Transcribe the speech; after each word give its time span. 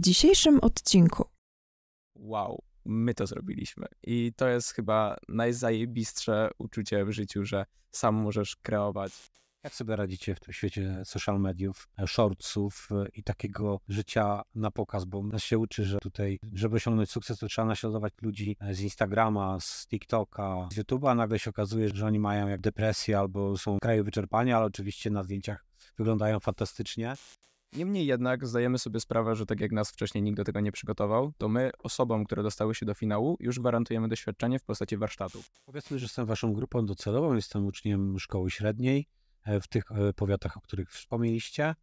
dzisiejszym 0.00 0.60
odcinku. 0.60 1.24
Wow, 2.14 2.62
my 2.84 3.14
to 3.14 3.26
zrobiliśmy. 3.26 3.86
I 4.02 4.32
to 4.36 4.48
jest 4.48 4.72
chyba 4.72 5.16
najzajebistsze 5.28 6.50
uczucie 6.58 7.04
w 7.04 7.10
życiu, 7.10 7.44
że 7.44 7.66
sam 7.90 8.14
możesz 8.14 8.56
kreować. 8.56 9.12
Jak 9.64 9.74
sobie 9.74 9.96
radzicie 9.96 10.34
w 10.34 10.40
tym 10.40 10.52
świecie 10.52 11.02
social 11.04 11.40
mediów, 11.40 11.88
shortsów 12.06 12.88
e, 12.90 13.08
i 13.14 13.22
takiego 13.22 13.80
życia 13.88 14.42
na 14.54 14.70
pokaz? 14.70 15.04
Bo 15.04 15.22
nas 15.22 15.42
się 15.42 15.58
uczy, 15.58 15.84
że 15.84 15.98
tutaj, 15.98 16.38
żeby 16.52 16.76
osiągnąć 16.76 17.10
sukces, 17.10 17.38
to 17.38 17.48
trzeba 17.48 17.68
naśladować 17.68 18.12
ludzi 18.22 18.56
z 18.70 18.80
Instagrama, 18.80 19.60
z 19.60 19.86
TikToka, 19.86 20.68
z 20.72 20.78
YouTube'a. 20.78 21.16
Nagle 21.16 21.38
się 21.38 21.50
okazuje, 21.50 21.88
że 21.88 22.06
oni 22.06 22.18
mają 22.18 22.48
jak 22.48 22.60
depresję 22.60 23.18
albo 23.18 23.58
są 23.58 23.76
w 23.76 23.80
kraju 23.80 24.04
wyczerpania, 24.04 24.56
ale 24.56 24.66
oczywiście 24.66 25.10
na 25.10 25.22
zdjęciach 25.22 25.64
wyglądają 25.98 26.40
fantastycznie. 26.40 27.14
Niemniej 27.72 28.06
jednak 28.06 28.46
zdajemy 28.46 28.78
sobie 28.78 29.00
sprawę, 29.00 29.36
że 29.36 29.46
tak 29.46 29.60
jak 29.60 29.72
nas 29.72 29.90
wcześniej 29.90 30.22
nikt 30.22 30.36
do 30.36 30.44
tego 30.44 30.60
nie 30.60 30.72
przygotował, 30.72 31.32
to 31.38 31.48
my 31.48 31.70
osobom, 31.78 32.24
które 32.24 32.42
dostały 32.42 32.74
się 32.74 32.86
do 32.86 32.94
finału, 32.94 33.36
już 33.40 33.58
gwarantujemy 33.58 34.08
doświadczenie 34.08 34.58
w 34.58 34.62
postaci 34.62 34.96
warsztatów. 34.96 35.50
Powiedzmy, 35.64 35.98
że 35.98 36.04
jestem 36.04 36.26
waszą 36.26 36.52
grupą 36.52 36.86
docelową, 36.86 37.34
jestem 37.34 37.66
uczniem 37.66 38.18
szkoły 38.18 38.50
średniej 38.50 39.06
e, 39.44 39.60
w 39.60 39.68
tych 39.68 39.92
e, 39.92 40.12
powiatach, 40.12 40.56
o 40.56 40.60
których 40.60 40.90
wspomnieliście. 40.90 41.74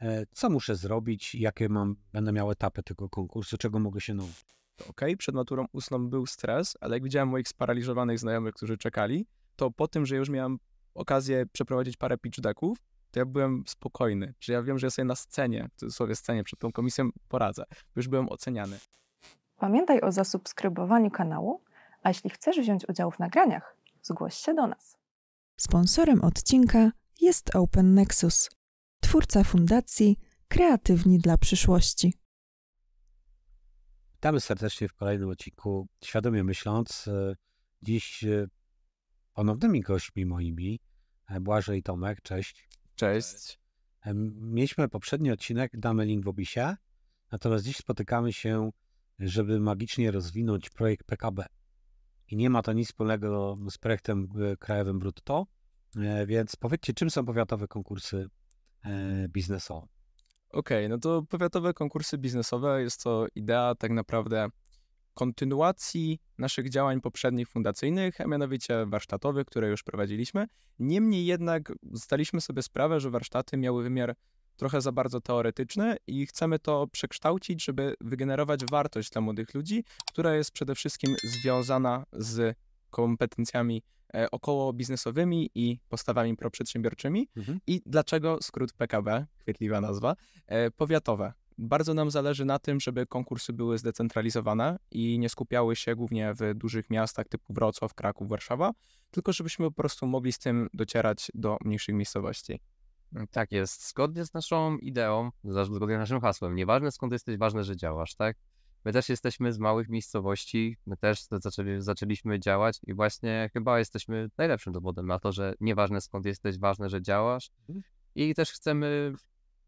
E, 0.00 0.26
co 0.32 0.50
muszę 0.50 0.76
zrobić? 0.76 1.34
Jakie 1.34 1.68
mam, 1.68 1.96
będę 2.12 2.32
miał 2.32 2.50
etapy 2.50 2.82
tego 2.82 3.08
konkursu? 3.08 3.58
Czego 3.58 3.78
mogę 3.78 4.00
się 4.00 4.14
nauczyć? 4.14 4.44
To 4.76 4.86
ok, 4.86 5.00
przed 5.18 5.34
maturą 5.34 5.66
ustną 5.72 6.08
był 6.08 6.26
stres, 6.26 6.76
ale 6.80 6.96
jak 6.96 7.02
widziałem 7.02 7.28
moich 7.28 7.48
sparaliżowanych 7.48 8.18
znajomych, 8.18 8.54
którzy 8.54 8.78
czekali, 8.78 9.26
to 9.56 9.70
po 9.70 9.88
tym, 9.88 10.06
że 10.06 10.16
już 10.16 10.28
miałem 10.28 10.58
okazję 10.94 11.46
przeprowadzić 11.46 11.96
parę 11.96 12.18
pitch 12.18 12.40
decków, 12.40 12.78
to 13.14 13.20
ja 13.20 13.26
byłem 13.26 13.64
spokojny, 13.66 14.34
że 14.40 14.52
ja 14.52 14.62
wiem, 14.62 14.78
że 14.78 14.86
ja 14.86 14.90
sobie 14.90 15.06
na 15.06 15.14
scenie, 15.14 15.68
w 15.76 15.80
cudzysłowie 15.80 16.16
scenie, 16.16 16.44
przed 16.44 16.58
tą 16.60 16.72
komisją 16.72 17.08
poradzę, 17.28 17.64
już 17.96 18.08
byłem 18.08 18.28
oceniany. 18.28 18.78
Pamiętaj 19.56 20.00
o 20.00 20.12
zasubskrybowaniu 20.12 21.10
kanału, 21.10 21.62
a 22.02 22.08
jeśli 22.08 22.30
chcesz 22.30 22.60
wziąć 22.60 22.88
udział 22.88 23.10
w 23.10 23.18
nagraniach, 23.18 23.76
zgłoś 24.02 24.34
się 24.34 24.54
do 24.54 24.66
nas. 24.66 24.96
Sponsorem 25.56 26.24
odcinka 26.24 26.90
jest 27.20 27.56
Open 27.56 27.94
Nexus, 27.94 28.50
twórca 29.00 29.44
fundacji 29.44 30.18
Kreatywni 30.48 31.18
dla 31.18 31.38
przyszłości. 31.38 32.14
Witamy 34.12 34.40
serdecznie 34.40 34.88
w 34.88 34.94
kolejnym 34.94 35.28
odcinku 35.28 35.86
Świadomie 36.04 36.44
Myśląc. 36.44 37.10
Dziś 37.82 38.24
e, 38.24 38.46
ponownymi 39.34 39.80
gośćmi 39.80 40.26
moimi 40.26 40.80
e, 41.28 41.40
Błażej 41.40 41.78
i 41.78 41.82
Tomek. 41.82 42.22
Cześć. 42.22 42.68
Cześć. 42.94 43.58
Mieliśmy 44.34 44.88
poprzedni 44.88 45.30
odcinek, 45.30 45.72
damy 45.74 46.04
link 46.04 46.24
w 46.24 46.28
opisie, 46.28 46.76
natomiast 47.32 47.64
dziś 47.64 47.76
spotykamy 47.76 48.32
się, 48.32 48.70
żeby 49.18 49.60
magicznie 49.60 50.10
rozwinąć 50.10 50.70
projekt 50.70 51.06
PKB. 51.06 51.46
I 52.28 52.36
nie 52.36 52.50
ma 52.50 52.62
to 52.62 52.72
nic 52.72 52.88
wspólnego 52.88 53.58
z 53.70 53.78
projektem 53.78 54.28
e, 54.52 54.56
krajowym 54.56 54.98
brutto, 54.98 55.46
e, 55.96 56.26
więc 56.26 56.56
powiedzcie, 56.56 56.94
czym 56.94 57.10
są 57.10 57.24
powiatowe 57.24 57.68
konkursy 57.68 58.28
e, 58.84 59.28
biznesowe? 59.28 59.86
Okej, 60.50 60.86
okay, 60.86 60.88
no 60.88 60.98
to 60.98 61.22
powiatowe 61.22 61.74
konkursy 61.74 62.18
biznesowe 62.18 62.82
jest 62.82 63.02
to 63.02 63.26
idea 63.34 63.74
tak 63.74 63.90
naprawdę 63.90 64.48
kontynuacji 65.14 66.20
naszych 66.38 66.70
działań 66.70 67.00
poprzednich 67.00 67.48
fundacyjnych, 67.48 68.20
a 68.20 68.26
mianowicie 68.26 68.86
warsztatowych, 68.86 69.46
które 69.46 69.68
już 69.68 69.82
prowadziliśmy. 69.82 70.46
Niemniej 70.78 71.26
jednak 71.26 71.72
zdaliśmy 71.92 72.40
sobie 72.40 72.62
sprawę, 72.62 73.00
że 73.00 73.10
warsztaty 73.10 73.56
miały 73.56 73.82
wymiar 73.82 74.14
trochę 74.56 74.80
za 74.80 74.92
bardzo 74.92 75.20
teoretyczny 75.20 75.96
i 76.06 76.26
chcemy 76.26 76.58
to 76.58 76.86
przekształcić, 76.86 77.64
żeby 77.64 77.94
wygenerować 78.00 78.60
wartość 78.70 79.10
dla 79.10 79.20
młodych 79.20 79.54
ludzi, 79.54 79.84
która 80.08 80.34
jest 80.34 80.50
przede 80.50 80.74
wszystkim 80.74 81.16
związana 81.24 82.04
z 82.12 82.56
kompetencjami 82.90 83.82
e, 84.14 84.30
około 84.30 84.72
biznesowymi 84.72 85.50
i 85.54 85.78
postawami 85.88 86.36
proprzedsiębiorczymi. 86.36 87.28
Mhm. 87.36 87.60
I 87.66 87.82
dlaczego 87.86 88.38
skrót 88.42 88.72
PKB, 88.72 89.26
chwytliwa 89.38 89.80
nazwa, 89.80 90.16
e, 90.46 90.70
powiatowe? 90.70 91.32
Bardzo 91.58 91.94
nam 91.94 92.10
zależy 92.10 92.44
na 92.44 92.58
tym, 92.58 92.80
żeby 92.80 93.06
konkursy 93.06 93.52
były 93.52 93.78
zdecentralizowane 93.78 94.78
i 94.90 95.18
nie 95.18 95.28
skupiały 95.28 95.76
się 95.76 95.96
głównie 95.96 96.34
w 96.34 96.54
dużych 96.54 96.90
miastach 96.90 97.28
typu 97.28 97.54
Wrocław, 97.54 97.94
Kraków, 97.94 98.28
Warszawa, 98.28 98.72
tylko 99.10 99.32
żebyśmy 99.32 99.66
po 99.66 99.72
prostu 99.72 100.06
mogli 100.06 100.32
z 100.32 100.38
tym 100.38 100.68
docierać 100.74 101.30
do 101.34 101.56
mniejszych 101.64 101.94
miejscowości. 101.94 102.60
Tak 103.30 103.52
jest. 103.52 103.88
Zgodnie 103.88 104.26
z 104.26 104.34
naszą 104.34 104.78
ideą, 104.78 105.30
zgodnie 105.44 105.96
z 105.96 105.98
naszym 105.98 106.20
hasłem, 106.20 106.54
nieważne 106.54 106.92
skąd 106.92 107.12
jesteś, 107.12 107.36
ważne, 107.36 107.64
że 107.64 107.76
działasz, 107.76 108.14
tak? 108.14 108.36
My 108.84 108.92
też 108.92 109.08
jesteśmy 109.08 109.52
z 109.52 109.58
małych 109.58 109.88
miejscowości, 109.88 110.76
my 110.86 110.96
też 110.96 111.22
zaczęli, 111.30 111.80
zaczęliśmy 111.82 112.40
działać 112.40 112.80
i 112.86 112.94
właśnie 112.94 113.50
chyba 113.52 113.78
jesteśmy 113.78 114.30
najlepszym 114.38 114.72
dowodem 114.72 115.06
na 115.06 115.18
to, 115.18 115.32
że 115.32 115.54
nieważne 115.60 116.00
skąd 116.00 116.26
jesteś, 116.26 116.58
ważne, 116.58 116.88
że 116.88 117.02
działasz. 117.02 117.50
Mhm. 117.68 117.82
I 118.14 118.34
też 118.34 118.52
chcemy 118.52 119.12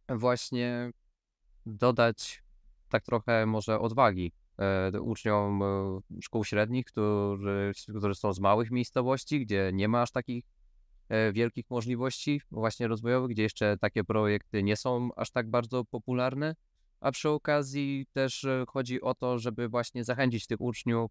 właśnie 0.08 0.90
dodać 1.66 2.42
tak 2.88 3.04
trochę 3.04 3.46
może 3.46 3.80
odwagi 3.80 4.32
e, 4.58 5.00
uczniom 5.00 5.62
e, 5.62 6.00
szkół 6.22 6.44
średnich, 6.44 6.86
którzy, 6.86 7.72
którzy 7.88 8.14
są 8.14 8.32
z 8.32 8.40
małych 8.40 8.70
miejscowości, 8.70 9.40
gdzie 9.40 9.70
nie 9.74 9.88
ma 9.88 10.02
aż 10.02 10.10
takich 10.10 10.44
e, 11.08 11.32
wielkich 11.32 11.70
możliwości 11.70 12.40
właśnie 12.50 12.88
rozwojowych, 12.88 13.30
gdzie 13.30 13.42
jeszcze 13.42 13.76
takie 13.80 14.04
projekty 14.04 14.62
nie 14.62 14.76
są 14.76 15.08
aż 15.16 15.30
tak 15.30 15.50
bardzo 15.50 15.84
popularne, 15.84 16.54
a 17.00 17.10
przy 17.12 17.28
okazji 17.28 18.06
też 18.12 18.46
chodzi 18.68 19.00
o 19.00 19.14
to, 19.14 19.38
żeby 19.38 19.68
właśnie 19.68 20.04
zachęcić 20.04 20.46
tych 20.46 20.60
uczniów 20.60 21.10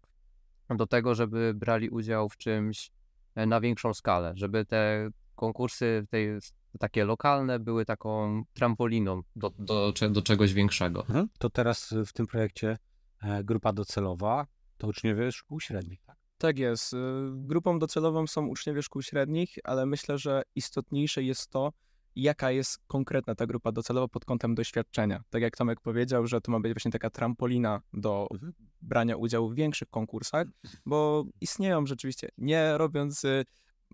do 0.68 0.86
tego, 0.86 1.14
żeby 1.14 1.54
brali 1.54 1.90
udział 1.90 2.28
w 2.28 2.36
czymś 2.36 2.90
na 3.36 3.60
większą 3.60 3.94
skalę, 3.94 4.32
żeby 4.36 4.64
te 4.64 5.10
konkursy 5.36 6.06
tej 6.10 6.38
takie 6.78 7.04
lokalne 7.04 7.58
były 7.58 7.84
taką 7.84 8.42
trampoliną 8.54 9.22
do, 9.36 9.50
do, 9.58 9.92
do 10.10 10.22
czegoś 10.22 10.52
większego. 10.52 11.00
Mhm. 11.00 11.28
To 11.38 11.50
teraz 11.50 11.94
w 12.06 12.12
tym 12.12 12.26
projekcie 12.26 12.78
e, 13.22 13.44
grupa 13.44 13.72
docelowa 13.72 14.46
to 14.78 14.86
uczniowie 14.86 15.32
szkół 15.32 15.60
średnich, 15.60 16.02
tak? 16.02 16.16
Tak 16.38 16.58
jest. 16.58 16.92
Y, 16.92 16.96
grupą 17.32 17.78
docelową 17.78 18.26
są 18.26 18.46
uczniowie 18.46 18.82
szkół 18.82 19.02
średnich, 19.02 19.54
ale 19.64 19.86
myślę, 19.86 20.18
że 20.18 20.42
istotniejsze 20.54 21.22
jest 21.22 21.50
to, 21.50 21.72
jaka 22.16 22.50
jest 22.50 22.78
konkretna 22.86 23.34
ta 23.34 23.46
grupa 23.46 23.72
docelowa 23.72 24.08
pod 24.08 24.24
kątem 24.24 24.54
doświadczenia. 24.54 25.22
Tak 25.30 25.42
jak 25.42 25.56
Tomek 25.56 25.80
powiedział, 25.80 26.26
że 26.26 26.40
to 26.40 26.52
ma 26.52 26.60
być 26.60 26.72
właśnie 26.72 26.90
taka 26.90 27.10
trampolina 27.10 27.82
do 27.92 28.28
mhm. 28.32 28.52
brania 28.82 29.16
udziału 29.16 29.50
w 29.50 29.54
większych 29.54 29.88
konkursach, 29.88 30.46
bo 30.86 31.24
istnieją 31.40 31.86
rzeczywiście, 31.86 32.28
nie 32.38 32.78
robiąc 32.78 33.24
y, 33.24 33.44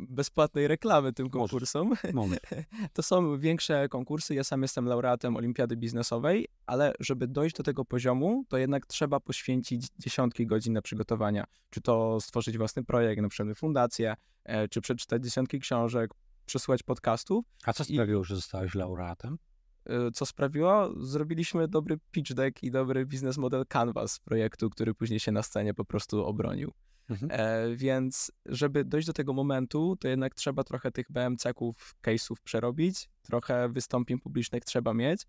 bezpłatnej 0.08 0.68
reklamy 0.68 1.12
tym 1.12 1.30
konkursom. 1.30 1.92
To 2.92 3.02
są 3.02 3.38
większe 3.38 3.88
konkursy. 3.88 4.34
Ja 4.34 4.44
sam 4.44 4.62
jestem 4.62 4.86
laureatem 4.86 5.36
Olimpiady 5.36 5.76
Biznesowej, 5.76 6.48
ale 6.66 6.92
żeby 7.00 7.26
dojść 7.26 7.56
do 7.56 7.62
tego 7.62 7.84
poziomu, 7.84 8.44
to 8.48 8.58
jednak 8.58 8.86
trzeba 8.86 9.20
poświęcić 9.20 9.86
dziesiątki 9.98 10.46
godzin 10.46 10.72
na 10.72 10.82
przygotowania. 10.82 11.44
Czy 11.70 11.80
to 11.80 12.20
stworzyć 12.20 12.58
własny 12.58 12.84
projekt, 12.84 13.22
na 13.22 13.28
przykład 13.28 13.58
fundację, 13.58 14.14
e, 14.44 14.68
czy 14.68 14.80
przeczytać 14.80 15.24
dziesiątki 15.24 15.60
książek, 15.60 16.10
przesłuchać 16.46 16.82
podcastów. 16.82 17.44
A 17.64 17.72
co 17.72 17.84
sprawiło, 17.84 18.22
I... 18.22 18.24
że 18.24 18.36
zostałeś 18.36 18.74
laureatem? 18.74 19.38
E, 19.86 20.10
co 20.10 20.26
sprawiło? 20.26 20.90
Zrobiliśmy 21.04 21.68
dobry 21.68 21.98
pitch 22.10 22.32
deck 22.32 22.62
i 22.62 22.70
dobry 22.70 23.06
biznes 23.06 23.38
model 23.38 23.64
canvas 23.66 24.20
projektu, 24.20 24.70
który 24.70 24.94
później 24.94 25.20
się 25.20 25.32
na 25.32 25.42
scenie 25.42 25.74
po 25.74 25.84
prostu 25.84 26.24
obronił. 26.24 26.72
Mhm. 27.12 27.30
E, 27.32 27.76
więc 27.76 28.32
żeby 28.46 28.84
dojść 28.84 29.06
do 29.06 29.12
tego 29.12 29.32
momentu, 29.32 29.96
to 30.00 30.08
jednak 30.08 30.34
trzeba 30.34 30.64
trochę 30.64 30.90
tych 30.90 31.10
BMC-ków, 31.10 31.94
case'ów 32.02 32.34
przerobić, 32.44 33.08
trochę 33.22 33.68
wystąpień 33.68 34.18
publicznych 34.18 34.64
trzeba 34.64 34.94
mieć, 34.94 35.26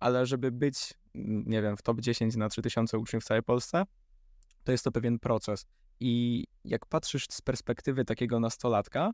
ale 0.00 0.26
żeby 0.26 0.52
być, 0.52 0.94
nie 1.46 1.62
wiem, 1.62 1.76
w 1.76 1.82
top 1.82 2.00
10 2.00 2.36
na 2.36 2.48
3000 2.48 2.98
uczniów 2.98 3.24
w 3.24 3.26
całej 3.26 3.42
Polsce, 3.42 3.84
to 4.64 4.72
jest 4.72 4.84
to 4.84 4.92
pewien 4.92 5.18
proces. 5.18 5.66
I 6.00 6.44
jak 6.64 6.86
patrzysz 6.86 7.26
z 7.30 7.40
perspektywy 7.40 8.04
takiego 8.04 8.40
nastolatka, 8.40 9.12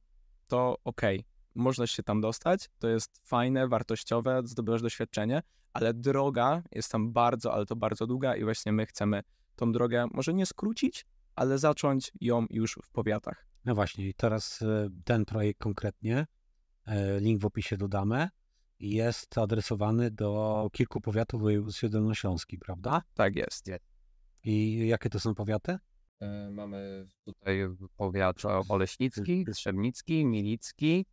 to 0.49 0.77
okej, 0.85 1.19
okay, 1.19 1.31
można 1.55 1.87
się 1.87 2.03
tam 2.03 2.21
dostać, 2.21 2.69
to 2.79 2.89
jest 2.89 3.21
fajne, 3.25 3.69
wartościowe, 3.69 4.43
zdobywasz 4.45 4.83
doświadczenie, 4.83 5.43
ale 5.73 5.95
droga 5.95 6.63
jest 6.73 6.93
tam 6.93 7.13
bardzo, 7.13 7.55
ale 7.55 7.67
to 7.67 7.77
bardzo 7.77 8.07
długa 8.07 8.37
i 8.37 8.45
właśnie 8.45 8.73
my 8.73 8.87
chcemy 8.87 9.23
tą 9.57 9.73
drogę 9.73 10.07
może 10.13 10.35
nie 10.35 10.47
skrócić, 10.47 11.07
ale 11.35 11.59
zacząć 11.59 12.13
ją 12.21 12.47
już 12.51 12.79
w 12.85 12.91
powiatach. 12.91 13.47
No 13.65 13.75
właśnie, 13.75 14.09
i 14.09 14.15
teraz 14.15 14.63
e, 14.63 14.89
ten 15.05 15.25
projekt 15.25 15.61
konkretnie, 15.61 16.27
e, 16.87 17.21
link 17.21 17.41
w 17.41 17.47
opisie 17.47 17.77
dodamy, 17.77 18.29
jest 18.81 19.39
adresowany 19.39 20.11
do 20.11 20.69
kilku 20.73 21.01
powiatów 21.01 21.41
w 21.41 21.43
województwie 21.43 21.89
dolnośląskim, 21.89 22.61
prawda? 22.61 23.03
Tak 23.15 23.37
jest. 23.37 23.71
I 24.45 24.87
jakie 24.89 25.11
to 25.11 25.21
są 25.21 25.35
powiaty? 25.35 25.79
E, 26.21 26.51
mamy 26.51 27.07
tutaj 27.25 27.69
powiat 27.97 28.37
oleśnicki, 28.69 29.45
trzebnicki, 29.55 30.27
milicki, 30.27 31.07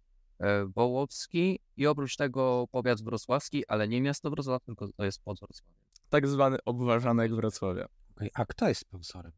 wołowski 0.75 1.59
i 1.77 1.87
oprócz 1.87 2.15
tego 2.15 2.67
powiat 2.71 3.01
wrocławski, 3.01 3.67
ale 3.67 3.87
nie 3.87 4.01
miasto 4.01 4.29
Wrocław, 4.29 4.63
tylko 4.63 4.87
to 4.87 5.05
jest 5.05 5.23
pod 5.23 5.39
Wrocławiem. 5.39 5.75
tak 6.09 6.27
zwany 6.27 6.57
obważanek 6.65 7.35
Wrocławia. 7.35 7.87
Okay. 8.15 8.29
A 8.33 8.45
kto 8.45 8.67
jest 8.69 8.81
sponsorem 8.81 9.31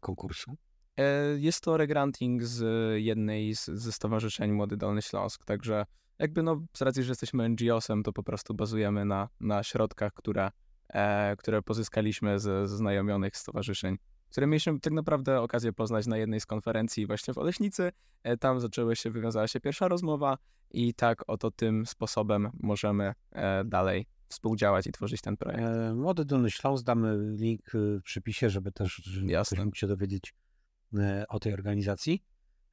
konkursu? 0.00 0.56
E, 0.96 1.38
jest 1.38 1.60
to 1.60 1.76
regranting 1.76 2.42
z 2.44 2.64
jednej 3.02 3.54
z, 3.54 3.64
ze 3.64 3.92
stowarzyszeń 3.92 4.52
Młody 4.52 4.76
Dolny 4.76 5.02
Śląsk, 5.02 5.44
także 5.44 5.86
jakby 6.18 6.42
no 6.42 6.60
z 6.76 6.82
racji, 6.82 7.02
że 7.02 7.10
jesteśmy 7.10 7.48
NGO-sem, 7.48 8.02
to 8.02 8.12
po 8.12 8.22
prostu 8.22 8.54
bazujemy 8.54 9.04
na, 9.04 9.28
na 9.40 9.62
środkach, 9.62 10.12
które, 10.12 10.50
e, 10.88 11.36
które 11.36 11.62
pozyskaliśmy 11.62 12.38
ze, 12.38 12.68
ze 12.68 12.76
znajomionych 12.76 13.36
stowarzyszeń, 13.36 13.96
które 14.30 14.46
mieliśmy 14.46 14.80
tak 14.80 14.92
naprawdę 14.92 15.40
okazję 15.40 15.72
poznać 15.72 16.06
na 16.06 16.16
jednej 16.16 16.40
z 16.40 16.46
konferencji 16.46 17.06
właśnie 17.06 17.34
w 17.34 17.38
Oleśnicy. 17.38 17.92
E, 18.22 18.36
tam 18.36 18.60
zaczęły 18.60 18.96
się, 18.96 19.10
wywiązała 19.10 19.48
się 19.48 19.60
pierwsza 19.60 19.88
rozmowa 19.88 20.38
i 20.70 20.94
tak 20.94 21.22
oto 21.26 21.50
tym 21.50 21.86
sposobem 21.86 22.50
możemy 22.60 23.14
e, 23.32 23.64
dalej 23.64 24.06
współdziałać 24.28 24.86
i 24.86 24.92
tworzyć 24.92 25.20
ten 25.20 25.36
projekt. 25.36 25.62
E, 25.64 25.94
Młody 25.94 26.24
Dolny 26.24 26.50
Śląsk, 26.50 26.84
damy 26.84 27.36
link 27.36 27.60
w 27.74 28.02
przypisie, 28.02 28.50
żeby 28.50 28.72
też 28.72 29.02
Jasne. 29.26 29.56
ktoś 29.56 29.64
mógł 29.64 29.76
się 29.76 29.86
dowiedzieć 29.86 30.34
e, 30.94 31.24
o 31.28 31.40
tej 31.40 31.52
organizacji. 31.52 32.24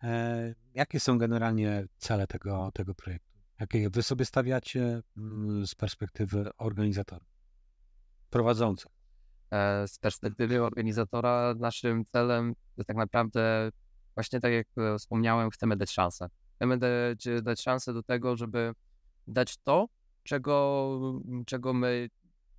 E, 0.03 0.55
jakie 0.73 0.99
są 0.99 1.17
generalnie 1.17 1.85
cele 1.97 2.27
tego, 2.27 2.71
tego 2.73 2.95
projektu? 2.95 3.33
Jakie 3.59 3.89
wy 3.89 4.03
sobie 4.03 4.25
stawiacie 4.25 5.01
mm, 5.17 5.67
z 5.67 5.75
perspektywy 5.75 6.49
organizatora, 6.57 7.25
prowadzących? 8.29 8.91
E, 9.51 9.87
z 9.87 9.99
perspektywy 9.99 10.63
organizatora 10.63 11.53
naszym 11.59 12.05
celem 12.05 12.53
jest 12.77 12.87
tak 12.87 12.97
naprawdę 12.97 13.69
właśnie 14.15 14.39
tak 14.39 14.53
jak 14.53 14.67
wspomniałem, 14.97 15.49
chcemy 15.49 15.77
dać 15.77 15.91
szansę. 15.91 16.27
Chcemy 16.55 16.77
dać, 16.77 17.27
dać 17.43 17.61
szansę 17.61 17.93
do 17.93 18.03
tego, 18.03 18.35
żeby 18.35 18.73
dać 19.27 19.57
to, 19.57 19.87
czego, 20.23 20.99
czego 21.45 21.73
my 21.73 22.09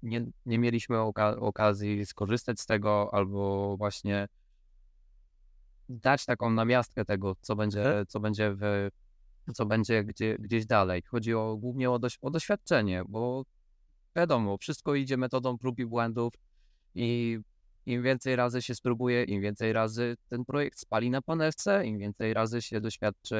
nie, 0.02 0.26
nie 0.46 0.58
mieliśmy 0.58 0.98
oka 0.98 1.36
okazji 1.36 2.06
skorzystać 2.06 2.60
z 2.60 2.66
tego, 2.66 3.14
albo 3.14 3.76
właśnie 3.76 4.28
dać 5.88 6.24
taką 6.24 6.50
namiastkę 6.50 7.04
tego, 7.04 7.36
co 7.40 7.56
będzie, 7.56 8.04
co 8.08 8.20
będzie, 8.20 8.54
w, 8.54 8.88
co 9.54 9.66
będzie 9.66 10.04
gdzie, 10.04 10.36
gdzieś 10.38 10.66
dalej. 10.66 11.02
Chodzi 11.02 11.34
o, 11.34 11.56
głównie 11.56 11.90
o, 11.90 11.98
doś, 11.98 12.18
o 12.22 12.30
doświadczenie, 12.30 13.02
bo 13.08 13.44
wiadomo, 14.16 14.56
wszystko 14.58 14.94
idzie 14.94 15.16
metodą 15.16 15.58
prób 15.58 15.78
i 15.78 15.86
błędów 15.86 16.34
i 16.94 17.38
im 17.86 18.02
więcej 18.02 18.36
razy 18.36 18.62
się 18.62 18.74
spróbuje, 18.74 19.24
im 19.24 19.42
więcej 19.42 19.72
razy 19.72 20.16
ten 20.28 20.44
projekt 20.44 20.78
spali 20.78 21.10
na 21.10 21.22
panewce, 21.22 21.86
im 21.86 21.98
więcej 21.98 22.34
razy 22.34 22.62
się 22.62 22.80
doświadczy 22.80 23.36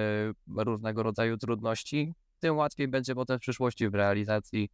różnego 0.56 1.02
rodzaju 1.02 1.36
trudności, 1.36 2.14
tym 2.44 2.56
łatwiej 2.56 2.88
będzie 2.88 3.14
potem 3.14 3.38
w 3.38 3.40
przyszłości 3.40 3.88
w 3.88 3.94
realizacji 3.94 4.68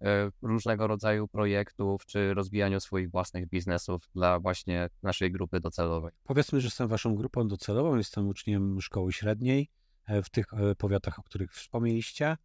e, 0.00 0.30
różnego 0.42 0.86
rodzaju 0.86 1.28
projektów 1.28 2.06
czy 2.06 2.34
rozwijaniu 2.34 2.80
swoich 2.80 3.10
własnych 3.10 3.48
biznesów 3.48 4.02
dla 4.14 4.40
właśnie 4.40 4.88
naszej 5.02 5.32
grupy 5.32 5.60
docelowej. 5.60 6.12
Powiedzmy, 6.24 6.60
że 6.60 6.66
jestem 6.66 6.88
waszą 6.88 7.14
grupą 7.14 7.48
docelową, 7.48 7.96
jestem 7.96 8.28
uczniem 8.28 8.80
szkoły 8.80 9.12
średniej 9.12 9.70
e, 10.06 10.22
w 10.22 10.30
tych 10.30 10.46
e, 10.52 10.74
powiatach, 10.74 11.18
o 11.18 11.22
których 11.22 11.52
wspomnieliście. 11.52 12.36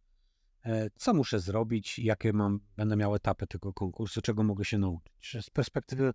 Co 0.94 1.14
muszę 1.14 1.40
zrobić? 1.40 1.98
Jakie 1.98 2.32
mam, 2.32 2.60
będę 2.76 2.96
miał 2.96 3.14
etapy 3.14 3.46
tego 3.46 3.72
konkursu? 3.72 4.20
Czego 4.22 4.42
mogę 4.42 4.64
się 4.64 4.78
nauczyć? 4.78 5.36
Z 5.40 5.50
perspektywy 5.50 6.12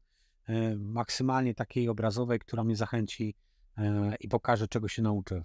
maksymalnie 0.78 1.54
takiej 1.54 1.90
obrazowej, 1.90 2.40
która 2.40 2.64
mnie 2.64 2.76
zachęci 2.76 3.36
i 4.20 4.28
pokaże, 4.28 4.68
czego 4.68 4.88
się 4.88 5.02
nauczę 5.02 5.44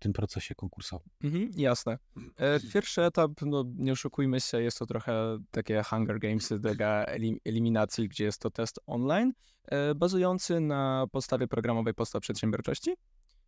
tym 0.00 0.12
procesie 0.12 0.54
konkursowym. 0.54 1.08
Mhm, 1.24 1.50
jasne. 1.56 1.98
E, 2.36 2.60
pierwszy 2.72 3.02
etap, 3.02 3.30
no 3.42 3.64
nie 3.76 3.92
oszukujmy 3.92 4.40
się, 4.40 4.62
jest 4.62 4.78
to 4.78 4.86
trochę 4.86 5.38
takie 5.50 5.82
Hunger 5.82 6.18
Games 6.18 6.52
dla 6.52 7.04
eliminacji, 7.44 8.08
gdzie 8.08 8.24
jest 8.24 8.40
to 8.40 8.50
test 8.50 8.80
online, 8.86 9.32
e, 9.64 9.94
bazujący 9.94 10.60
na 10.60 11.06
podstawie 11.12 11.48
programowej 11.48 11.94
podstaw 11.94 12.22
przedsiębiorczości. 12.22 12.94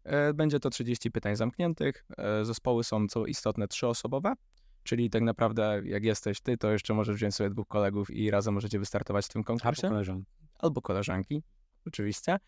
E, 0.05 0.35
będzie 0.35 0.61
to 0.61 0.71
30 0.71 1.11
pytań 1.11 1.37
zamkniętych. 1.37 2.07
Zespoły 2.43 2.85
są, 2.85 3.09
co 3.09 3.27
istotne, 3.27 3.69
trzyosobowe, 3.69 4.35
czyli 4.83 5.11
tak 5.11 5.23
naprawdę 5.23 5.83
jak 5.85 6.05
jesteś 6.05 6.41
ty, 6.41 6.57
to 6.57 6.71
jeszcze 6.71 6.95
możesz 6.95 7.17
wziąć 7.17 7.35
sobie 7.35 7.51
dwóch 7.51 7.69
kolegów 7.69 8.11
i 8.11 8.31
razem 8.31 8.55
możecie 8.55 8.79
wystartować 8.79 9.27
w 9.27 9.29
tym 9.29 9.45
konkursie. 9.45 9.87
Albo 9.87 9.95
koleżanki. 9.95 10.27
Albo 10.59 10.83
koleżanki, 10.83 11.43
oczywiście. 11.87 12.39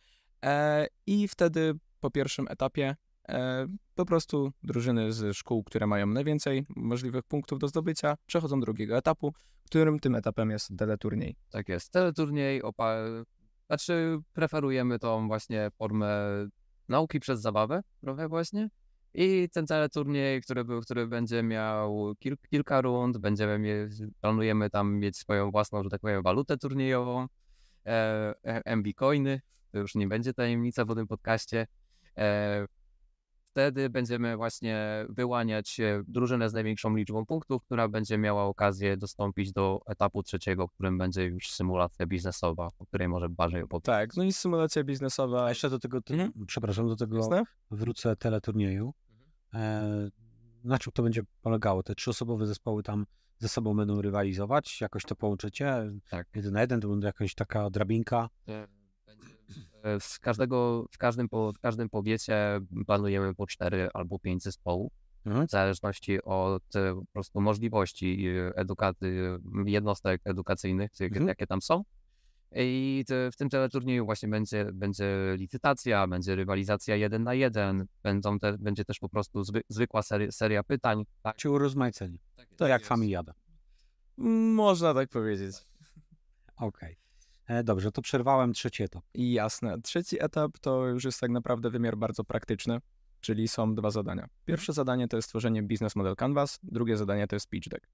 I 1.07 1.29
wtedy 1.29 1.75
po 2.01 2.11
pierwszym 2.11 2.47
etapie 2.51 2.97
po 3.95 4.05
prostu 4.05 4.53
drużyny 4.63 5.13
z 5.13 5.37
szkół, 5.37 5.65
które 5.65 5.87
mają 5.87 6.07
najwięcej 6.07 6.67
możliwych 6.77 7.25
punktów 7.25 7.59
do 7.59 7.69
zdobycia, 7.69 8.17
przechodzą 8.27 8.61
do 8.61 8.67
drugiego 8.67 8.97
etapu, 8.97 9.33
którym 9.65 9.99
tym 9.99 10.15
etapem 10.15 10.51
jest 10.51 10.79
teleturniej. 10.79 11.37
Tak 11.51 11.69
jest, 11.69 11.93
teleturniej, 11.93 12.63
opa- 12.63 13.25
znaczy 13.67 14.19
preferujemy 14.33 14.99
tą 14.99 15.27
właśnie 15.27 15.71
formę 15.79 16.09
nauki 16.89 17.21
przez 17.21 17.41
zabawę 17.41 17.83
trochę 18.01 18.29
właśnie. 18.29 18.69
I 19.15 19.49
ten 19.53 19.67
teleturniej, 19.67 20.43
który, 20.43 20.65
był, 20.65 20.81
który 20.81 21.07
będzie 21.07 21.43
miał 21.43 22.15
kil, 22.19 22.37
kilka 22.51 22.81
rund, 22.81 23.19
będziemy 23.19 23.59
mie- 23.59 24.09
planujemy 24.21 24.71
tam 24.71 24.99
mieć 24.99 25.17
swoją 25.17 25.51
własną, 25.51 25.83
że 25.83 25.91
tak 25.91 26.01
powiem, 26.01 26.23
walutę 26.23 26.57
turniejową, 26.57 27.27
e, 27.87 28.35
e 28.45 28.77
MB 28.77 28.87
Coiny, 28.95 29.41
to 29.73 29.79
już 29.79 29.95
nie 29.95 30.09
będzie 30.09 30.35
tajemnica 30.35 30.85
w 30.85 30.95
tym 30.95 31.07
podcaście. 31.07 31.67
E, 32.19 32.67
wtedy 33.55 33.91
będziemy 33.91 34.37
właśnie 34.37 35.07
wyłaniać 35.09 35.81
drużynę 36.09 36.51
z 36.51 36.53
największą 36.53 36.97
liczbą 36.97 37.27
punktów, 37.27 37.63
która 37.63 37.89
będzie 37.89 38.19
miała 38.19 38.45
okazję 38.45 38.97
dostąpić 38.97 39.53
do 39.53 39.81
etapu 39.87 40.23
trzeciego, 40.23 40.69
którym 40.69 40.99
będzie 40.99 41.25
już 41.25 41.51
symulacja 41.51 42.07
biznesowa, 42.07 42.69
o 42.79 42.87
której 42.87 43.09
może 43.09 43.29
bardziej 43.29 43.63
opowiedzieć. 43.63 43.87
Tak, 43.87 44.17
no 44.17 44.25
i 44.25 44.33
symulacja 44.33 44.85
biznesowa. 44.85 45.45
A 45.45 45.49
jeszcze 45.49 45.71
do 45.71 45.79
tego, 45.79 46.01
mhm. 46.11 46.33
przepraszam, 46.47 46.89
do 46.89 46.97
tego 46.97 47.43
wrócę 47.71 48.17
teleturnieju. 48.17 48.95
Mhm. 49.53 50.05
E, 50.05 50.11
na 50.65 50.79
czym 50.79 50.93
to 50.93 51.03
będzie 51.03 51.23
polegało? 51.43 51.83
Te 51.83 51.95
trzyosobowe 51.95 52.47
zespoły 52.47 52.83
tam 52.83 53.07
ze 53.39 53.49
sobą 53.49 53.77
będą 53.77 54.03
rywalizować? 54.03 54.81
Jakoś 54.81 55.05
to 55.05 55.17
połączycie? 55.17 55.91
Tak. 56.11 56.27
Jeden 56.35 56.53
na 56.53 56.61
jeden 56.61 56.81
to 56.81 56.89
będzie 56.89 57.07
jakaś 57.07 57.35
taka 57.35 57.71
drabinka? 57.71 58.29
Tak. 58.47 58.84
E, 59.85 60.01
z 60.01 60.19
każdego, 60.19 60.87
w 60.93 60.99
każdym, 60.99 61.29
w 61.57 61.59
każdym 61.63 61.89
powiecie 61.89 62.61
planujemy 62.87 63.35
po 63.35 63.47
cztery 63.47 63.89
albo 63.95 64.19
pięć 64.19 64.43
zespołów. 64.43 64.93
Mhm. 65.27 65.47
W 65.47 65.51
zależności 65.51 66.23
od 66.23 66.77
e, 66.77 66.95
po 66.95 67.13
prostu 67.13 67.41
możliwości 67.41 68.27
e, 68.29 68.57
edukaty, 68.57 69.39
jednostek 69.67 70.21
edukacyjnych, 70.25 70.91
mhm. 71.01 71.29
jakie 71.29 71.47
tam 71.47 71.63
są. 71.63 71.85
I 72.57 73.05
w 73.33 73.37
tym 73.37 73.49
teleturnieju 73.49 74.05
właśnie 74.05 74.29
będzie, 74.29 74.67
będzie 74.73 75.35
licytacja, 75.37 76.07
będzie 76.07 76.35
rywalizacja 76.35 76.97
jeden 76.97 77.23
na 77.23 77.35
jeden, 77.35 77.87
będą 78.03 78.39
te, 78.39 78.59
będzie 78.59 78.85
też 78.85 78.99
po 78.99 79.09
prostu 79.09 79.45
zwy, 79.45 79.63
zwykła 79.69 80.03
seria, 80.03 80.33
seria 80.33 80.63
pytań. 80.63 81.05
Tak. 81.23 81.37
Czy 81.37 81.51
urozmaicenie. 81.51 82.19
Tak, 82.37 82.49
to 82.57 82.67
jak 82.67 82.85
familiada. 82.85 83.33
Można 84.55 84.95
tak 84.95 85.09
powiedzieć. 85.09 85.57
Okej. 86.57 86.93
Okay. 86.93 87.04
E, 87.47 87.65
dobrze, 87.65 87.93
to 87.93 88.03
przerwałem 88.03 88.53
trzeci 88.53 88.83
etap. 88.83 89.03
Jasne. 89.15 89.81
Trzeci 89.83 90.23
etap 90.23 90.59
to 90.59 90.87
już 90.87 91.05
jest 91.05 91.21
tak 91.21 91.31
naprawdę 91.31 91.71
wymiar 91.71 91.97
bardzo 91.97 92.25
praktyczny, 92.25 92.79
czyli 93.21 93.49
są 93.49 93.75
dwa 93.75 93.91
zadania. 93.91 94.29
Pierwsze 94.45 94.73
mhm. 94.73 94.75
zadanie 94.75 95.09
to 95.09 95.17
jest 95.17 95.29
stworzenie 95.29 95.63
Business 95.63 95.97
Model 95.97 96.17
Canvas, 96.17 96.59
drugie 96.63 96.97
zadanie 96.97 97.27
to 97.27 97.37
jest 97.37 97.49
pitch 97.49 97.69
deck. 97.69 97.87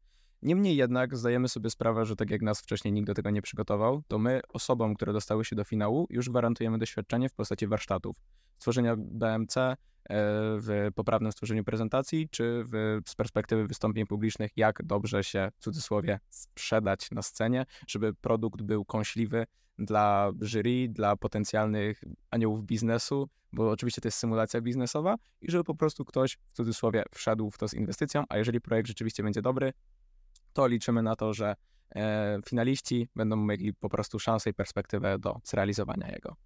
Niemniej 0.42 0.76
jednak 0.76 1.16
zdajemy 1.16 1.49
sobie 1.49 1.71
sprawę, 1.71 2.07
że 2.07 2.16
tak 2.16 2.30
jak 2.30 2.42
nas 2.42 2.61
wcześniej 2.61 2.92
nikt 2.92 3.07
do 3.07 3.14
tego 3.14 3.30
nie 3.30 3.42
przygotował, 3.42 4.02
to 4.09 4.19
my 4.19 4.40
osobom, 4.49 4.95
które 4.95 5.12
dostały 5.12 5.45
się 5.45 5.57
do 5.57 5.64
finału, 5.64 6.07
już 6.11 6.28
gwarantujemy 6.28 6.78
doświadczenie 6.78 7.28
w 7.28 7.35
postaci 7.35 7.66
warsztatów, 7.66 8.16
stworzenia 8.61 8.97
BMC, 8.97 9.57
e, 9.57 9.76
w 10.59 10.88
poprawnym 10.95 11.33
stworzeniu 11.33 11.64
prezentacji, 11.64 12.29
czy 12.31 12.64
w, 12.64 13.00
z 13.09 13.14
perspektywy 13.14 13.67
wystąpień 13.67 14.07
publicznych, 14.07 14.50
jak 14.57 14.83
dobrze 14.85 15.25
się 15.25 15.50
w 15.57 15.62
cudzysłowie 15.64 16.21
sprzedać 16.31 17.11
na 17.11 17.23
scenie, 17.23 17.67
żeby 17.87 18.14
produkt 18.14 18.62
był 18.62 18.85
kąśliwy 18.85 19.47
dla 19.79 20.33
jury, 20.40 20.88
dla 20.88 21.17
potencjalnych 21.17 22.05
aniołów 22.31 22.64
biznesu, 22.64 23.29
bo 23.52 23.71
oczywiście 23.71 24.00
to 24.00 24.09
jest 24.09 24.19
symulacja 24.19 24.61
biznesowa 24.61 25.14
i 25.40 25.50
żeby 25.50 25.64
po 25.64 25.75
prostu 25.75 26.05
ktoś 26.05 26.38
w 26.49 26.52
cudzysłowie 26.52 27.05
wszedł 27.14 27.50
w 27.50 27.59
to 27.59 27.69
z 27.69 27.75
inwestycją, 27.75 28.25
a 28.29 28.38
jeżeli 28.38 28.61
projekt 28.61 28.88
rzeczywiście 28.88 29.23
będzie 29.23 29.43
dobry, 29.43 29.73
to 30.52 30.67
liczymy 30.67 31.02
na 31.02 31.17
to, 31.17 31.35
że 31.35 31.57
e, 31.95 32.38
finaliści 32.47 33.09
będą 33.17 33.37
mieli 33.37 33.75
po 33.75 33.88
prostu 33.88 34.19
szansę 34.19 34.50
i 34.50 34.55
perspektywę 34.55 35.19
do 35.19 35.40
zrealizowania 35.45 36.11
jego. 36.11 36.37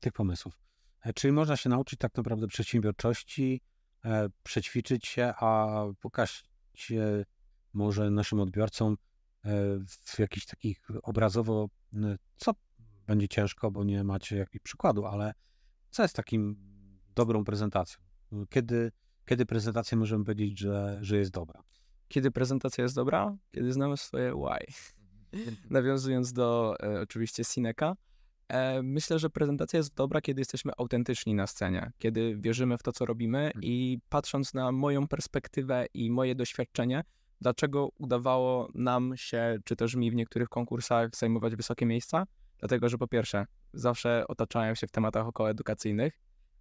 Tych 0.00 0.12
pomysłów. 0.12 0.70
E, 1.02 1.12
czyli 1.12 1.32
można 1.32 1.56
się 1.56 1.68
nauczyć 1.68 1.98
tak 1.98 2.16
naprawdę 2.16 2.46
przedsiębiorczości, 2.46 3.60
e, 4.04 4.28
przećwiczyć 4.42 5.06
się, 5.06 5.32
a 5.36 5.82
pokazać 6.00 6.44
może 7.72 8.10
naszym 8.10 8.40
odbiorcom 8.40 8.96
w 10.04 10.18
jakiś 10.18 10.46
takich 10.46 10.88
obrazowo, 11.02 11.68
co 12.36 12.52
będzie 13.06 13.28
ciężko, 13.28 13.70
bo 13.70 13.84
nie 13.84 14.04
macie 14.04 14.36
jakichś 14.36 14.62
przykładu, 14.62 15.06
ale 15.06 15.34
co 15.90 16.02
jest 16.02 16.16
takim 16.16 16.56
dobrą 17.14 17.44
prezentacją? 17.44 18.02
Kiedy, 18.50 18.92
kiedy 19.26 19.46
prezentacja 19.46 19.98
możemy 19.98 20.24
powiedzieć, 20.24 20.58
że, 20.58 20.98
że 21.00 21.16
jest 21.16 21.30
dobra? 21.30 21.62
Kiedy 22.08 22.30
prezentacja 22.30 22.84
jest 22.84 22.94
dobra? 22.94 23.36
Kiedy 23.50 23.72
znamy 23.72 23.96
swoje 23.96 24.34
why. 24.34 24.66
nawiązując 25.70 26.32
do 26.32 26.76
e, 26.82 27.00
oczywiście 27.00 27.44
Sineka, 27.44 27.90
e, 27.90 28.09
myślę, 28.82 29.18
że 29.18 29.30
prezentacja 29.30 29.76
jest 29.76 29.94
dobra, 29.94 30.20
kiedy 30.20 30.40
jesteśmy 30.40 30.72
autentyczni 30.78 31.34
na 31.34 31.46
scenie, 31.46 31.92
kiedy 31.98 32.36
wierzymy 32.36 32.78
w 32.78 32.82
to, 32.82 32.92
co 32.92 33.06
robimy 33.06 33.38
mhm. 33.38 33.64
i 33.64 33.98
patrząc 34.08 34.54
na 34.54 34.72
moją 34.72 35.08
perspektywę 35.08 35.86
i 35.94 36.10
moje 36.10 36.34
doświadczenie, 36.34 37.04
dlaczego 37.40 37.88
udawało 37.98 38.68
nam 38.74 39.12
się, 39.16 39.58
czy 39.64 39.76
też 39.76 39.94
mi 39.94 40.10
w 40.10 40.14
niektórych 40.14 40.48
konkursach 40.48 41.16
zajmować 41.16 41.56
wysokie 41.56 41.86
miejsca? 41.86 42.26
Dlatego, 42.58 42.88
że 42.88 42.98
po 42.98 43.08
pierwsze, 43.08 43.46
zawsze 43.72 44.24
otaczałem 44.28 44.76
się 44.76 44.86
w 44.86 44.90
tematach 44.90 45.26
okołoedukacyjnych, 45.26 46.20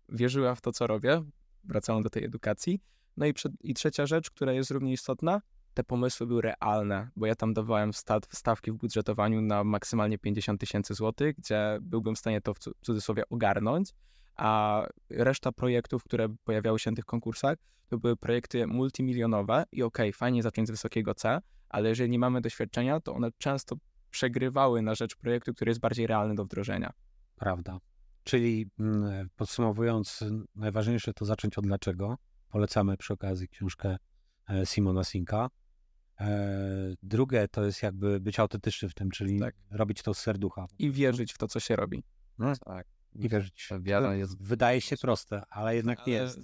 wierzyłem 0.10 0.56
w 0.56 0.62
to, 0.62 0.72
co 0.72 0.88
robię, 0.88 1.24
wracałem 1.64 2.04
do 2.04 2.10
tej 2.10 2.24
edukacji. 2.24 2.82
No 3.18 3.26
i, 3.26 3.34
przed, 3.34 3.52
i 3.64 3.74
trzecia 3.74 4.06
rzecz, 4.06 4.30
która 4.32 4.54
jest 4.54 4.72
równie 4.72 4.94
istotna, 4.94 5.42
te 5.74 5.84
pomysły 5.84 6.28
były 6.28 6.42
realne, 6.42 7.10
bo 7.16 7.26
ja 7.26 7.36
tam 7.36 7.54
dawałem 7.54 7.92
stawki 8.30 8.72
w 8.72 8.76
budżetowaniu 8.76 9.42
na 9.42 9.64
maksymalnie 9.64 10.18
50 10.18 10.60
tysięcy 10.60 10.94
złotych, 10.94 11.36
gdzie 11.36 11.78
byłbym 11.82 12.16
w 12.16 12.20
stanie 12.20 12.42
to 12.42 12.54
w 12.54 12.60
cudzysłowie 12.82 13.24
ogarnąć, 13.30 13.94
a 14.36 14.84
reszta 15.10 15.52
projektów, 15.52 16.04
które 16.04 16.36
pojawiały 16.44 16.80
się 16.80 16.92
na 16.92 16.96
tych 16.96 17.06
konkursach, 17.06 17.58
to 17.88 17.98
były 17.98 18.16
projekty 18.16 18.68
multimilionowe 18.68 19.64
i 19.72 19.84
okej, 19.84 20.10
okay, 20.10 20.18
fajnie 20.18 20.44
zacząć 20.44 20.68
z 20.68 20.72
wysokiego 20.72 21.14
C, 21.14 21.40
ale 21.70 21.90
jeżeli 21.90 22.10
nie 22.10 22.20
mamy 22.20 22.42
doświadczenia, 22.42 23.00
to 23.00 23.14
one 23.14 23.30
często 23.38 23.76
przegrywały 24.12 24.82
na 24.82 24.96
rzecz 24.96 25.16
projektu, 25.16 25.54
który 25.54 25.72
jest 25.72 25.82
bardziej 25.82 26.08
realny 26.08 26.36
do 26.36 26.46
wdrożenia. 26.46 26.94
Prawda. 27.36 27.80
Czyli 28.24 28.70
mm, 28.80 29.30
podsumowując, 29.36 30.24
najważniejsze 30.56 31.14
to 31.14 31.26
zacząć 31.26 31.58
od 31.58 31.66
dlaczego. 31.66 32.18
Polecamy 32.50 32.98
przy 32.98 33.14
okazji 33.14 33.48
książkę 33.48 33.98
Simona 34.66 35.04
Sinka. 35.04 35.50
E, 36.20 36.96
drugie 37.04 37.48
to 37.48 37.64
jest 37.64 37.84
jakby 37.84 38.20
być 38.20 38.40
autentyczny 38.40 38.90
w 38.90 38.94
tym, 38.94 39.12
czyli 39.12 39.40
tak. 39.40 39.56
robić 39.72 40.02
to 40.02 40.14
z 40.14 40.20
serducha. 40.20 40.66
I 40.80 40.92
wierzyć 40.92 41.34
w 41.34 41.38
to, 41.38 41.48
co 41.48 41.60
się 41.60 41.76
robi. 41.76 42.04
No, 42.38 42.54
tak. 42.66 42.88
I 43.16 43.30
wierzyć. 43.30 43.70
Wiara 43.80 44.16
jest... 44.16 44.44
Wydaje 44.44 44.82
się 44.82 44.98
proste, 44.98 45.44
ale 45.50 45.76
jednak 45.76 46.00
ale... 46.00 46.08
nie 46.08 46.14
jest. 46.14 46.40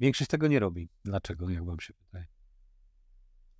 Większość 0.00 0.30
tego 0.30 0.48
nie 0.48 0.58
robi. 0.58 0.88
Dlaczego, 1.04 1.50
jak 1.50 1.64
wam 1.64 1.80
się 1.80 1.94
wydaje? 2.06 2.26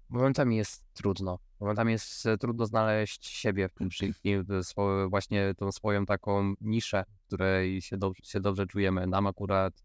Momentami 0.08 0.56
jest 0.56 0.84
trudno. 0.92 1.38
Momentami 1.60 1.92
jest 1.92 2.26
e, 2.26 2.38
trudno 2.38 2.66
znaleźć 2.66 3.26
siebie 3.26 3.68
w 3.68 3.74
tym 3.74 3.90
wszystkim, 3.94 4.44
właśnie 5.08 5.54
tą 5.54 5.72
swoją 5.72 6.06
taką 6.06 6.54
niszę, 6.60 7.04
w 7.08 7.26
której 7.26 7.82
się, 7.82 7.98
do, 7.98 8.12
się 8.22 8.40
dobrze 8.40 8.66
czujemy. 8.66 9.06
Nam 9.06 9.26
akurat 9.26 9.84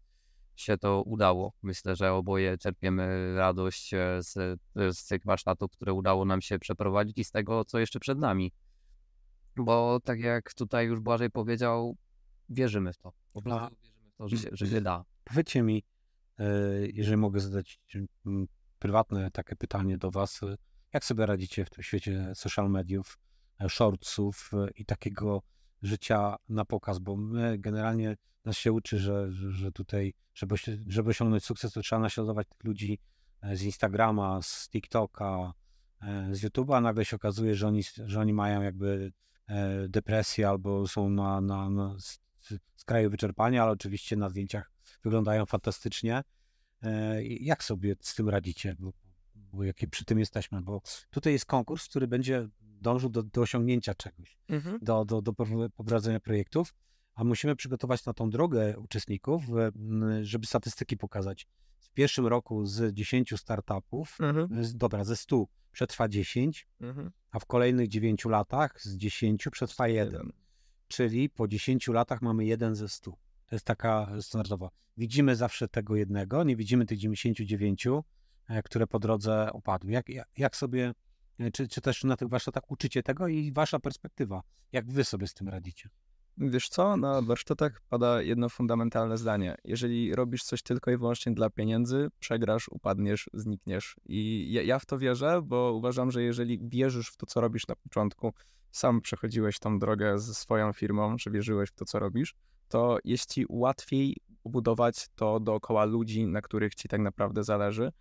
się 0.60 0.78
to 0.78 1.02
udało. 1.02 1.52
Myślę, 1.62 1.96
że 1.96 2.12
oboje 2.12 2.58
czerpiemy 2.58 3.34
radość 3.36 3.94
e, 3.94 4.18
z, 4.22 4.60
z 4.98 5.06
tych 5.06 5.24
warsztatów, 5.24 5.70
które 5.70 5.92
udało 5.92 6.24
nam 6.24 6.40
się 6.40 6.58
przeprowadzić 6.58 7.18
i 7.18 7.24
z 7.24 7.30
tego, 7.30 7.64
co 7.64 7.78
jeszcze 7.78 8.00
przed 8.00 8.18
nami. 8.18 8.52
Bo 9.56 10.00
tak 10.04 10.20
jak 10.20 10.54
tutaj 10.54 10.86
już 10.86 11.00
Błażej 11.00 11.30
powiedział, 11.30 11.96
wierzymy 12.48 12.92
w 12.92 12.98
to. 12.98 13.12
Po 13.32 13.42
prostu 13.42 13.76
wierzymy 13.82 14.10
w 14.10 14.16
to, 14.16 14.28
że 14.28 14.36
się, 14.36 14.48
że 14.52 14.66
się 14.66 14.80
da. 14.80 15.04
Powiedzcie 15.24 15.62
mi, 15.62 15.84
e, 16.38 16.44
jeżeli 16.92 17.16
mogę 17.16 17.40
zadać 17.40 17.80
prywatne 18.78 19.30
takie 19.30 19.56
pytanie 19.56 19.98
do 19.98 20.10
Was, 20.10 20.40
jak 20.92 21.04
sobie 21.04 21.26
radzicie 21.26 21.64
w 21.64 21.70
tym 21.70 21.82
świecie 21.82 22.32
social 22.34 22.70
mediów, 22.70 23.18
e, 23.60 23.68
shortsów 23.68 24.50
i 24.74 24.84
takiego 24.84 25.42
życia 25.82 26.36
na 26.48 26.64
pokaz, 26.64 26.98
bo 26.98 27.16
my 27.16 27.58
generalnie 27.58 28.16
nas 28.44 28.56
się 28.56 28.72
uczy, 28.72 28.98
że, 28.98 29.32
że, 29.32 29.72
tutaj, 29.72 30.14
żeby, 30.34 30.54
żeby 30.86 31.10
osiągnąć 31.10 31.44
sukces, 31.44 31.72
to 31.72 31.80
trzeba 31.80 32.02
naśladować 32.02 32.48
tych 32.48 32.64
ludzi 32.64 32.98
e, 33.40 33.56
z 33.56 33.62
Instagrama, 33.62 34.42
z 34.42 34.68
TikToka, 34.68 35.52
e, 36.02 36.34
z 36.34 36.44
YouTube'a, 36.44 36.82
nagle 36.82 37.04
się 37.04 37.16
okazuje, 37.16 37.54
że 37.54 37.66
oni, 37.66 37.82
że 38.04 38.20
oni 38.20 38.32
mają 38.32 38.62
jakby 38.62 39.12
depresję 39.88 40.48
albo 40.48 40.88
są 40.88 41.10
na, 41.10 41.40
na, 41.40 41.70
na 41.70 41.96
skraju 42.76 43.10
wyczerpania, 43.10 43.62
ale 43.62 43.72
oczywiście 43.72 44.16
na 44.16 44.28
zdjęciach 44.28 44.70
wyglądają 45.04 45.46
fantastycznie. 45.46 46.22
Jak 47.40 47.64
sobie 47.64 47.96
z 48.00 48.14
tym 48.14 48.28
radzicie? 48.28 48.76
Bo, 48.78 48.92
bo 49.34 49.62
przy 49.90 50.04
tym 50.04 50.18
jesteśmy, 50.18 50.62
bo 50.62 50.80
tutaj 51.10 51.32
jest 51.32 51.46
konkurs, 51.46 51.88
który 51.88 52.08
będzie 52.08 52.48
dążył 52.80 53.10
do, 53.10 53.22
do 53.22 53.40
osiągnięcia 53.40 53.94
czegoś, 53.94 54.38
mhm. 54.48 54.78
do, 54.82 55.04
do, 55.04 55.22
do 55.22 55.32
poprowadzenia 55.76 56.20
projektów, 56.20 56.74
a 57.14 57.24
musimy 57.24 57.56
przygotować 57.56 58.04
na 58.04 58.12
tą 58.12 58.30
drogę 58.30 58.78
uczestników, 58.78 59.42
żeby 60.22 60.46
statystyki 60.46 60.96
pokazać. 60.96 61.46
W 61.78 61.90
pierwszym 61.90 62.26
roku 62.26 62.66
z 62.66 62.94
10 62.94 63.34
startupów, 63.36 64.18
mhm. 64.20 64.64
z, 64.64 64.76
dobra, 64.76 65.04
ze 65.04 65.16
100 65.16 65.44
przetrwa 65.72 66.08
10, 66.08 66.66
mhm. 66.80 67.10
a 67.30 67.38
w 67.38 67.46
kolejnych 67.46 67.88
9 67.88 68.24
latach 68.24 68.82
z 68.82 68.96
10 68.96 69.48
przetrwa 69.52 69.88
1. 69.88 70.32
Czyli 70.88 71.30
po 71.30 71.48
10 71.48 71.88
latach 71.88 72.22
mamy 72.22 72.44
1 72.44 72.74
ze 72.74 72.88
100. 72.88 73.10
To 73.46 73.54
jest 73.54 73.64
taka 73.64 74.12
standardowa. 74.20 74.70
Widzimy 74.96 75.36
zawsze 75.36 75.68
tego 75.68 75.96
jednego, 75.96 76.44
nie 76.44 76.56
widzimy 76.56 76.86
tych 76.86 76.98
99, 76.98 77.86
E, 78.48 78.62
które 78.62 78.86
po 78.86 78.98
drodze 78.98 79.50
upadły. 79.54 79.92
Jak, 79.92 80.06
jak 80.36 80.56
sobie, 80.56 80.84
e, 80.86 80.94
czy, 81.52 81.68
czy 81.68 81.80
też 81.80 82.04
na 82.04 82.16
tych 82.16 82.28
warsztatach 82.28 82.70
uczycie 82.70 83.02
tego 83.02 83.28
i 83.28 83.52
wasza 83.52 83.78
perspektywa, 83.78 84.42
jak 84.72 84.92
wy 84.92 85.04
sobie 85.04 85.26
z 85.26 85.34
tym 85.34 85.48
radzicie? 85.48 85.88
Wiesz 86.40 86.68
co, 86.68 86.96
na 86.96 87.22
warsztatach 87.22 87.80
pada 87.88 88.22
jedno 88.22 88.48
fundamentalne 88.48 89.18
zdanie. 89.18 89.54
Jeżeli 89.64 90.14
robisz 90.14 90.42
coś 90.42 90.62
tylko 90.62 90.90
i 90.90 90.96
wyłącznie 90.96 91.32
dla 91.32 91.50
pieniędzy, 91.50 92.08
przegrasz, 92.18 92.68
upadniesz, 92.68 93.30
znikniesz. 93.34 93.96
I 94.06 94.52
ja, 94.52 94.62
ja 94.62 94.78
w 94.78 94.86
to 94.86 94.98
wierzę, 94.98 95.42
bo 95.42 95.72
uważam, 95.72 96.10
że 96.10 96.22
jeżeli 96.22 96.58
wierzysz 96.68 97.08
w 97.08 97.16
to, 97.16 97.26
co 97.26 97.40
robisz 97.40 97.66
na 97.68 97.76
początku, 97.76 98.32
sam 98.70 99.00
przechodziłeś 99.00 99.58
tą 99.58 99.78
drogę 99.78 100.18
ze 100.18 100.34
swoją 100.34 100.72
firmą, 100.72 101.18
że 101.18 101.30
wierzyłeś 101.30 101.70
w 101.70 101.74
to, 101.74 101.84
co 101.84 101.98
robisz, 101.98 102.34
to 102.68 102.98
jest 103.04 103.32
ci 103.34 103.46
łatwiej 103.48 104.16
budować 104.44 105.06
to 105.14 105.40
dookoła 105.40 105.84
ludzi, 105.84 106.26
na 106.26 106.40
których 106.40 106.74
ci 106.74 106.88
tak 106.88 107.00
naprawdę 107.00 107.44
zależy 107.44 107.92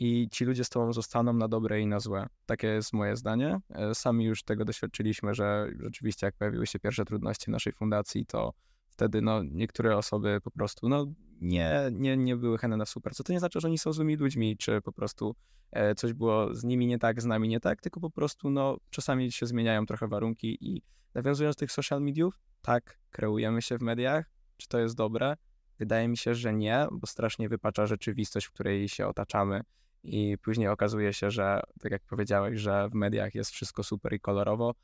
i 0.00 0.28
ci 0.30 0.44
ludzie 0.44 0.64
z 0.64 0.68
tobą 0.68 0.92
zostaną 0.92 1.32
na 1.32 1.48
dobre 1.48 1.80
i 1.80 1.86
na 1.86 2.00
złe. 2.00 2.26
Takie 2.46 2.66
jest 2.66 2.92
moje 2.92 3.16
zdanie. 3.16 3.60
E, 3.70 3.94
sami 3.94 4.24
już 4.24 4.42
tego 4.42 4.64
doświadczyliśmy, 4.64 5.34
że 5.34 5.70
rzeczywiście 5.80 6.26
jak 6.26 6.36
pojawiły 6.36 6.66
się 6.66 6.78
pierwsze 6.78 7.04
trudności 7.04 7.44
w 7.44 7.48
naszej 7.48 7.72
fundacji, 7.72 8.26
to 8.26 8.52
wtedy 8.88 9.22
no, 9.22 9.42
niektóre 9.42 9.96
osoby 9.96 10.40
po 10.44 10.50
prostu 10.50 10.88
no, 10.88 11.06
nie, 11.40 11.90
nie, 11.92 12.16
nie 12.16 12.36
były 12.36 12.58
chętne 12.58 12.76
na 12.76 12.86
super. 12.86 13.14
Co 13.14 13.24
to 13.24 13.32
nie 13.32 13.38
znaczy, 13.38 13.60
że 13.60 13.68
oni 13.68 13.78
są 13.78 13.92
złymi 13.92 14.16
ludźmi, 14.16 14.56
czy 14.56 14.80
po 14.80 14.92
prostu 14.92 15.34
e, 15.70 15.94
coś 15.94 16.12
było 16.12 16.54
z 16.54 16.64
nimi 16.64 16.86
nie 16.86 16.98
tak, 16.98 17.22
z 17.22 17.24
nami 17.24 17.48
nie 17.48 17.60
tak, 17.60 17.80
tylko 17.80 18.00
po 18.00 18.10
prostu 18.10 18.50
no, 18.50 18.76
czasami 18.90 19.32
się 19.32 19.46
zmieniają 19.46 19.86
trochę 19.86 20.08
warunki 20.08 20.58
i 20.60 20.82
nawiązując 21.14 21.56
do 21.56 21.60
tych 21.60 21.72
social 21.72 22.02
mediów, 22.02 22.38
tak, 22.62 22.98
kreujemy 23.10 23.62
się 23.62 23.78
w 23.78 23.82
mediach, 23.82 24.30
czy 24.56 24.68
to 24.68 24.78
jest 24.78 24.96
dobre? 24.96 25.36
Wydaje 25.78 26.08
mi 26.08 26.16
się, 26.16 26.34
że 26.34 26.52
nie, 26.52 26.86
bo 26.92 27.06
strasznie 27.06 27.48
wypacza 27.48 27.86
rzeczywistość, 27.86 28.46
w 28.46 28.52
której 28.52 28.88
się 28.88 29.06
otaczamy 29.06 29.60
i 30.02 30.38
później 30.42 30.68
okazuje 30.68 31.12
się, 31.12 31.30
że 31.30 31.60
tak 31.80 31.92
jak 31.92 32.02
powiedziałeś, 32.02 32.60
że 32.60 32.88
w 32.88 32.94
mediach 32.94 33.34
jest 33.34 33.50
wszystko 33.50 33.82
super 33.82 34.12
i 34.12 34.20
kolorowo 34.20 34.74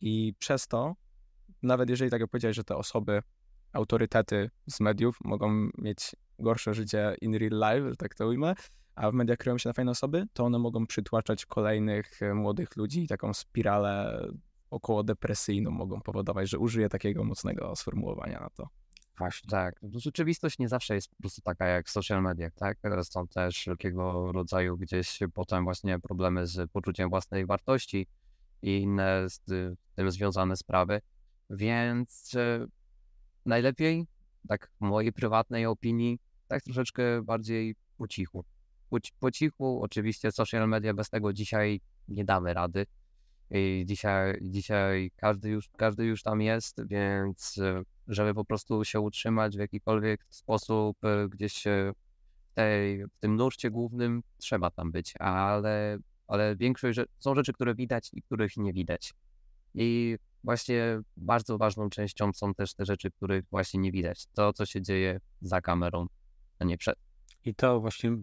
i 0.00 0.34
przez 0.38 0.68
to, 0.68 0.94
nawet 1.62 1.90
jeżeli 1.90 2.10
tak 2.10 2.20
jak 2.20 2.30
powiedziałeś, 2.30 2.56
że 2.56 2.64
te 2.64 2.76
osoby, 2.76 3.22
autorytety 3.72 4.50
z 4.66 4.80
mediów 4.80 5.18
mogą 5.24 5.70
mieć 5.78 6.16
gorsze 6.38 6.74
życie 6.74 7.16
in 7.20 7.34
real 7.34 7.74
life, 7.74 7.90
że 7.90 7.96
tak 7.96 8.14
to 8.14 8.26
ujmę, 8.26 8.54
a 8.94 9.10
w 9.10 9.14
mediach 9.14 9.38
kryją 9.38 9.58
się 9.58 9.68
na 9.68 9.72
fajne 9.72 9.90
osoby, 9.90 10.26
to 10.32 10.44
one 10.44 10.58
mogą 10.58 10.86
przytłaczać 10.86 11.46
kolejnych 11.46 12.22
e, 12.22 12.34
młodych 12.34 12.76
ludzi 12.76 13.02
i 13.02 13.08
taką 13.08 13.34
spiralę 13.34 14.22
około 14.70 15.04
depresyjną 15.04 15.70
mogą 15.70 16.00
powodować, 16.00 16.50
że 16.50 16.58
użyję 16.58 16.88
takiego 16.88 17.24
mocnego 17.24 17.76
sformułowania 17.76 18.40
na 18.40 18.50
to. 18.50 18.68
Właśnie. 19.18 19.50
Tak, 19.50 19.74
no 19.82 20.00
rzeczywistość 20.00 20.58
nie 20.58 20.68
zawsze 20.68 20.94
jest 20.94 21.08
po 21.08 21.16
prostu 21.16 21.42
taka 21.42 21.66
jak 21.66 21.86
w 21.86 21.90
social 21.90 22.22
mediach, 22.22 22.52
tak? 22.54 22.78
Są 23.02 23.26
też 23.26 23.56
wszelkiego 23.56 24.32
rodzaju 24.32 24.76
gdzieś 24.76 25.18
potem 25.34 25.64
właśnie 25.64 25.98
problemy 25.98 26.46
z 26.46 26.70
poczuciem 26.70 27.10
własnej 27.10 27.46
wartości 27.46 28.06
i 28.62 28.76
inne 28.78 29.30
z 29.30 29.40
tym 29.94 30.10
związane 30.10 30.56
sprawy, 30.56 31.00
więc 31.50 32.34
e, 32.34 32.66
najlepiej, 33.46 34.06
tak 34.48 34.70
w 34.80 34.80
mojej 34.80 35.12
prywatnej 35.12 35.66
opinii, 35.66 36.18
tak 36.48 36.62
troszeczkę 36.62 37.22
bardziej 37.22 37.74
po 37.96 38.08
cichu. 38.08 38.44
Po, 38.90 38.98
po 39.20 39.30
cichu, 39.30 39.82
oczywiście 39.82 40.32
social 40.32 40.68
media 40.68 40.94
bez 40.94 41.10
tego 41.10 41.32
dzisiaj 41.32 41.80
nie 42.08 42.24
damy 42.24 42.54
rady. 42.54 42.86
I 43.50 43.84
dzisiaj, 43.86 44.38
dzisiaj 44.42 45.10
każdy, 45.16 45.48
już, 45.48 45.68
każdy 45.76 46.04
już 46.04 46.22
tam 46.22 46.40
jest, 46.40 46.86
więc 46.86 47.58
e, 47.58 47.82
żeby 48.08 48.34
po 48.34 48.44
prostu 48.44 48.84
się 48.84 49.00
utrzymać 49.00 49.56
w 49.56 49.60
jakikolwiek 49.60 50.26
sposób 50.28 51.04
e, 51.04 51.28
gdzieś 51.28 51.64
tej, 52.54 53.06
w 53.06 53.18
tym 53.20 53.36
nurcie 53.36 53.70
głównym, 53.70 54.22
trzeba 54.38 54.70
tam 54.70 54.92
być, 54.92 55.14
ale, 55.18 55.98
ale 56.26 56.56
większość 56.56 57.00
są 57.18 57.34
rzeczy, 57.34 57.52
które 57.52 57.74
widać 57.74 58.10
i 58.12 58.22
których 58.22 58.56
nie 58.56 58.72
widać. 58.72 59.14
I 59.74 60.16
właśnie 60.44 61.00
bardzo 61.16 61.58
ważną 61.58 61.90
częścią 61.90 62.32
są 62.32 62.54
też 62.54 62.74
te 62.74 62.84
rzeczy, 62.84 63.10
których 63.10 63.44
właśnie 63.50 63.80
nie 63.80 63.92
widać. 63.92 64.26
To, 64.34 64.52
co 64.52 64.66
się 64.66 64.82
dzieje 64.82 65.20
za 65.40 65.60
kamerą, 65.60 66.06
a 66.58 66.64
nie 66.64 66.78
przed. 66.78 66.96
I 67.44 67.54
to 67.54 67.80
właśnie 67.80 68.16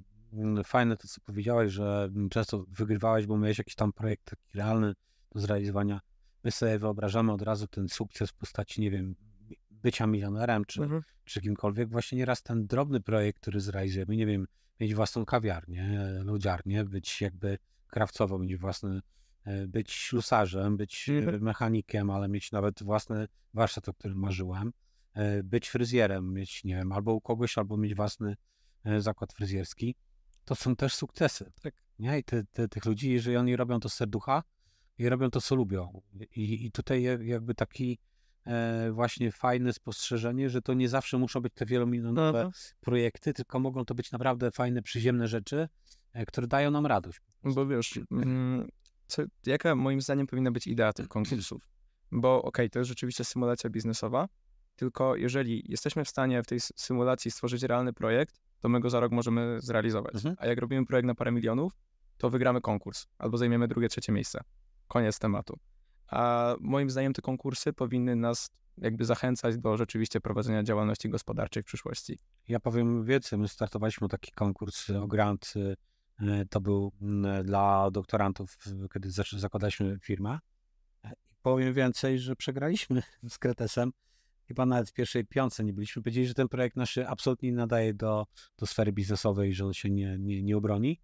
fajne 0.66 0.98
to, 0.98 1.08
co 1.08 1.22
powiedziałeś, 1.26 1.72
że 1.72 2.10
często 2.30 2.66
wygrywałeś, 2.68 3.26
bo 3.26 3.38
miałeś 3.38 3.58
jakiś 3.58 3.76
tam 3.76 3.94
projekt 3.94 4.26
taki 4.26 4.58
realny, 4.58 4.94
do 5.32 5.40
zrealizowania. 5.40 6.00
My 6.44 6.52
sobie 6.52 6.80
wyobrażamy 6.80 7.32
od 7.32 7.42
razu 7.42 7.68
ten 7.68 7.90
sukces 7.90 8.30
w 8.30 8.34
postaci, 8.34 8.82
nie 8.82 8.92
wiem, 8.92 9.16
bycia 9.72 10.08
milionerem 10.08 10.66
czy, 10.66 10.84
mhm. 10.84 11.02
czy 11.24 11.42
kimkolwiek. 11.42 11.90
Właśnie 11.90 12.18
nieraz 12.18 12.44
ten 12.44 12.68
drobny 12.68 13.02
projekt, 13.02 13.42
który 13.42 13.60
zrealizujemy, 13.60 14.16
nie 14.16 14.26
wiem, 14.26 14.48
mieć 14.80 14.96
własną 14.96 15.26
kawiarnię, 15.26 16.00
lodziarnię, 16.24 16.84
być 16.84 17.22
jakby 17.22 17.58
krawcowo, 17.88 18.40
mieć 18.40 18.58
własny, 18.58 19.02
e, 19.44 19.68
być 19.68 19.92
ślusarzem, 19.92 20.78
być 20.78 21.10
mhm. 21.10 21.44
mechanikiem, 21.44 22.10
ale 22.10 22.28
mieć 22.28 22.52
nawet 22.52 22.84
własny 22.84 23.28
warsztat, 23.54 23.90
o 23.90 23.94
którym 23.94 24.18
marzyłem, 24.18 24.74
e, 25.14 25.44
być 25.44 25.70
fryzjerem, 25.70 26.34
mieć, 26.34 26.64
nie 26.64 26.76
wiem, 26.76 26.92
albo 26.92 27.14
u 27.14 27.22
kogoś, 27.22 27.58
albo 27.58 27.78
mieć 27.78 27.96
własny 27.96 28.36
e, 28.84 29.02
zakład 29.02 29.34
fryzjerski. 29.34 29.96
To 30.46 30.56
są 30.56 30.76
też 30.76 30.96
sukcesy. 30.96 31.52
Tak. 31.62 31.74
Nie? 32.00 32.20
I 32.20 32.24
te, 32.24 32.44
te, 32.44 32.68
tych 32.68 32.86
ludzi, 32.86 33.12
jeżeli 33.12 33.38
oni 33.38 33.56
robią 33.56 33.80
to 33.80 33.90
z 33.90 33.94
serducha 33.94 34.44
i 34.98 35.10
robią 35.10 35.30
to, 35.30 35.42
co 35.42 35.56
lubią. 35.56 36.02
I, 36.36 36.66
i 36.66 36.72
tutaj 36.72 37.04
jakby 37.22 37.56
taki 37.56 38.00
e, 38.46 38.92
właśnie 38.92 39.32
fajne 39.32 39.74
spostrzeżenie, 39.74 40.50
że 40.50 40.62
to 40.62 40.74
nie 40.74 40.90
zawsze 40.90 41.18
muszą 41.18 41.42
być 41.42 41.54
te 41.54 41.66
wielomilionowe 41.66 42.44
no, 42.44 42.52
projekty, 42.80 43.34
tylko 43.34 43.60
mogą 43.60 43.86
to 43.86 43.96
być 43.96 44.12
naprawdę 44.12 44.52
fajne, 44.52 44.82
przyziemne 44.82 45.28
rzeczy, 45.28 45.70
e, 46.14 46.26
które 46.26 46.48
dają 46.48 46.72
nam 46.72 46.86
radość. 46.86 47.22
Bo 47.44 47.66
wiesz, 47.66 48.00
mm, 48.12 48.68
co, 49.08 49.24
jaka 49.46 49.76
moim 49.76 50.02
zdaniem 50.02 50.28
powinna 50.28 50.52
być 50.52 50.68
idea 50.68 50.94
tych 50.94 51.08
konkursów? 51.08 51.70
Bo 52.12 52.38
okej, 52.38 52.48
okay, 52.48 52.70
to 52.70 52.80
jest 52.80 52.90
rzeczywiście 52.90 53.24
symulacja 53.24 53.70
biznesowa, 53.70 54.28
tylko 54.76 55.16
jeżeli 55.16 55.64
jesteśmy 55.68 56.06
w 56.06 56.10
stanie 56.10 56.44
w 56.44 56.48
tej 56.48 56.60
symulacji 56.60 57.32
stworzyć 57.32 57.64
realny 57.64 57.94
projekt, 57.94 58.42
to 58.60 58.70
my 58.70 58.80
go 58.80 58.90
za 58.90 59.00
rok 59.00 59.12
możemy 59.12 59.58
zrealizować. 59.62 60.16
Mhm. 60.16 60.36
A 60.40 60.48
jak 60.48 60.60
robimy 60.60 60.86
projekt 60.86 61.08
na 61.08 61.16
parę 61.16 61.32
milionów, 61.32 61.74
to 62.18 62.30
wygramy 62.30 62.62
konkurs 62.62 63.08
albo 63.18 63.38
zajmiemy 63.38 63.68
drugie, 63.68 63.90
trzecie 63.90 64.12
miejsce. 64.12 64.42
Koniec 64.88 65.20
tematu. 65.20 65.60
A 66.08 66.56
moim 66.60 66.90
zdaniem 66.90 67.14
te 67.14 67.22
konkursy 67.22 67.74
powinny 67.74 68.16
nas 68.16 68.50
jakby 68.78 69.06
zachęcać 69.06 69.58
do 69.58 69.78
rzeczywiście 69.78 70.22
prowadzenia 70.22 70.64
działalności 70.64 71.10
gospodarczej 71.10 71.64
w 71.64 71.66
przyszłości. 71.66 72.20
Ja 72.48 72.60
powiem 72.60 73.06
więcej, 73.06 73.40
my 73.40 73.48
startowaliśmy 73.48 74.08
taki 74.08 74.32
konkurs 74.32 74.90
o 74.90 75.08
grant, 75.08 75.54
y, 75.56 75.76
to 76.50 76.62
był 76.62 76.92
mm, 77.02 77.46
dla 77.46 77.92
doktorantów, 77.92 78.58
kiedy 78.94 79.10
zakładaliśmy 79.38 80.00
firmę. 80.02 80.40
Powiem 81.42 81.74
więcej, 81.74 82.20
że 82.20 82.36
przegraliśmy 82.36 83.04
z 83.30 83.38
Kretesem. 83.38 83.92
Chyba 84.48 84.66
nawet 84.66 84.90
w 84.90 84.94
pierwszej 84.94 85.26
piątce 85.26 85.64
nie 85.64 85.74
byliśmy. 85.74 86.02
Powiedzieli, 86.02 86.28
że 86.28 86.34
ten 86.34 86.48
projekt 86.48 86.76
nasz 86.76 86.98
absolutnie 86.98 87.50
nie 87.52 87.58
nadaje 87.58 87.94
do, 87.94 88.26
do 88.58 88.66
sfery 88.66 88.92
biznesowej, 88.92 89.54
że 89.54 89.66
on 89.66 89.74
się 89.74 89.90
nie, 89.90 90.18
nie, 90.20 90.44
nie 90.44 90.58
obroni. 90.58 91.02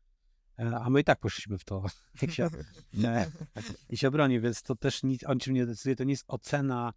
E, 0.60 0.76
a 0.80 0.90
my 0.90 1.02
i 1.02 1.04
tak 1.04 1.20
poszliśmy 1.20 1.58
w 1.58 1.64
to 1.64 1.86
i 2.28 2.32
się, 2.32 2.50
nie, 2.94 3.32
i 3.90 3.98
się 3.98 4.12
broni, 4.12 4.40
więc 4.40 4.64
to 4.64 4.76
też 4.76 5.04
nic, 5.04 5.24
o 5.24 5.36
czym 5.36 5.54
nie 5.54 5.66
decyduje, 5.66 5.96
to 5.96 6.04
nie 6.04 6.14
jest 6.14 6.26
ocena, 6.28 6.94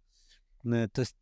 to 0.93 1.01
jest, 1.01 1.15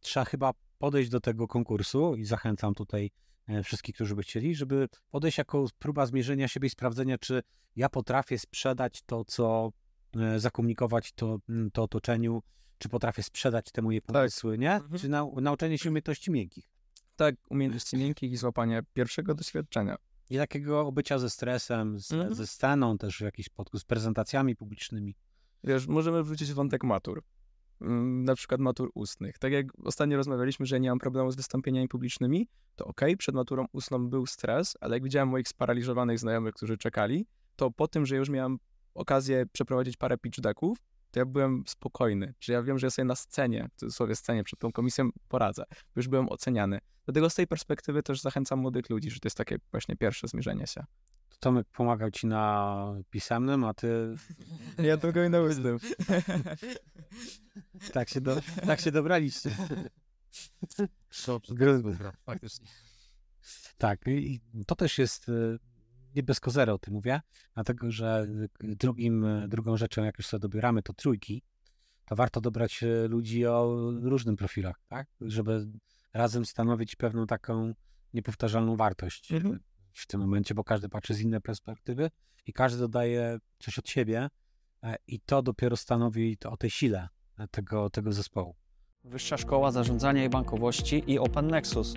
trzeba 0.00 0.24
chyba 0.24 0.52
podejść 0.78 1.10
do 1.10 1.20
tego 1.20 1.48
konkursu 1.48 2.16
i 2.16 2.24
zachęcam 2.24 2.74
tutaj 2.74 3.10
e, 3.46 3.62
wszystkich, 3.62 3.94
którzy 3.94 4.16
by 4.16 4.22
chcieli, 4.22 4.54
żeby 4.54 4.88
podejść 5.10 5.38
jako 5.38 5.66
próba 5.78 6.06
zmierzenia 6.06 6.48
siebie 6.48 6.66
i 6.66 6.70
sprawdzenia, 6.70 7.18
czy 7.18 7.42
ja 7.76 7.88
potrafię 7.88 8.38
sprzedać 8.38 9.02
to, 9.02 9.24
co 9.24 9.72
e, 10.16 10.40
zakomunikować 10.40 11.12
to, 11.12 11.38
to 11.72 11.82
otoczeniu, 11.82 12.42
czy 12.78 12.88
potrafię 12.88 13.22
sprzedać 13.22 13.72
te 13.72 13.82
moje 13.82 14.00
tak. 14.00 14.06
pomysły, 14.06 14.52
tak. 14.52 14.60
nie? 14.60 14.74
Mhm. 14.74 15.00
Czy 15.00 15.08
nau 15.08 15.40
nauczenie 15.40 15.78
się 15.78 15.88
umiejętności 15.88 16.30
miękkich. 16.30 16.70
Tak, 17.16 17.34
umiejętności 17.50 17.96
miękkich 17.96 18.32
i 18.32 18.36
złapanie 18.36 18.82
pierwszego 18.94 19.34
doświadczenia. 19.34 19.96
I 20.30 20.36
takiego 20.36 20.92
bycia 20.92 21.18
ze 21.18 21.30
stresem, 21.30 22.00
z, 22.00 22.12
mm. 22.12 22.34
ze 22.34 22.46
sceną 22.46 22.98
też 22.98 23.18
w 23.18 23.20
jakiś 23.20 23.46
sposób, 23.46 23.80
z 23.80 23.84
prezentacjami 23.84 24.56
publicznymi. 24.56 25.16
Wiesz, 25.64 25.86
możemy 25.86 26.22
wrócić 26.22 26.52
wątek 26.52 26.84
matur. 26.84 27.22
Mm, 27.80 28.24
na 28.24 28.34
przykład 28.34 28.60
matur 28.60 28.90
ustnych. 28.94 29.38
Tak 29.38 29.52
jak 29.52 29.66
ostatnio 29.84 30.16
rozmawialiśmy, 30.16 30.66
że 30.66 30.80
nie 30.80 30.88
mam 30.88 30.98
problemu 30.98 31.30
z 31.30 31.36
wystąpieniami 31.36 31.88
publicznymi, 31.88 32.48
to 32.76 32.84
ok, 32.84 33.00
przed 33.18 33.34
maturą 33.34 33.66
ustną 33.72 34.08
był 34.08 34.26
stres, 34.26 34.76
ale 34.80 34.96
jak 34.96 35.02
widziałem 35.02 35.28
moich 35.28 35.48
sparaliżowanych 35.48 36.18
znajomych, 36.18 36.54
którzy 36.54 36.78
czekali, 36.78 37.26
to 37.56 37.70
po 37.70 37.88
tym, 37.88 38.06
że 38.06 38.16
już 38.16 38.28
miałem 38.28 38.58
okazję 38.94 39.46
przeprowadzić 39.52 39.96
parę 39.96 40.18
pitch 40.18 40.40
decków, 40.40 40.78
to 41.10 41.20
ja 41.20 41.26
byłem 41.26 41.64
spokojny, 41.66 42.34
że 42.40 42.52
ja 42.52 42.62
wiem, 42.62 42.78
że 42.78 42.86
ja 42.86 42.90
sobie 42.90 43.06
na 43.06 43.14
scenie, 43.14 43.68
w 43.76 43.80
cudzysłowie 43.80 44.16
scenie, 44.16 44.44
przed 44.44 44.58
tą 44.58 44.72
komisją 44.72 45.10
poradzę, 45.28 45.64
bo 45.68 45.98
już 45.98 46.08
byłem 46.08 46.28
oceniany. 46.28 46.78
Dlatego 47.04 47.30
z 47.30 47.34
tej 47.34 47.46
perspektywy 47.46 48.02
też 48.02 48.20
zachęcam 48.20 48.58
młodych 48.58 48.90
ludzi, 48.90 49.10
że 49.10 49.20
to 49.20 49.26
jest 49.26 49.36
takie 49.36 49.56
właśnie 49.70 49.96
pierwsze 49.96 50.28
zmierzenie 50.28 50.66
się. 50.66 50.84
Tomek 51.40 51.66
pomagał 51.72 52.10
ci 52.10 52.26
na 52.26 52.94
pisemnym, 53.10 53.64
a 53.64 53.74
ty... 53.74 54.14
Ja 54.88 54.96
tylko 54.96 55.24
i 55.24 55.30
na 55.30 55.40
ustnym. 55.40 55.78
tak, 57.92 58.08
się 58.08 58.20
do, 58.20 58.40
tak 58.66 58.80
się 58.80 58.92
dobraliście. 58.92 59.50
Dobrze, 61.84 62.12
faktycznie. 62.26 62.66
Tak, 63.78 64.00
i 64.06 64.40
to 64.66 64.74
też 64.74 64.98
jest 64.98 65.28
y, 65.28 65.58
nie 66.18 66.22
bez 66.22 66.40
kozera 66.40 66.72
o 66.72 66.78
tym 66.78 66.94
mówię, 66.94 67.20
dlatego 67.54 67.90
że 67.90 68.26
drugim, 68.60 69.26
drugą 69.48 69.76
rzeczą, 69.76 70.04
jak 70.04 70.18
już 70.18 70.26
sobie 70.26 70.40
dobieramy, 70.40 70.82
to 70.82 70.92
trójki, 70.92 71.42
to 72.04 72.16
warto 72.16 72.40
dobrać 72.40 72.82
e, 72.82 73.08
ludzi 73.08 73.46
o 73.46 73.76
różnym 74.02 74.36
profilach, 74.36 74.76
tak? 74.88 75.06
Żeby 75.20 75.66
razem 76.14 76.44
stanowić 76.44 76.96
pewną 76.96 77.26
taką 77.26 77.72
niepowtarzalną 78.14 78.76
wartość 78.76 79.32
mhm. 79.32 79.60
w 79.92 80.06
tym 80.06 80.20
momencie, 80.20 80.54
bo 80.54 80.64
każdy 80.64 80.88
patrzy 80.88 81.14
z 81.14 81.20
innej 81.20 81.40
perspektywy 81.40 82.10
i 82.46 82.52
każdy 82.52 82.78
dodaje 82.78 83.38
coś 83.58 83.78
od 83.78 83.88
siebie 83.88 84.28
e, 84.82 84.96
i 85.06 85.20
to 85.20 85.42
dopiero 85.42 85.76
stanowi 85.76 86.36
o 86.44 86.56
tej 86.56 86.70
sile 86.70 87.08
e, 87.38 87.48
tego, 87.48 87.90
tego 87.90 88.12
zespołu. 88.12 88.54
Wyższa 89.04 89.36
Szkoła 89.36 89.70
Zarządzania 89.70 90.24
i 90.24 90.28
Bankowości 90.28 91.02
i 91.06 91.18
Open 91.18 91.46
Nexus 91.46 91.94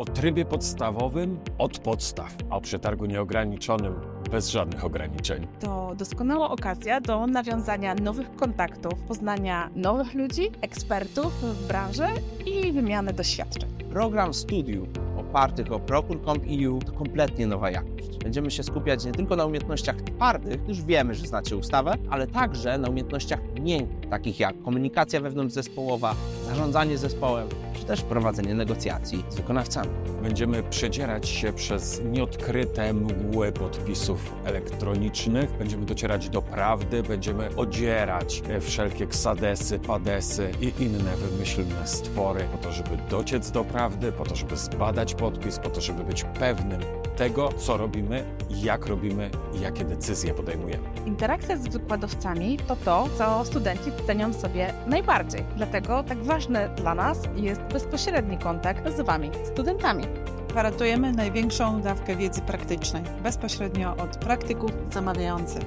o 0.00 0.04
trybie 0.04 0.44
podstawowym 0.44 1.38
od 1.58 1.78
podstaw, 1.78 2.36
a 2.50 2.56
o 2.56 2.60
przetargu 2.60 3.06
nieograniczonym 3.06 3.94
bez 4.30 4.48
żadnych 4.48 4.84
ograniczeń. 4.84 5.46
To 5.60 5.94
doskonała 5.96 6.50
okazja 6.50 7.00
do 7.00 7.26
nawiązania 7.26 7.94
nowych 7.94 8.36
kontaktów, 8.36 8.94
poznania 9.08 9.70
nowych 9.76 10.14
ludzi, 10.14 10.50
ekspertów 10.60 11.32
w 11.42 11.68
branży 11.68 12.06
i 12.46 12.72
wymiany 12.72 13.12
doświadczeń. 13.12 13.70
Program 13.90 14.34
studiów 14.34 14.88
opartych 15.18 15.72
o 15.72 15.80
Procure.com.eu 15.80 16.78
to 16.78 16.92
kompletnie 16.92 17.46
nowa 17.46 17.70
jakość. 17.70 17.89
Będziemy 18.22 18.50
się 18.50 18.62
skupiać 18.62 19.04
nie 19.04 19.12
tylko 19.12 19.36
na 19.36 19.44
umiejętnościach 19.44 19.96
twardych, 20.02 20.60
już 20.68 20.82
wiemy, 20.82 21.14
że 21.14 21.26
znacie 21.26 21.56
ustawę, 21.56 21.94
ale 22.10 22.26
także 22.26 22.78
na 22.78 22.88
umiejętnościach 22.88 23.40
miękkich, 23.60 24.10
takich 24.10 24.40
jak 24.40 24.62
komunikacja 24.62 25.20
wewnątrzzespołowa, 25.20 26.14
zarządzanie 26.46 26.98
zespołem, 26.98 27.48
czy 27.74 27.84
też 27.84 28.02
prowadzenie 28.02 28.54
negocjacji 28.54 29.24
z 29.28 29.36
wykonawcami. 29.36 29.90
Będziemy 30.22 30.62
przedzierać 30.62 31.28
się 31.28 31.52
przez 31.52 32.00
nieodkryte 32.04 32.92
mgły 32.92 33.52
podpisów 33.52 34.34
elektronicznych, 34.44 35.50
będziemy 35.58 35.86
docierać 35.86 36.28
do 36.28 36.42
prawdy, 36.42 37.02
będziemy 37.02 37.56
odzierać 37.56 38.42
wszelkie 38.60 39.06
ksadesy, 39.06 39.78
padesy 39.78 40.50
i 40.60 40.82
inne 40.82 41.16
wymyślne 41.16 41.86
stwory 41.86 42.44
po 42.52 42.58
to, 42.58 42.72
żeby 42.72 42.90
dociec 43.10 43.50
do 43.50 43.64
prawdy, 43.64 44.12
po 44.12 44.24
to, 44.24 44.36
żeby 44.36 44.56
zbadać 44.56 45.14
podpis, 45.14 45.58
po 45.58 45.70
to, 45.70 45.80
żeby 45.80 46.04
być 46.04 46.24
pewnym 46.24 46.80
tego, 47.20 47.52
co 47.52 47.76
robimy, 47.76 48.24
jak 48.50 48.86
robimy 48.86 49.30
i 49.54 49.60
jakie 49.60 49.84
decyzje 49.84 50.34
podejmujemy. 50.34 50.82
Interakcja 51.06 51.56
z 51.56 51.68
wykładowcami 51.68 52.56
to 52.56 52.76
to, 52.76 53.08
co 53.18 53.44
studenci 53.44 53.90
cenią 54.06 54.32
sobie 54.32 54.74
najbardziej. 54.86 55.44
Dlatego 55.56 56.02
tak 56.02 56.18
ważne 56.18 56.68
dla 56.68 56.94
nas 56.94 57.18
jest 57.36 57.60
bezpośredni 57.60 58.38
kontakt 58.38 58.96
z 58.96 59.00
Wami, 59.00 59.30
studentami. 59.44 60.04
Gwarantujemy 60.48 61.12
największą 61.12 61.80
dawkę 61.80 62.16
wiedzy 62.16 62.40
praktycznej, 62.40 63.02
bezpośrednio 63.22 63.96
od 63.96 64.16
praktyków 64.16 64.70
zamawiających. 64.90 65.62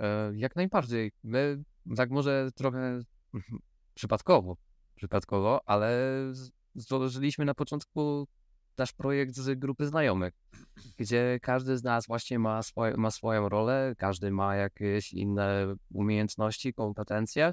E, 0.00 0.32
jak 0.34 0.56
najbardziej. 0.56 1.12
My 1.22 1.62
tak 1.96 2.10
może 2.10 2.50
trochę 2.54 3.00
przypadkowo, 3.94 4.56
przypadkowo, 4.94 5.60
ale 5.68 5.98
złożyliśmy 6.74 7.44
na 7.44 7.54
początku 7.54 8.28
nasz 8.78 8.92
projekt 8.92 9.34
z 9.34 9.58
grupy 9.58 9.86
znajomych, 9.86 10.34
gdzie 10.96 11.38
każdy 11.42 11.78
z 11.78 11.84
nas 11.84 12.06
właśnie 12.06 12.38
ma, 12.38 12.60
ma 12.96 13.10
swoją 13.10 13.48
rolę, 13.48 13.94
każdy 13.98 14.30
ma 14.30 14.56
jakieś 14.56 15.12
inne 15.12 15.74
umiejętności, 15.92 16.74
kompetencje 16.74 17.50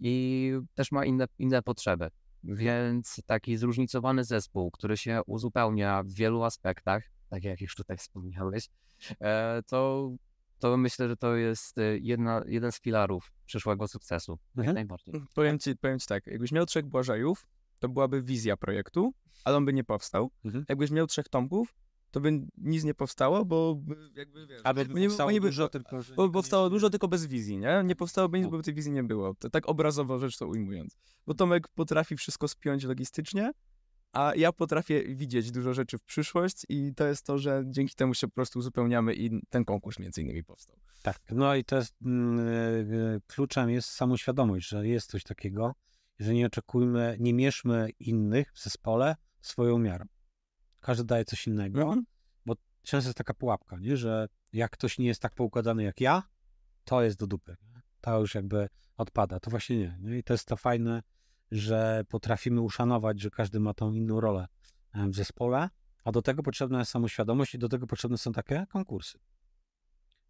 i 0.00 0.52
też 0.74 0.92
ma 0.92 1.04
inne, 1.04 1.26
inne 1.38 1.62
potrzeby. 1.62 2.08
Więc 2.44 3.22
taki 3.26 3.56
zróżnicowany 3.56 4.24
zespół, 4.24 4.70
który 4.70 4.96
się 4.96 5.20
uzupełnia 5.26 6.02
w 6.02 6.12
wielu 6.12 6.42
aspektach, 6.42 7.02
tak 7.30 7.44
jak 7.44 7.60
już 7.60 7.74
tutaj 7.74 7.96
wspomniałeś, 7.96 8.68
e, 9.20 9.62
to 9.66 10.10
to 10.62 10.76
myślę, 10.76 11.08
że 11.08 11.16
to 11.16 11.36
jest 11.36 11.78
y, 11.78 11.98
jedna, 12.02 12.42
jeden 12.46 12.72
z 12.72 12.80
filarów 12.80 13.32
przyszłego 13.46 13.88
sukcesu. 13.88 14.38
Mhm. 14.56 14.66
Jak 14.66 14.74
najbardziej. 14.74 15.14
Powiem 15.34 15.58
ci, 15.58 15.76
powiem 15.76 15.98
ci 15.98 16.06
tak, 16.06 16.26
jakbyś 16.26 16.52
miał 16.52 16.66
trzech 16.66 16.86
Błażejów, 16.86 17.46
to 17.78 17.88
byłaby 17.88 18.22
wizja 18.22 18.56
projektu, 18.56 19.12
ale 19.44 19.56
on 19.56 19.64
by 19.64 19.72
nie 19.72 19.84
powstał. 19.84 20.30
Mhm. 20.44 20.64
Jakbyś 20.68 20.90
miał 20.90 21.06
trzech 21.06 21.28
tomków, 21.28 21.74
to 22.10 22.20
by 22.20 22.40
nic 22.58 22.84
nie 22.84 22.94
powstało, 22.94 23.44
bo 23.44 23.74
by 23.74 23.96
jakby 24.14 24.46
wiesz... 24.46 24.60
Aby 24.64 24.86
nie- 24.88 25.06
powstało 25.06 25.30
nie 25.30 25.40
dużo, 25.40 25.68
tylko 25.68 26.02
że 26.02 26.14
Bo 26.14 26.30
powstało 26.30 26.70
dużo, 26.70 26.90
tylko 26.90 27.08
bez 27.08 27.26
wizji, 27.26 27.58
nie? 27.58 27.82
Nie 27.84 27.96
powstałoby 27.96 28.40
nic, 28.40 28.48
bo 28.48 28.56
by 28.56 28.62
tej 28.62 28.74
wizji 28.74 28.92
nie 28.92 29.02
było. 29.04 29.34
To 29.34 29.50
tak 29.50 29.68
obrazowo 29.68 30.18
rzecz 30.18 30.38
to 30.38 30.46
ujmując. 30.46 30.96
Bo 31.26 31.34
Tomek 31.34 31.68
potrafi 31.68 32.16
wszystko 32.16 32.48
spiąć 32.48 32.84
logistycznie, 32.84 33.52
a 34.12 34.32
ja 34.36 34.52
potrafię 34.52 35.14
widzieć 35.14 35.50
dużo 35.50 35.74
rzeczy 35.74 35.98
w 35.98 36.02
przyszłość 36.02 36.66
i 36.68 36.94
to 36.94 37.06
jest 37.06 37.26
to, 37.26 37.38
że 37.38 37.64
dzięki 37.66 37.94
temu 37.94 38.14
się 38.14 38.26
po 38.28 38.34
prostu 38.34 38.58
uzupełniamy 38.58 39.14
i 39.14 39.40
ten 39.50 39.64
konkurs 39.64 39.98
między 39.98 40.22
innymi 40.22 40.44
powstał. 40.44 40.76
Tak, 41.02 41.20
no 41.30 41.54
i 41.54 41.64
to 41.64 41.76
jest 41.76 41.94
mm, 42.04 42.40
e, 42.40 43.20
kluczem 43.26 43.70
jest 43.70 43.88
samoświadomość, 43.88 44.68
że 44.68 44.86
jest 44.86 45.10
coś 45.10 45.24
takiego, 45.24 45.74
że 46.18 46.34
nie 46.34 46.46
oczekujmy, 46.46 47.16
nie 47.20 47.34
mierzmy 47.34 47.90
innych 48.00 48.52
w 48.54 48.62
zespole 48.62 49.16
swoją 49.40 49.78
miarą. 49.78 50.04
Każdy 50.80 51.04
daje 51.04 51.24
coś 51.24 51.46
innego, 51.46 51.82
Mhm. 51.82 52.04
bo 52.46 52.54
często 52.82 53.08
jest 53.08 53.18
taka 53.18 53.34
pułapka, 53.34 53.76
nie? 53.80 53.96
że 53.96 54.28
jak 54.52 54.70
ktoś 54.70 54.98
nie 54.98 55.06
jest 55.06 55.22
tak 55.22 55.34
poukładany 55.34 55.82
jak 55.82 56.00
ja, 56.00 56.22
to 56.84 57.02
jest 57.02 57.18
do 57.18 57.26
dupy. 57.26 57.56
To 58.00 58.20
już 58.20 58.34
jakby 58.34 58.68
odpada. 58.96 59.40
To 59.40 59.50
właśnie 59.50 59.78
nie. 59.78 59.98
nie? 60.00 60.18
I 60.18 60.22
to 60.22 60.34
jest 60.34 60.46
to 60.46 60.56
fajne, 60.56 61.02
że 61.52 62.04
potrafimy 62.08 62.60
uszanować, 62.60 63.20
że 63.20 63.30
każdy 63.30 63.60
ma 63.60 63.74
tą 63.74 63.92
inną 63.92 64.20
rolę 64.20 64.46
w 64.94 65.14
zespole, 65.14 65.68
a 66.04 66.12
do 66.12 66.22
tego 66.22 66.42
potrzebna 66.42 66.78
jest 66.78 66.90
samoświadomość 66.90 67.54
i 67.54 67.58
do 67.58 67.68
tego 67.68 67.86
potrzebne 67.86 68.18
są 68.18 68.32
takie 68.32 68.66
konkursy. 68.68 69.18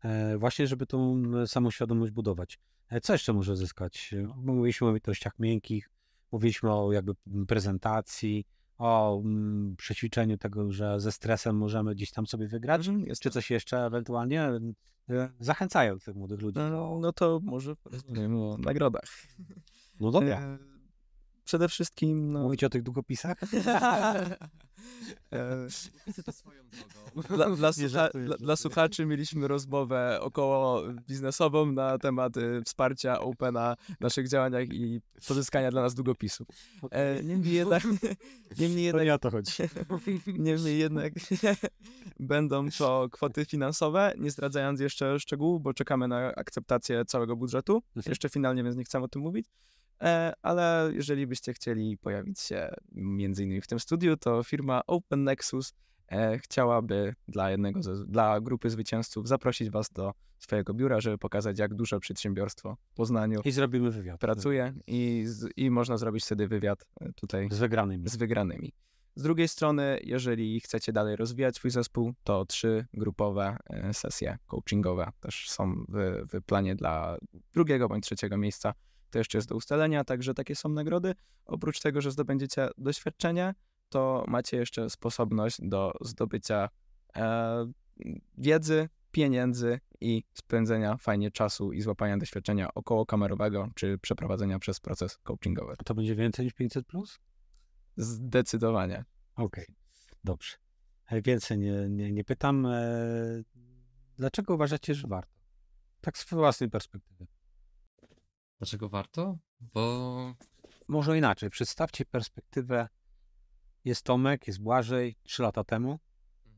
E, 0.05 0.39
Właśnie, 0.39 0.67
żeby 0.67 0.87
tą 0.87 1.23
samoświadomość 1.47 2.13
budować. 2.13 2.59
E, 2.89 3.01
Co 3.01 3.13
jeszcze 3.13 3.33
może 3.33 3.57
zyskać? 3.57 4.15
Mówiliśmy 4.37 4.87
o 4.87 4.91
umiejętnościach 4.91 5.39
miękkich, 5.39 5.91
mówiliśmy 6.33 6.73
o 6.73 6.93
jakby 6.93 7.13
prezentacji, 7.49 8.47
o 8.79 9.23
przećwiczeniu 9.77 10.39
tego, 10.39 10.73
że 10.73 11.01
ze 11.01 11.13
stresem 11.13 11.57
możemy 11.57 11.95
gdzieś 11.95 12.11
tam 12.11 12.27
sobie 12.27 12.49
wygrać, 12.49 12.87
Jest 12.87 13.23
czy 13.23 13.31
coś 13.31 13.51
jeszcze 13.51 13.87
ewentualnie 13.87 14.43
e, 14.43 14.61
zachęcają 15.41 15.99
tych 15.99 16.15
młodych 16.15 16.41
ludzi. 16.41 16.59
No, 16.59 16.99
no 17.01 17.13
to 17.13 17.41
może 17.43 17.77
porozmawiamy 17.77 18.43
o 18.45 18.59
nagrodach. 18.59 19.05
No 20.01 20.11
dobra. 20.11 20.59
Przede 21.53 21.69
wszystkim... 21.69 22.33
No, 22.33 22.43
Mówicie 22.43 22.67
o 22.67 22.71
tych 22.71 22.83
długopisach? 22.83 23.37
e, 25.33 25.67
to 26.25 26.33
swoją 26.33 26.62
drogą. 27.15 27.29
Dla, 27.37 27.57
dla, 27.57 27.69
Nie 27.69 27.88
słucha, 27.88 28.09
dla, 28.15 28.37
dla 28.37 28.57
słuchaczy 28.57 29.07
mieliśmy 29.07 29.49
rozmowę 29.49 30.19
około 30.21 30.83
biznesową 30.93 31.73
na 31.73 31.99
temat 31.99 32.37
y, 32.37 32.62
wsparcia 32.65 33.21
Opena 33.21 33.77
w 33.99 34.01
naszych 34.01 34.29
działaniach 34.29 34.69
i 34.73 35.01
pozyskania 35.29 35.71
dla 35.71 35.83
nas 35.83 35.95
długopisów. 35.95 36.49
E, 36.91 37.23
niemniej 37.23 37.55
jednak, 37.55 37.83
niemniej 38.59 38.85
jednak, 38.85 39.05
nie 39.05 39.15
o 39.15 39.19
to 39.19 39.31
chodzi. 39.31 39.53
niemniej 40.27 40.79
jednak 40.79 41.12
będą 42.21 42.71
to 42.79 43.09
kwoty 43.11 43.45
finansowe, 43.45 44.15
nie 44.19 44.31
zdradzając 44.31 44.81
jeszcze 44.81 45.21
szczegółów, 45.21 45.62
bo 45.62 45.75
czekamy 45.75 46.09
na 46.09 46.35
akceptację 46.35 47.05
całego 47.05 47.37
budżetu. 47.37 47.83
Mhm. 47.97 48.11
Jeszcze 48.11 48.29
finalnie, 48.29 48.65
więc 48.65 48.77
nie 48.77 48.85
chcę 48.85 49.01
o 49.01 49.09
tym 49.09 49.23
mówić. 49.23 49.47
E, 50.03 50.33
ale 50.43 50.91
jeżeli 50.95 51.27
byście 51.27 51.53
chcieli 51.53 51.99
pojawić 51.99 52.41
się 52.41 52.69
między 52.93 53.45
innymi 53.45 53.61
w 53.61 53.67
tym 53.67 53.81
studiu, 53.81 54.17
to 54.17 54.43
firma 54.43 54.83
Open 54.87 55.25
Nexus 55.25 55.75
e, 56.09 56.38
chciałaby 56.38 57.15
dla 57.29 57.51
jednego 57.51 57.83
ze, 57.83 58.07
dla 58.07 58.41
grupy 58.41 58.71
zwycięzców 58.71 59.29
zaprosić 59.29 59.71
was 59.71 59.91
do 59.91 60.12
swojego 60.38 60.75
biura, 60.75 61.01
żeby 61.01 61.19
pokazać, 61.19 61.59
jak 61.59 61.75
duże 61.75 62.01
przedsiębiorstwo 62.01 62.77
w 62.93 62.95
Poznaniu 62.95 63.41
I 63.45 63.51
zrobimy 63.53 63.91
wywiad. 63.91 64.21
pracuje 64.21 64.75
i, 64.87 65.23
z, 65.27 65.49
i 65.57 65.71
można 65.71 65.97
zrobić 65.97 66.25
wtedy 66.25 66.49
wywiad 66.49 66.87
e, 67.01 67.12
tutaj 67.12 67.49
Z 67.53 67.59
wygranymi. 67.59 68.09
z 68.09 68.17
wygranymi. 68.17 68.73
Z 69.17 69.23
drugiej 69.23 69.49
strony, 69.49 69.99
jeżeli 70.05 70.61
chcecie 70.61 70.93
dalej 70.93 71.17
rozwijać 71.17 71.57
swój 71.57 71.71
zespół, 71.71 72.12
to 72.25 72.45
trzy 72.45 72.87
grupowe 72.95 73.57
sesje 73.93 74.38
coachingowe 74.47 75.11
też 75.21 75.51
są 75.51 75.85
w, 75.88 76.27
w 76.33 76.43
planie 76.45 76.75
dla 76.75 77.17
drugiego 77.53 77.88
bądź 77.88 78.05
trzeciego 78.05 78.37
miejsca. 78.37 78.75
To 79.12 79.18
jeszcze 79.18 79.38
jest 79.38 79.48
do 79.48 79.57
ustalenia, 79.57 80.05
także 80.05 80.35
takie 80.35 80.55
są 80.57 80.68
nagrody. 80.68 81.14
Oprócz 81.44 81.81
tego, 81.81 82.01
że 82.01 82.11
zdobędziecie 82.11 82.68
doświadczenie, 82.79 83.55
to 83.88 84.25
macie 84.29 84.57
jeszcze 84.57 84.90
sposobność 84.90 85.57
do 85.61 85.92
zdobycia 86.01 86.68
e, 87.16 87.72
wiedzy, 88.38 88.88
pieniędzy 89.11 89.81
i 90.01 90.25
spędzenia 90.35 90.96
fajnie 90.96 91.31
czasu 91.31 91.72
i 91.72 91.81
złapania 91.81 92.16
doświadczenia 92.16 92.75
około 92.75 93.07
kamerowego, 93.07 93.68
czy 93.75 93.98
przeprowadzenia 93.98 94.59
przez 94.59 94.81
proces 94.81 95.18
coachingowy. 95.18 95.75
To 95.85 95.94
będzie 95.94 96.14
więcej 96.14 96.44
niż 96.44 96.55
500 96.55 96.87
plus? 96.87 97.18
Zdecydowanie. 97.96 99.05
Okej, 99.37 99.66
dobrze. 100.25 100.57
E, 101.07 101.22
Więcej 101.22 101.59
nie, 101.59 101.88
nie, 101.88 102.12
nie 102.12 102.25
pytam. 102.25 102.66
E, 102.66 102.83
dlaczego 104.16 104.55
uważacie, 104.55 104.94
że 104.94 105.09
warto? 105.09 105.33
Tak 106.01 106.18
z 106.18 106.31
własnej 106.31 106.70
perspektywy. 106.70 107.27
Dlaczego 108.62 108.88
warto? 108.88 109.38
Bo 109.61 110.35
Może 110.88 111.18
inaczej. 111.18 111.51
Przedstawcie 111.51 112.05
perspektywę. 112.05 112.88
Jest 113.85 114.03
Tomek, 114.03 114.46
jest 114.46 114.61
Błażej, 114.62 115.16
trzy 115.22 115.42
lata 115.42 115.64
temu. 115.64 115.98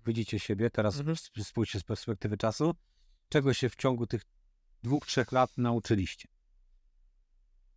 Widzicie 0.07 0.39
siebie, 0.39 0.71
teraz 0.71 0.99
Mhm. 0.99 1.17
sp- 1.23 1.45
spójrzcie 1.45 1.81
z 1.81 1.83
perspektywy 1.83 2.37
czasu. 2.37 2.75
Czego 3.29 3.55
się 3.55 3.69
w 3.69 3.77
ciągu 3.77 4.07
tych 4.07 4.23
dwóch, 4.83 5.07
trzech 5.07 5.33
lat 5.33 5.59
nauczyliście? 5.59 6.29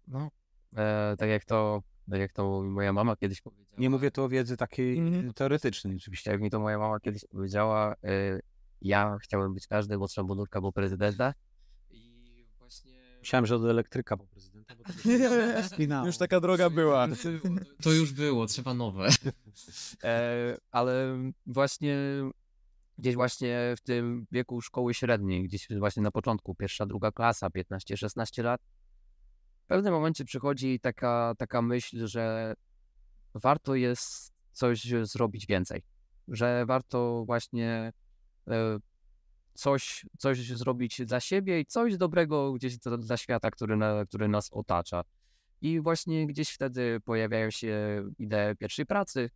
no, 0.07 0.31
e, 0.77 1.15
tak 1.17 1.29
jak 1.29 1.45
to, 1.45 1.83
tak 2.11 2.19
jak 2.19 2.33
to 2.33 2.61
moja 2.63 2.93
mama 2.93 3.15
kiedyś 3.15 3.41
powiedziała. 3.41 3.77
Nie 3.79 3.89
mówię 3.89 4.11
tu 4.11 4.23
o 4.23 4.29
wiedzy 4.29 4.57
takiej 4.57 4.97
Mhm. 4.97 5.29
e, 5.29 5.33
teoretycznej 5.33 5.95
oczywiście. 5.95 6.31
Jak 6.31 6.41
mi 6.41 6.49
to 6.49 6.59
moja 6.59 6.77
mama 6.77 6.99
kiedyś 6.99 7.25
powiedziała, 7.25 7.93
e, 8.03 8.39
ja 8.81 9.17
chciałem 9.21 9.53
być 9.53 9.67
każdy, 9.67 9.97
bo 9.97 10.07
trzeba 10.07 10.27
bonurka, 10.27 10.61
bo 10.61 10.71
prezydenta. 10.71 11.33
Myślałem, 13.27 13.45
że 13.45 13.55
od 13.55 13.65
elektryka 13.65 14.17
po 14.17 14.27
prezydenta. 14.27 14.75
Bo 14.75 14.83
to 14.83 15.63
spinało. 15.75 16.05
Już 16.05 16.17
taka 16.17 16.39
droga 16.39 16.69
była. 16.69 17.07
To 17.81 17.91
już 17.91 18.13
było, 18.13 18.45
trzeba 18.45 18.73
nowe. 18.73 19.09
E, 20.03 20.57
ale 20.71 21.17
właśnie 21.45 21.97
gdzieś 22.97 23.15
właśnie 23.15 23.73
w 23.77 23.81
tym 23.81 24.27
wieku 24.31 24.61
szkoły 24.61 24.93
średniej, 24.93 25.43
gdzieś 25.43 25.67
właśnie 25.79 26.03
na 26.03 26.11
początku, 26.11 26.55
pierwsza, 26.55 26.85
druga 26.85 27.11
klasa, 27.11 27.47
15-16 27.47 28.43
lat, 28.43 28.61
w 29.63 29.67
pewnym 29.67 29.93
momencie 29.93 30.25
przychodzi 30.25 30.79
taka, 30.79 31.33
taka 31.37 31.61
myśl, 31.61 32.07
że 32.07 32.53
warto 33.35 33.75
jest 33.75 34.33
coś 34.51 34.93
zrobić 35.03 35.47
więcej, 35.47 35.83
że 36.27 36.65
warto 36.65 37.23
właśnie 37.25 37.93
e, 38.47 38.79
coś, 39.57 40.05
coś 40.17 40.47
zrobić 40.47 41.01
dla 41.05 41.19
siebie 41.19 41.59
i 41.59 41.65
coś 41.65 41.97
dobrego 41.97 42.53
gdzieś 42.53 42.77
dla, 42.77 43.17
świata, 43.17 43.51
który, 43.51 43.77
na, 43.77 44.05
który 44.05 44.27
nas 44.27 44.49
otacza. 44.51 45.01
I 45.61 45.81
właśnie 45.81 46.27
gdzieś 46.27 46.49
wtedy 46.49 46.99
pojawiają 47.05 47.51
się 47.51 48.03
idee 48.19 48.55
pierwszej 48.59 48.85
pracy, 48.85 49.29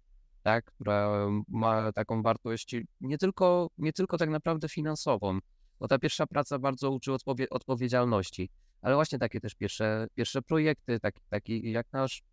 tak, 0.44 0.66
która 0.66 1.28
ma 1.48 1.92
taką 1.92 2.22
wartość 2.22 2.76
nie 3.02 3.18
tylko, 3.18 3.70
nie 3.78 3.94
tylko 3.94 4.18
tak 4.18 4.30
naprawdę 4.30 4.70
finansową, 4.70 5.40
bo 5.80 5.88
ta 5.88 6.00
pierwsza 6.00 6.28
praca 6.28 6.60
bardzo 6.60 6.92
uczy 6.92 7.12
odpowie- 7.12 7.50
odpowiedzialności, 7.50 8.50
ale 8.82 8.96
właśnie 8.96 9.20
takie 9.20 9.40
też 9.40 9.56
pierwsze, 9.56 10.08
pierwsze 10.16 10.42
projekty, 10.42 11.00
tak, 11.00 11.16
takie 11.30 11.60
jak 11.60 11.88
nasz, 11.92 12.24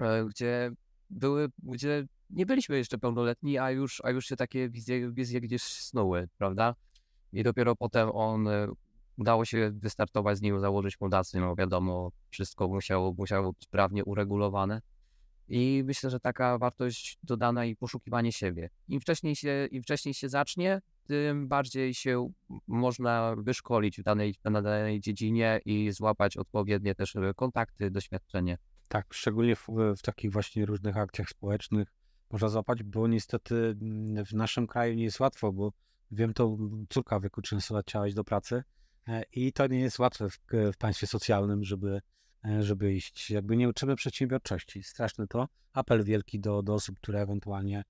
e, 0.00 0.24
gdzie 0.24 0.70
były, 1.10 1.48
gdzie 1.62 2.06
nie 2.30 2.46
byliśmy 2.46 2.76
jeszcze 2.76 2.98
pełnoletni, 2.98 3.58
a 3.58 3.70
już, 3.70 4.00
a 4.04 4.10
już 4.10 4.26
się 4.26 4.36
takie 4.36 4.68
wizje, 4.68 5.12
wizje 5.12 5.40
gdzieś 5.40 5.62
snuły, 5.62 6.28
prawda? 6.38 6.74
I 7.34 7.42
dopiero 7.42 7.76
potem 7.76 8.10
on 8.12 8.48
e, 8.48 8.68
udało 9.18 9.44
się 9.44 9.70
wystartować 9.74 10.38
z 10.38 10.42
nim, 10.42 10.60
założyć 10.60 10.96
fundację, 10.96 11.40
no 11.40 11.56
wiadomo, 11.56 12.10
wszystko 12.30 12.68
musiało, 12.68 13.14
musiało 13.18 13.52
być 13.52 13.66
prawnie 13.68 14.04
uregulowane. 14.04 14.80
I 15.48 15.82
myślę, 15.86 16.10
że 16.10 16.20
taka 16.20 16.58
wartość 16.58 17.18
dodana 17.22 17.64
i 17.64 17.76
poszukiwanie 17.76 18.32
siebie. 18.32 18.70
Im 18.88 19.00
wcześniej 19.00 19.36
się, 19.36 19.66
im 19.70 19.82
wcześniej 19.82 20.14
się 20.14 20.28
zacznie, 20.28 20.80
tym 21.06 21.48
bardziej 21.48 21.94
się 21.94 22.32
można 22.66 23.34
wyszkolić 23.38 24.00
w 24.00 24.02
danej, 24.02 24.34
w 24.34 24.42
danej 24.42 25.00
dziedzinie 25.00 25.60
i 25.64 25.92
złapać 25.92 26.36
odpowiednie 26.36 26.94
też 26.94 27.16
kontakty, 27.36 27.90
doświadczenie. 27.90 28.58
Tak, 28.88 29.14
szczególnie 29.14 29.56
w, 29.56 29.68
w 29.98 30.02
takich 30.02 30.32
właśnie 30.32 30.66
różnych 30.66 30.96
akcjach 30.96 31.28
społecznych 31.28 31.88
można 32.30 32.48
złapać, 32.48 32.82
bo 32.82 33.08
niestety 33.08 33.76
mm, 33.82 34.24
w 34.24 34.32
naszym 34.32 34.66
kraju 34.66 34.94
nie 34.94 35.04
jest 35.04 35.20
łatwo, 35.20 35.52
bo 35.52 35.72
wiem, 36.10 36.34
to 36.34 36.56
córka 36.88 37.20
wieku 37.20 37.42
13 37.42 37.74
lat 37.74 37.86
chciała 37.86 38.06
iść 38.06 38.16
do 38.16 38.24
pracy 38.24 38.62
e, 39.08 39.22
i 39.32 39.52
to 39.52 39.66
nie 39.66 39.80
jest 39.80 39.98
łatwe 39.98 40.30
w, 40.30 40.38
w 40.72 40.76
państwie 40.76 41.06
socjalnym, 41.06 41.64
żeby, 41.64 42.00
e, 42.44 42.62
żeby 42.62 42.94
iść. 42.94 43.30
Jakby 43.30 43.56
nie 43.56 43.68
uczymy 43.68 43.96
przedsiębiorczości. 43.96 44.82
Straszny 44.82 45.26
to. 45.26 45.48
Apel 45.72 46.04
wielki 46.04 46.40
do, 46.40 46.62
do 46.62 46.74
osób, 46.74 46.96
które 46.96 47.20
ewentualnie 47.20 47.84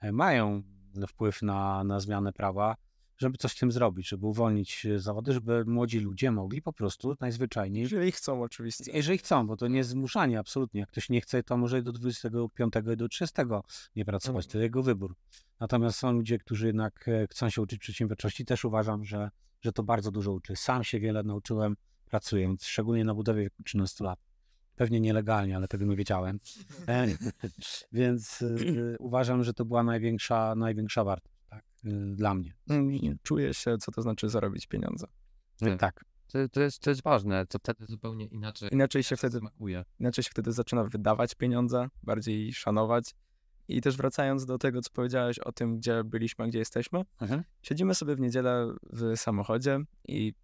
e, 0.00 0.12
mają 0.12 0.62
wpływ 1.08 1.42
na, 1.42 1.84
na 1.84 2.00
zmianę 2.00 2.32
prawa, 2.32 2.76
żeby 3.20 3.38
coś 3.38 3.52
z 3.52 3.56
tym 3.56 3.72
zrobić, 3.72 4.08
żeby 4.08 4.26
uwolnić 4.26 4.86
e, 4.86 4.98
zawody, 4.98 5.32
żeby 5.32 5.64
młodzi 5.64 6.00
ludzie 6.00 6.30
mogli 6.30 6.62
po 6.62 6.72
prostu 6.72 7.16
najzwyczajniej. 7.20 7.82
Jeżeli 7.82 8.12
chcą, 8.12 8.42
oczywiście. 8.42 8.92
Jeżeli 8.92 9.18
chcą, 9.18 9.46
bo 9.46 9.56
to 9.56 9.68
nie 9.68 9.78
jest 9.78 9.90
zmuszanie 9.90 10.38
absolutnie. 10.38 10.80
Jak 10.80 10.88
ktoś 10.88 11.10
nie 11.10 11.20
chce, 11.20 11.42
to 11.42 11.56
może 11.56 11.82
do 11.82 11.92
25 11.92 12.74
i 12.92 12.96
do 12.96 13.08
30 13.08 13.42
nie 13.96 14.04
pracować, 14.04 14.46
to 14.46 14.58
jego 14.58 14.82
wybór. 14.82 15.14
Natomiast 15.60 15.98
są 15.98 16.12
ludzie, 16.12 16.38
którzy 16.38 16.66
jednak 16.66 17.08
e, 17.08 17.26
chcą 17.26 17.50
się 17.50 17.62
uczyć 17.62 17.80
przedsiębiorczości. 17.80 18.44
Też 18.44 18.64
uważam, 18.64 19.04
że, 19.04 19.30
że 19.60 19.72
to 19.72 19.82
bardzo 19.82 20.10
dużo 20.10 20.32
uczy. 20.32 20.56
Sam 20.56 20.84
się 20.84 21.00
wiele 21.00 21.22
nauczyłem 21.22 21.76
pracując, 22.06 22.64
szczególnie 22.64 23.04
na 23.04 23.14
budowie 23.14 23.42
wieku 23.42 23.62
13 23.62 24.04
lat. 24.04 24.18
Pewnie 24.76 25.00
nielegalnie, 25.00 25.56
ale 25.56 25.68
tego 25.68 25.84
nie 25.84 25.96
wiedziałem. 25.96 26.40
E, 26.88 27.06
więc 27.92 28.44
uważam, 28.98 29.44
że 29.44 29.54
to 29.54 29.64
była 29.64 29.82
największa, 29.82 30.54
największa 30.54 31.04
wartość 31.04 31.29
dla 32.14 32.34
mnie. 32.34 32.54
Mm, 32.70 33.18
czuję 33.22 33.54
się, 33.54 33.78
co 33.78 33.92
to 33.92 34.02
znaczy 34.02 34.28
zarobić 34.28 34.66
pieniądze. 34.66 35.06
Tak. 35.58 35.80
tak. 35.80 36.04
To, 36.32 36.48
to, 36.48 36.60
jest, 36.60 36.78
to 36.78 36.90
jest 36.90 37.02
ważne, 37.02 37.46
to 37.46 37.58
wtedy 37.58 37.86
zupełnie 37.86 38.26
inaczej, 38.26 38.68
inaczej 38.72 39.02
się 39.02 39.16
wtedy 39.16 39.38
smakuje. 39.38 39.84
Inaczej 40.00 40.24
się 40.24 40.30
wtedy 40.30 40.52
zaczyna 40.52 40.84
wydawać 40.84 41.34
pieniądze, 41.34 41.88
bardziej 42.02 42.52
szanować. 42.52 43.14
I 43.68 43.80
też 43.80 43.96
wracając 43.96 44.46
do 44.46 44.58
tego, 44.58 44.80
co 44.80 44.90
powiedziałeś 44.92 45.38
o 45.38 45.52
tym, 45.52 45.76
gdzie 45.76 46.04
byliśmy, 46.04 46.48
gdzie 46.48 46.58
jesteśmy, 46.58 47.02
mhm. 47.20 47.44
siedzimy 47.62 47.94
sobie 47.94 48.16
w 48.16 48.20
niedzielę 48.20 48.74
w 48.92 49.16
samochodzie 49.16 49.78
i 50.08 50.34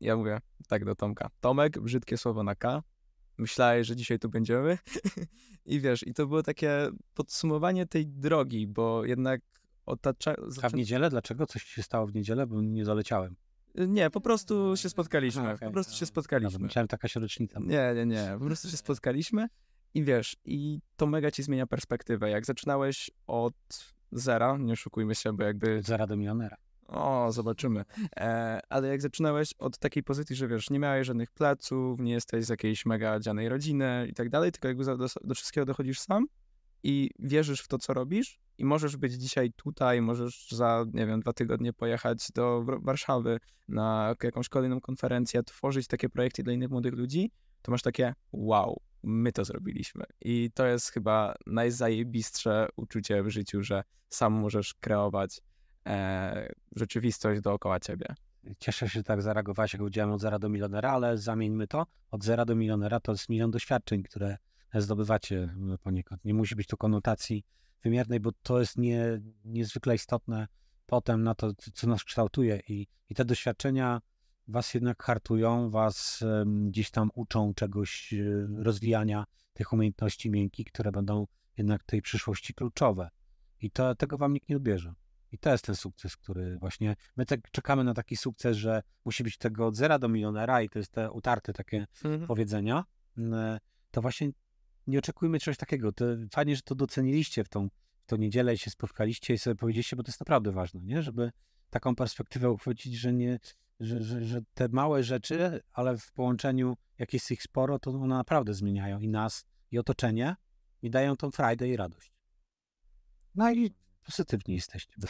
ja 0.00 0.16
mówię 0.16 0.40
tak 0.68 0.84
do 0.84 0.94
Tomka. 0.94 1.30
Tomek, 1.40 1.80
brzydkie 1.80 2.16
słowo 2.16 2.42
na 2.42 2.54
K. 2.54 2.82
Myślałeś, 3.38 3.86
że 3.86 3.96
dzisiaj 3.96 4.18
tu 4.18 4.28
będziemy. 4.28 4.78
I 5.66 5.80
wiesz, 5.80 6.06
i 6.06 6.14
to 6.14 6.26
było 6.26 6.42
takie 6.42 6.88
podsumowanie 7.14 7.86
tej 7.86 8.06
drogi, 8.06 8.66
bo 8.66 9.04
jednak 9.04 9.40
otacza... 9.86 10.34
A 10.62 10.68
w 10.68 10.74
niedzielę? 10.74 11.10
Dlaczego? 11.10 11.46
Coś 11.46 11.62
się 11.62 11.82
stało 11.82 12.06
w 12.06 12.14
niedzielę? 12.14 12.46
Bo 12.46 12.62
nie 12.62 12.84
doleciałem. 12.84 13.36
Nie, 13.74 14.10
po 14.10 14.20
prostu 14.20 14.76
się 14.76 14.88
spotkaliśmy. 14.88 15.42
Aha, 15.42 15.52
okay. 15.54 15.68
Po 15.68 15.72
prostu 15.72 15.94
się 15.94 16.06
spotkaliśmy. 16.06 16.58
myślałem, 16.58 16.88
taka 16.88 17.08
się 17.08 17.20
rocznica. 17.20 17.60
Nie, 17.60 17.92
nie, 17.96 18.06
nie. 18.06 18.36
Po 18.38 18.44
prostu 18.44 18.68
się 18.68 18.76
spotkaliśmy 18.76 19.48
i 19.94 20.04
wiesz, 20.04 20.36
i 20.44 20.80
to 20.96 21.06
mega 21.06 21.30
ci 21.30 21.42
zmienia 21.42 21.66
perspektywę. 21.66 22.30
Jak 22.30 22.46
zaczynałeś 22.46 23.10
od 23.26 23.54
zera, 24.12 24.56
nie 24.56 24.72
oszukujmy 24.72 25.14
się, 25.14 25.32
bo 25.32 25.44
jakby... 25.44 25.78
Od 25.78 25.86
zera 25.86 26.06
do 26.06 26.16
milionera. 26.16 26.56
O, 26.88 27.32
zobaczymy. 27.32 27.84
E, 28.16 28.60
ale 28.68 28.88
jak 28.88 29.02
zaczynałeś 29.02 29.54
od 29.58 29.78
takiej 29.78 30.02
pozycji, 30.02 30.36
że 30.36 30.48
wiesz, 30.48 30.70
nie 30.70 30.78
miałeś 30.78 31.06
żadnych 31.06 31.30
pleców, 31.30 32.00
nie 32.00 32.12
jesteś 32.12 32.44
z 32.44 32.48
jakiejś 32.48 32.86
mega 32.86 33.20
dzianej 33.20 33.48
rodziny 33.48 34.06
i 34.10 34.14
tak 34.14 34.30
dalej, 34.30 34.52
tylko 34.52 34.68
jakby 34.68 34.84
do, 34.84 35.06
do 35.24 35.34
wszystkiego 35.34 35.64
dochodzisz 35.64 36.00
sam 36.00 36.26
i 36.82 37.10
wierzysz 37.18 37.60
w 37.60 37.68
to, 37.68 37.78
co 37.78 37.94
robisz 37.94 38.40
i 38.58 38.64
możesz 38.64 38.96
być 38.96 39.12
dzisiaj 39.12 39.52
tutaj, 39.52 40.02
możesz 40.02 40.48
za, 40.50 40.84
nie 40.92 41.06
wiem, 41.06 41.20
dwa 41.20 41.32
tygodnie 41.32 41.72
pojechać 41.72 42.28
do 42.34 42.64
Warszawy 42.64 43.38
na 43.68 44.14
jakąś 44.22 44.48
kolejną 44.48 44.80
konferencję, 44.80 45.42
tworzyć 45.42 45.86
takie 45.86 46.08
projekty 46.08 46.42
dla 46.42 46.52
innych 46.52 46.70
młodych 46.70 46.94
ludzi, 46.94 47.30
to 47.62 47.72
masz 47.72 47.82
takie 47.82 48.14
wow, 48.32 48.80
my 49.02 49.32
to 49.32 49.44
zrobiliśmy. 49.44 50.04
I 50.20 50.50
to 50.54 50.66
jest 50.66 50.90
chyba 50.90 51.34
najzajebistsze 51.46 52.68
uczucie 52.76 53.22
w 53.22 53.28
życiu, 53.28 53.62
że 53.62 53.82
sam 54.08 54.32
możesz 54.32 54.74
kreować 54.74 55.40
e, 55.86 56.52
rzeczywistość 56.76 57.40
dookoła 57.40 57.80
ciebie. 57.80 58.06
Cieszę 58.58 58.88
się, 58.88 58.98
że 58.98 59.02
tak 59.02 59.22
zareagowałeś, 59.22 59.72
jak 59.72 59.80
powiedziałem 59.80 60.10
od 60.10 60.20
zera 60.20 60.38
do 60.38 60.48
milionera, 60.48 60.90
ale 60.90 61.18
zamieńmy 61.18 61.66
to. 61.66 61.86
Od 62.10 62.24
zera 62.24 62.44
do 62.44 62.54
milionera 62.54 63.00
to 63.00 63.12
jest 63.12 63.28
milion 63.28 63.50
doświadczeń, 63.50 64.02
które 64.02 64.36
zdobywacie 64.74 65.54
poniekąd. 65.82 66.24
Nie 66.24 66.34
musi 66.34 66.56
być 66.56 66.66
to 66.66 66.76
konotacji 66.76 67.44
wymiernej, 67.82 68.20
bo 68.20 68.30
to 68.42 68.60
jest 68.60 68.78
nie, 68.78 69.20
niezwykle 69.44 69.94
istotne 69.94 70.46
potem 70.86 71.22
na 71.22 71.34
to, 71.34 71.52
co 71.74 71.86
nas 71.86 72.04
kształtuje 72.04 72.60
i, 72.68 72.86
i 73.08 73.14
te 73.14 73.24
doświadczenia 73.24 74.00
was 74.48 74.74
jednak 74.74 75.02
hartują, 75.02 75.70
was 75.70 76.24
gdzieś 76.46 76.90
tam 76.90 77.10
uczą 77.14 77.54
czegoś, 77.54 78.12
e, 78.12 78.46
rozwijania 78.62 79.24
tych 79.52 79.72
umiejętności 79.72 80.30
miękkich, 80.30 80.66
które 80.66 80.92
będą 80.92 81.26
jednak 81.56 81.82
tej 81.82 82.02
przyszłości 82.02 82.54
kluczowe. 82.54 83.08
I 83.60 83.70
to, 83.70 83.94
tego 83.94 84.18
wam 84.18 84.32
nikt 84.32 84.48
nie 84.48 84.56
odbierze. 84.56 84.94
I 85.32 85.38
to 85.38 85.52
jest 85.52 85.64
ten 85.64 85.74
sukces, 85.74 86.16
który 86.16 86.58
właśnie, 86.58 86.96
my 87.16 87.26
tak 87.26 87.50
czekamy 87.50 87.84
na 87.84 87.94
taki 87.94 88.16
sukces, 88.16 88.56
że 88.56 88.82
musi 89.04 89.24
być 89.24 89.38
tego 89.38 89.66
od 89.66 89.76
zera 89.76 89.98
do 89.98 90.08
milionera 90.08 90.62
i 90.62 90.68
to 90.68 90.78
jest 90.78 90.92
te 90.92 91.10
utarte 91.10 91.52
takie 91.52 91.86
mhm. 92.04 92.26
powiedzenia, 92.26 92.84
to 93.90 94.02
właśnie 94.02 94.30
nie 94.86 94.98
oczekujmy 94.98 95.38
czegoś 95.38 95.56
takiego. 95.58 95.92
To 95.92 96.04
fajnie, 96.32 96.56
że 96.56 96.62
to 96.62 96.74
doceniliście 96.74 97.44
w 97.44 97.48
tą, 97.48 97.68
w 98.02 98.06
tą 98.06 98.16
niedzielę 98.16 98.54
i 98.54 98.58
się 98.58 98.70
spotkaliście 98.70 99.34
i 99.34 99.38
sobie 99.38 99.56
powiedzieliście, 99.56 99.96
bo 99.96 100.02
to 100.02 100.08
jest 100.08 100.20
naprawdę 100.20 100.52
ważne, 100.52 100.80
nie? 100.80 101.02
Żeby 101.02 101.30
taką 101.70 101.94
perspektywę 101.94 102.50
uchwycić, 102.50 102.94
że 102.94 103.12
nie, 103.12 103.38
że, 103.80 104.02
że, 104.02 104.24
że 104.24 104.40
te 104.54 104.68
małe 104.68 105.04
rzeczy, 105.04 105.60
ale 105.72 105.98
w 105.98 106.12
połączeniu, 106.12 106.76
jak 106.98 107.12
jest 107.12 107.30
ich 107.30 107.42
sporo, 107.42 107.78
to 107.78 107.90
one 107.90 108.14
naprawdę 108.14 108.54
zmieniają 108.54 109.00
i 109.00 109.08
nas, 109.08 109.44
i 109.70 109.78
otoczenie, 109.78 110.36
i 110.82 110.90
dają 110.90 111.16
tą 111.16 111.30
frajdę 111.30 111.68
i 111.68 111.76
radość. 111.76 112.12
No 113.34 113.52
i 113.52 113.74
pozytywni 114.04 114.54
jesteście. 114.54 114.94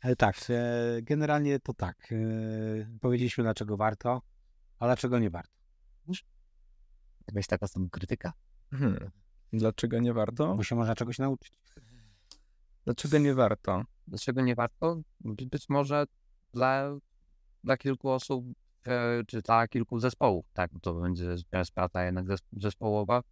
Ale 0.00 0.16
tak, 0.16 0.36
e, 0.48 1.02
generalnie 1.02 1.60
to 1.60 1.74
tak. 1.74 2.12
E, 2.12 2.16
powiedzieliśmy, 3.00 3.44
dlaczego 3.44 3.76
warto, 3.76 4.22
a 4.78 4.86
dlaczego 4.86 5.18
nie 5.18 5.30
warto. 5.30 5.59
Jakaś 7.28 7.46
taka 7.46 7.66
samokrytyka. 7.66 8.32
Hmm. 8.70 9.10
Dlaczego 9.52 10.00
nie 10.00 10.12
warto? 10.12 10.54
Bo 10.56 10.62
się 10.62 10.76
można 10.76 10.94
czegoś 10.94 11.18
nauczyć. 11.18 11.52
Dlaczego 12.84 13.18
nie 13.18 13.34
warto? 13.34 13.82
Dlaczego 14.06 14.40
nie 14.40 14.54
warto? 14.54 15.00
Być 15.20 15.68
może 15.68 16.04
dla, 16.52 16.98
dla 17.64 17.76
kilku 17.76 18.10
osób, 18.10 18.44
e, 18.86 19.24
czy 19.26 19.42
dla 19.42 19.68
kilku 19.68 19.98
zespołów, 19.98 20.46
tak, 20.52 20.70
to 20.82 20.94
będzie 20.94 21.36
praca 21.74 22.04
jednak 22.04 22.26
zespołowa. 22.52 23.22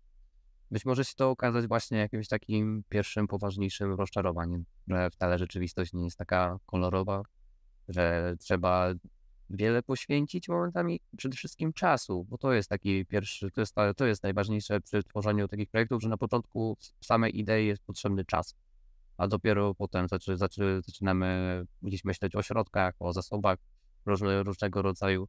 Być 0.71 0.85
może 0.85 1.05
się 1.05 1.15
to 1.17 1.31
okazać 1.31 1.67
właśnie 1.67 1.99
jakimś 1.99 2.29
takim 2.29 2.85
pierwszym, 2.89 3.27
poważniejszym 3.27 3.95
rozczarowaniem, 3.95 4.65
że 4.89 5.11
wcale 5.11 5.39
rzeczywistość 5.39 5.93
nie 5.93 6.05
jest 6.05 6.19
taka 6.19 6.59
kolorowa, 6.67 7.23
że 7.89 8.35
trzeba 8.39 8.95
wiele 9.51 9.83
poświęcić 9.83 10.49
momentami 10.49 11.01
przede 11.17 11.37
wszystkim 11.37 11.73
czasu, 11.73 12.27
bo 12.29 12.39
to 12.39 12.53
jest 12.53 12.69
taki 12.69 13.07
pierwszy, 13.07 13.51
to 13.51 13.61
jest, 13.61 13.75
to 13.97 14.07
jest 14.07 14.23
najważniejsze 14.23 14.81
przy 14.81 15.03
tworzeniu 15.03 15.49
takich 15.49 15.71
projektów, 15.71 16.03
że 16.03 16.09
na 16.09 16.17
początku 16.17 16.77
samej 17.01 17.39
idei 17.39 17.67
jest 17.67 17.83
potrzebny 17.83 18.25
czas, 18.25 18.55
a 19.17 19.29
dopiero 19.29 19.75
potem 19.75 20.09
zaczy, 20.09 20.37
zaczy, 20.37 20.81
zaczynamy 20.87 21.63
gdzieś 21.83 22.05
myśleć 22.05 22.37
o 22.37 22.43
środkach, 22.43 22.95
o 22.99 23.13
zasobach 23.13 23.59
różne, 24.07 24.43
różnego 24.43 24.83
rodzaju. 24.83 25.29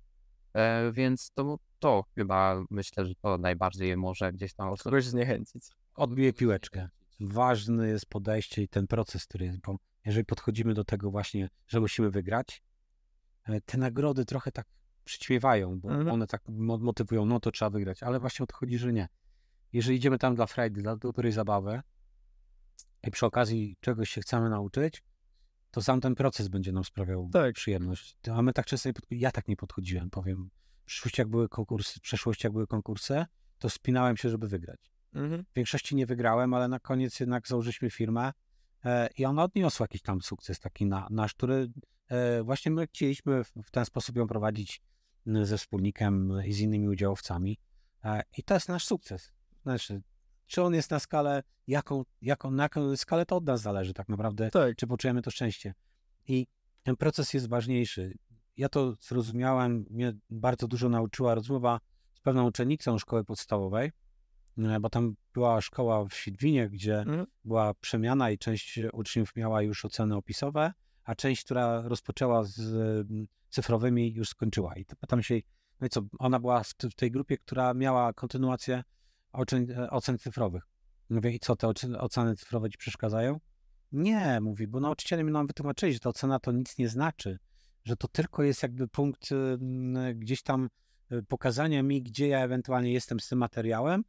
E, 0.53 0.91
więc 0.91 1.32
to, 1.36 1.58
to 1.79 2.03
chyba 2.15 2.63
myślę, 2.69 3.05
że 3.05 3.15
to 3.15 3.38
najbardziej 3.38 3.97
może 3.97 4.34
gdzieś 4.34 4.53
tam... 4.53 4.75
Kogoś 4.84 5.05
zniechęcić. 5.05 5.63
Odbiję 5.95 6.34
piłeczkę. 6.34 6.89
Ważne 7.19 7.88
jest 7.88 8.05
podejście 8.05 8.63
i 8.63 8.67
ten 8.67 8.88
proces, 8.88 9.25
który 9.25 9.45
jest, 9.45 9.60
bo 9.60 9.75
jeżeli 10.05 10.25
podchodzimy 10.25 10.73
do 10.73 10.84
tego 10.84 11.12
właśnie, 11.12 11.49
że 11.67 11.79
musimy 11.79 12.10
wygrać, 12.10 12.62
te 13.66 13.78
nagrody 13.78 14.26
trochę 14.26 14.52
tak 14.52 14.68
przyćmiewają, 15.10 15.80
bo 15.80 15.90
mhm. 15.90 16.10
one 16.10 16.28
tak 16.28 16.42
motywują, 16.80 17.26
no 17.26 17.40
to 17.40 17.52
trzeba 17.52 17.70
wygrać, 17.70 18.04
ale 18.04 18.20
właśnie 18.20 18.44
o 18.44 18.48
to 18.48 18.56
chodzi, 18.56 18.78
że 18.78 18.94
nie. 18.94 19.08
Jeżeli 19.74 19.98
idziemy 19.98 20.18
tam 20.18 20.36
dla 20.36 20.46
frajdy, 20.46 20.82
dla 20.82 20.96
dobrej 20.96 21.32
zabawy 21.32 21.82
i 23.04 23.12
przy 23.12 23.26
okazji 23.26 23.78
czegoś 23.80 24.10
się 24.10 24.22
chcemy 24.22 24.50
nauczyć, 24.50 25.04
to 25.72 25.82
sam 25.82 26.02
ten 26.02 26.16
proces 26.16 26.48
będzie 26.48 26.72
nam 26.72 26.84
sprawiał 26.84 27.30
tak. 27.34 27.56
przyjemność. 27.56 28.18
A 28.32 28.42
my 28.42 28.54
tak 28.54 28.66
często 28.66 28.90
ja 29.12 29.32
tak 29.32 29.48
nie 29.48 29.56
podchodziłem, 29.56 30.10
powiem. 30.10 30.50
W 30.82 30.86
przyszłości 30.86 31.22
jak 31.22 31.28
były 31.28 31.50
konkursy, 31.50 32.00
w 32.00 32.02
przeszłości 32.02 32.48
jak 32.48 32.54
były 32.54 32.68
konkursy, 32.68 33.26
to 33.60 33.70
spinałem 33.70 34.18
się, 34.18 34.30
żeby 34.30 34.48
wygrać. 34.48 34.92
Mhm. 35.14 35.44
W 35.44 35.56
większości 35.56 35.96
nie 35.96 36.06
wygrałem, 36.06 36.54
ale 36.54 36.68
na 36.68 36.80
koniec 36.80 37.20
jednak 37.20 37.48
założyliśmy 37.48 37.90
firmę 37.90 38.34
e, 38.86 39.10
i 39.18 39.26
ona 39.26 39.44
odniosła 39.44 39.84
jakiś 39.84 40.02
tam 40.02 40.22
sukces 40.22 40.60
taki 40.60 40.86
na, 40.86 41.08
nasz, 41.10 41.34
który 41.34 41.68
E, 41.68 41.99
właśnie 42.43 42.72
my 42.72 42.88
chcieliśmy 42.88 43.43
w 43.43 43.72
ten 43.72 43.86
sposób 43.86 44.15
ją 44.15 44.28
prowadzić 44.28 44.82
ze 45.26 45.58
wspólnikiem 45.58 46.34
i 46.45 46.54
z 46.54 46.60
innymi 46.60 46.88
udziałowcami. 46.88 47.58
E, 48.04 48.22
I 48.38 48.43
to 48.43 48.54
jest 48.54 48.69
nasz 48.69 48.86
sukces. 48.86 49.32
Znaczy, 49.62 50.02
czy 50.48 50.63
on 50.63 50.74
jest 50.74 50.91
na 50.91 51.00
skalę, 51.00 51.43
jaką, 51.67 52.04
jaką, 52.22 52.52
na 52.52 52.63
jaką 52.63 52.98
skalę 52.98 53.26
to 53.26 53.36
od 53.36 53.45
nas 53.45 53.62
zależy 53.62 53.93
tak 53.93 54.10
naprawdę, 54.10 54.50
tak. 54.50 54.76
czy 54.76 54.88
poczujemy 54.88 55.22
to 55.22 55.32
szczęście. 55.32 55.74
I 56.28 56.48
ten 56.84 56.95
proces 56.95 57.34
jest 57.34 57.50
ważniejszy. 57.50 58.17
Ja 58.58 58.69
to 58.69 58.93
zrozumiałem, 58.93 59.86
mnie 59.89 60.13
bardzo 60.30 60.67
dużo 60.67 60.89
nauczyła 60.89 61.36
rozmowa 61.36 61.80
z 62.13 62.19
pewną 62.19 62.48
uczennicą 62.48 62.98
szkoły 62.98 63.24
podstawowej, 63.24 63.91
e, 64.58 64.80
bo 64.80 64.89
tam 64.89 65.15
była 65.34 65.62
szkoła 65.62 66.06
w 66.06 66.13
Świdwinie, 66.13 66.69
gdzie 66.69 67.00
mhm. 67.00 67.26
była 67.45 67.74
przemiana 67.74 68.32
i 68.32 68.38
część 68.38 68.80
uczniów 68.93 69.36
miała 69.36 69.62
już 69.62 69.86
oceny 69.86 70.15
opisowe, 70.15 70.74
a 71.10 71.15
część, 71.15 71.43
która 71.43 71.82
rozpoczęła 71.82 72.43
z 72.43 72.60
mm, 72.60 73.28
cyfrowymi, 73.50 74.13
już 74.13 74.30
skończyła. 74.30 74.76
I 74.76 74.86
pytam 74.86 75.24
się, 75.24 75.39
no 75.82 75.88
i 75.88 75.89
co, 75.89 76.02
ona 76.19 76.39
była 76.39 76.63
w, 76.63 76.95
tej 76.95 77.12
grupie, 77.12 77.38
która 77.38 77.74
miała 77.74 78.13
kontynuację 78.13 78.84
ocen, 79.32 79.72
e, 79.72 79.89
ocen 79.89 80.17
cyfrowych. 80.17 80.63
Mówię, 81.10 81.32
i 81.32 81.39
co, 81.39 81.56
te 81.56 81.67
oceny 82.00 82.36
cyfrowe 82.36 82.69
ci 82.69 82.78
przeszkadzają? 82.78 83.39
Nie, 83.91 84.41
mówi, 84.41 84.67
bo 84.67 84.80
nauczyciele 84.80 85.24
mi 85.24 85.32
nam 85.32 85.48
wytłumaczyli, 85.48 85.93
że 85.93 86.00
ta 86.00 86.10
ocena 86.10 86.39
to 86.39 86.52
nic 86.52 86.78
nie 86.78 86.89
znaczy, 86.89 87.39
że 87.84 87.95
to 87.95 88.08
tylko 88.08 88.43
jest 88.43 88.63
jakby 88.63 88.88
punkt 88.88 89.30
gdzieś 90.15 90.43
tam 90.43 90.69
y, 91.12 91.24
pokazania 91.24 91.84
mi, 91.84 92.04
gdzie 92.04 92.28
ja 92.28 92.39
ewentualnie 92.39 92.93
jestem 92.93 93.19
z 93.19 93.28
tym 93.28 93.39
materiałem, 93.39 94.04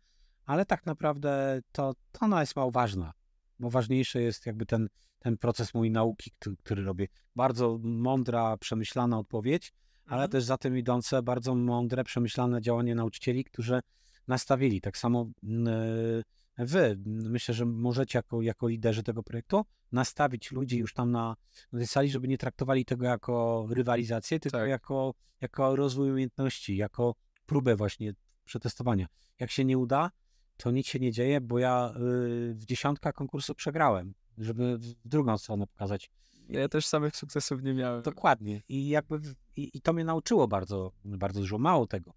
ale 0.44 0.66
tak 0.66 0.86
naprawdę 0.86 1.60
to, 1.72 1.94
to 2.12 2.20
ona 2.20 2.40
jest 2.40 2.56
mało 2.56 2.70
ważna, 2.70 3.12
bo 3.60 3.70
ważniejszy 3.70 4.22
jest 4.22 4.46
jakby 4.46 4.66
ten, 4.66 4.88
ten 5.18 5.38
proces 5.38 5.74
mojej 5.74 5.90
nauki, 5.90 6.30
który, 6.30 6.56
który 6.56 6.84
robię. 6.84 7.06
Bardzo 7.36 7.78
mądra, 7.82 8.56
przemyślana 8.56 9.18
odpowiedź, 9.18 9.72
ale 10.06 10.22
mhm. 10.22 10.30
też 10.30 10.44
za 10.44 10.56
tym 10.58 10.78
idące 10.78 11.22
bardzo 11.22 11.54
mądre, 11.54 12.04
przemyślane 12.04 12.60
działanie 12.60 12.94
nauczycieli, 12.94 13.44
którzy 13.44 13.80
nastawili. 14.28 14.80
Tak 14.80 14.98
samo 14.98 15.30
yy, 15.42 16.22
wy, 16.58 16.98
myślę, 17.06 17.54
że 17.54 17.66
możecie 17.66 18.18
jako, 18.18 18.42
jako 18.42 18.68
liderzy 18.68 19.02
tego 19.02 19.22
projektu 19.22 19.64
nastawić 19.92 20.52
ludzi 20.52 20.78
już 20.78 20.94
tam 20.94 21.10
na, 21.10 21.36
na 21.72 21.78
tej 21.78 21.88
sali, 21.88 22.10
żeby 22.10 22.28
nie 22.28 22.38
traktowali 22.38 22.84
tego 22.84 23.06
jako 23.06 23.66
rywalizację, 23.70 24.40
tylko 24.40 24.58
tak. 24.58 24.68
jako, 24.68 25.14
jako 25.40 25.76
rozwój 25.76 26.10
umiejętności, 26.10 26.76
jako 26.76 27.14
próbę 27.46 27.76
właśnie 27.76 28.12
przetestowania. 28.44 29.06
Jak 29.40 29.50
się 29.50 29.64
nie 29.64 29.78
uda, 29.78 30.10
to 30.60 30.70
nic 30.70 30.86
się 30.86 30.98
nie 30.98 31.12
dzieje, 31.12 31.40
bo 31.40 31.58
ja 31.58 31.92
yy, 31.94 32.54
w 32.54 32.64
dziesiątka 32.64 33.12
konkursu 33.12 33.54
przegrałem, 33.54 34.14
żeby 34.38 34.78
w 34.78 35.08
drugą 35.08 35.38
stronę 35.38 35.66
pokazać. 35.66 36.10
Ja 36.48 36.68
też 36.68 36.86
samych 36.86 37.16
sukcesów 37.16 37.62
nie 37.62 37.74
miałem. 37.74 38.02
Dokładnie. 38.02 38.62
I 38.68 38.88
jakby 38.88 39.20
i, 39.56 39.70
i 39.74 39.80
to 39.80 39.92
mnie 39.92 40.04
nauczyło 40.04 40.48
bardzo, 40.48 40.92
bardzo 41.04 41.40
dużo. 41.40 41.58
Mało 41.58 41.86
tego. 41.86 42.14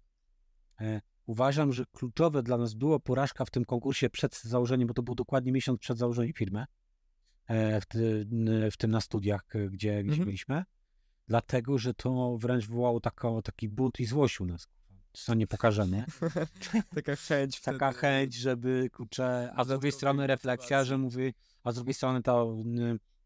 E, 0.80 1.00
uważam, 1.26 1.72
że 1.72 1.84
kluczowe 1.92 2.42
dla 2.42 2.58
nas 2.58 2.74
było 2.74 3.00
porażka 3.00 3.44
w 3.44 3.50
tym 3.50 3.64
konkursie 3.64 4.10
przed 4.10 4.40
założeniem, 4.42 4.88
bo 4.88 4.94
to 4.94 5.02
był 5.02 5.14
dokładnie 5.14 5.52
miesiąc 5.52 5.80
przed 5.80 5.98
założeniem 5.98 6.32
firmy, 6.32 6.64
e, 7.46 7.80
w, 7.80 7.86
ty, 7.86 8.26
w 8.72 8.76
tym 8.76 8.90
na 8.90 9.00
studiach, 9.00 9.46
gdzie, 9.48 9.70
gdzie 9.70 9.98
mhm. 10.00 10.24
byliśmy, 10.24 10.64
dlatego, 11.28 11.78
że 11.78 11.94
to 11.94 12.38
wręcz 12.38 12.66
wywołało 12.66 13.00
taką, 13.00 13.42
taki 13.42 13.68
bunt 13.68 14.00
i 14.00 14.06
złość 14.06 14.40
u 14.40 14.46
nas 14.46 14.68
co 15.14 15.34
nie 15.34 15.46
pokażemy. 15.46 16.04
Taka 16.94 17.16
chęć. 17.16 17.60
Taka 17.60 17.90
wtedy. 17.90 18.00
chęć, 18.00 18.34
żeby, 18.34 18.90
kurczę, 18.92 19.52
a 19.56 19.64
z 19.64 19.68
drugiej 19.68 19.92
strony 19.92 20.26
refleksja, 20.26 20.84
że 20.84 20.98
mówi, 20.98 21.34
a 21.64 21.72
z 21.72 21.74
drugiej 21.74 21.94
strony 21.94 22.22
to, 22.22 22.56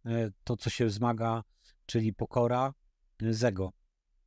e, 0.06 0.30
to 0.44 0.56
co 0.56 0.70
się 0.70 0.86
wzmaga, 0.86 1.42
czyli 1.86 2.14
pokora, 2.14 2.74
zego. 3.30 3.72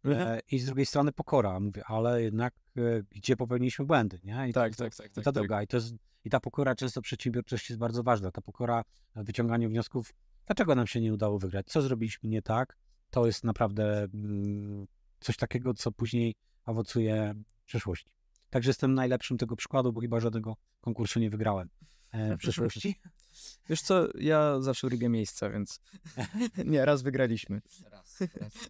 Mhm. 0.03 0.27
E, 0.27 0.39
I 0.51 0.59
z 0.59 0.65
drugiej 0.65 0.85
strony 0.85 1.11
pokora, 1.11 1.59
mówię, 1.59 1.83
ale 1.85 2.23
jednak 2.23 2.53
e, 2.77 2.81
gdzie 3.09 3.37
popełniliśmy 3.37 3.85
błędy, 3.85 4.19
nie? 4.23 4.49
I 4.49 4.53
tak, 4.53 4.75
tak, 4.75 4.95
tak. 4.95 5.11
I 5.11 5.13
tak, 5.13 5.23
ta 5.23 5.31
tak. 5.31 5.33
droga. 5.33 5.63
I, 5.63 5.67
to 5.67 5.77
jest, 5.77 5.93
I 6.25 6.29
ta 6.29 6.39
pokora 6.39 6.75
często 6.75 7.01
przedsiębiorczości 7.01 7.73
jest 7.73 7.79
bardzo 7.79 8.03
ważna. 8.03 8.31
Ta 8.31 8.41
pokora 8.41 8.83
wyciągania 9.15 9.69
wniosków, 9.69 10.13
dlaczego 10.45 10.75
nam 10.75 10.87
się 10.87 11.01
nie 11.01 11.13
udało 11.13 11.39
wygrać, 11.39 11.67
co 11.67 11.81
zrobiliśmy 11.81 12.29
nie 12.29 12.41
tak, 12.41 12.77
to 13.09 13.25
jest 13.25 13.43
naprawdę 13.43 14.03
mm, 14.03 14.87
coś 15.19 15.37
takiego, 15.37 15.73
co 15.73 15.91
później 15.91 16.35
owocuje 16.65 17.35
w 17.61 17.65
przyszłości. 17.65 18.11
Także 18.49 18.69
jestem 18.69 18.93
najlepszym 18.93 19.37
tego 19.37 19.55
przykładu, 19.55 19.93
bo 19.93 20.01
chyba 20.01 20.19
żadnego 20.19 20.55
konkursu 20.81 21.19
nie 21.19 21.29
wygrałem 21.29 21.69
e, 22.11 22.35
w 22.35 22.39
przyszłości. 22.43 22.95
Wiesz 23.69 23.81
co, 23.81 24.07
ja 24.15 24.61
zawsze 24.61 24.87
drugie 24.87 25.09
miejsce, 25.09 25.51
więc 25.51 25.81
nie, 26.65 26.85
raz 26.85 27.01
wygraliśmy. 27.01 27.61
Raz, 27.91 28.21
raz. 28.35 28.69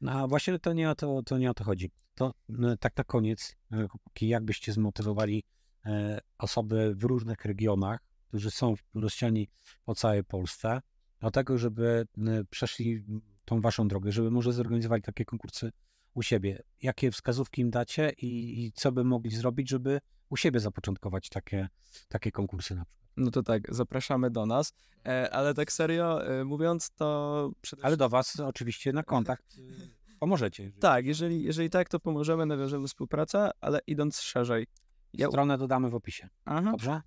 No 0.00 0.28
właśnie 0.28 0.58
to 0.58 0.72
nie 0.72 0.90
o 0.90 0.94
to, 0.94 1.22
to, 1.22 1.38
nie 1.38 1.50
o 1.50 1.54
to 1.54 1.64
chodzi. 1.64 1.90
To 2.14 2.34
no, 2.48 2.76
tak 2.76 2.96
na 2.96 3.04
koniec, 3.04 3.56
e, 3.72 3.88
chłopaki, 3.88 4.28
jak 4.28 4.44
byście 4.44 4.72
zmotywowali 4.72 5.44
e, 5.86 6.20
osoby 6.38 6.94
w 6.94 7.04
różnych 7.04 7.44
regionach, 7.44 8.00
którzy 8.28 8.50
są 8.50 8.74
rozsiani 8.94 9.48
po 9.84 9.94
całej 9.94 10.24
Polsce, 10.24 10.80
do 11.20 11.30
tego, 11.30 11.58
żeby 11.58 12.06
przeszli 12.50 13.04
tą 13.44 13.60
waszą 13.60 13.88
drogę, 13.88 14.12
żeby 14.12 14.30
może 14.30 14.52
zorganizowali 14.52 15.02
takie 15.02 15.24
konkursy 15.24 15.72
u 16.14 16.22
siebie. 16.22 16.62
Jakie 16.82 17.10
wskazówki 17.10 17.62
im 17.62 17.70
dacie 17.70 18.12
i, 18.18 18.64
i 18.64 18.72
co 18.72 18.92
by 18.92 19.04
mogli 19.04 19.30
zrobić, 19.30 19.68
żeby 19.68 20.00
u 20.30 20.36
siebie 20.36 20.60
zapoczątkować 20.60 21.28
takie, 21.28 21.68
takie 22.08 22.32
konkursy 22.32 22.74
na 22.74 22.84
przykład? 22.84 23.04
No 23.16 23.30
to 23.30 23.42
tak, 23.42 23.74
zapraszamy 23.74 24.30
do 24.30 24.46
nas, 24.46 24.72
e, 25.06 25.30
ale 25.30 25.54
tak 25.54 25.72
serio 25.72 26.26
e, 26.26 26.44
mówiąc, 26.44 26.90
to 26.90 27.50
Ale 27.82 27.96
do 27.96 28.08
was 28.08 28.40
oczywiście 28.40 28.92
na 28.92 29.02
kontakt 29.02 29.56
pomożecie. 30.20 30.62
Jeżeli... 30.62 30.80
Tak, 30.80 31.06
jeżeli, 31.06 31.42
jeżeli 31.42 31.70
tak, 31.70 31.88
to 31.88 32.00
pomożemy, 32.00 32.46
nawiążemy 32.46 32.88
współpracę, 32.88 33.50
ale 33.60 33.80
idąc 33.86 34.20
szerzej. 34.20 34.66
Ja... 35.12 35.28
Stronę 35.28 35.58
dodamy 35.58 35.90
w 35.90 35.94
opisie. 35.94 36.28
Aha. 36.44 36.70
Dobrze? 36.70 37.00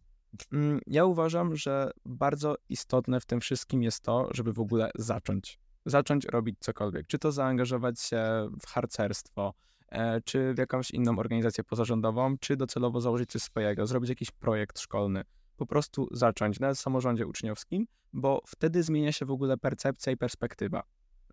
Mm, 0.53 0.79
ja 0.87 1.05
uważam, 1.05 1.55
że 1.55 1.91
bardzo 2.05 2.55
istotne 2.69 3.19
w 3.19 3.25
tym 3.25 3.39
wszystkim 3.39 3.83
jest 3.83 4.03
to, 4.03 4.27
żeby 4.31 4.53
w 4.53 4.59
ogóle 4.59 4.91
zacząć. 4.95 5.59
Zacząć 5.87 6.25
robić 6.25 6.55
cokolwiek. 6.59 7.07
Czy 7.07 7.19
to 7.19 7.31
zaangażować 7.31 8.01
się 8.01 8.49
w 8.61 8.67
harcerstwo, 8.67 9.53
e, 9.89 10.21
czy 10.21 10.53
w 10.53 10.57
jakąś 10.57 10.91
inną 10.91 11.19
organizację 11.19 11.63
pozarządową, 11.63 12.37
czy 12.37 12.55
docelowo 12.57 13.01
założyć 13.01 13.29
coś 13.29 13.41
swojego, 13.41 13.87
zrobić 13.87 14.09
jakiś 14.09 14.31
projekt 14.31 14.79
szkolny 14.79 15.23
po 15.57 15.65
prostu 15.65 16.07
zacząć, 16.11 16.59
nawet 16.59 16.77
w 16.77 16.81
samorządzie 16.81 17.27
uczniowskim, 17.27 17.87
bo 18.13 18.41
wtedy 18.47 18.83
zmienia 18.83 19.11
się 19.11 19.25
w 19.25 19.31
ogóle 19.31 19.57
percepcja 19.57 20.11
i 20.11 20.17
perspektywa, 20.17 20.83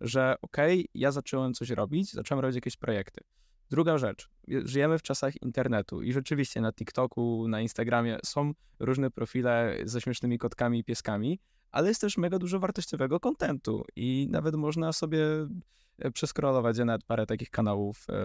że 0.01 0.35
okej, 0.41 0.79
okay, 0.79 0.85
ja 0.93 1.11
zacząłem 1.11 1.53
coś 1.53 1.69
robić, 1.69 2.11
zacząłem 2.11 2.41
robić 2.41 2.55
jakieś 2.55 2.77
projekty. 2.77 3.21
Druga 3.69 3.97
rzecz, 3.97 4.29
żyjemy 4.47 4.99
w 4.99 5.01
czasach 5.01 5.41
internetu 5.41 6.01
i 6.01 6.13
rzeczywiście 6.13 6.61
na 6.61 6.73
TikToku, 6.73 7.47
na 7.47 7.61
Instagramie 7.61 8.17
są 8.25 8.51
różne 8.79 9.11
profile 9.11 9.77
ze 9.83 10.01
śmiesznymi 10.01 10.37
kotkami 10.37 10.79
i 10.79 10.83
pieskami, 10.83 11.39
ale 11.75 11.87
jest 11.87 12.01
też 12.01 12.17
mega 12.17 12.39
dużo 12.39 12.59
wartościowego 12.59 13.19
kontentu 13.19 13.83
i 13.95 14.27
nawet 14.31 14.55
można 14.55 14.93
sobie 14.93 15.47
e, 15.99 16.11
przeskrolować, 16.11 16.77
ja 16.77 16.85
nawet 16.85 17.03
parę 17.03 17.25
takich 17.25 17.49
kanałów 17.49 18.05
e, 18.09 18.15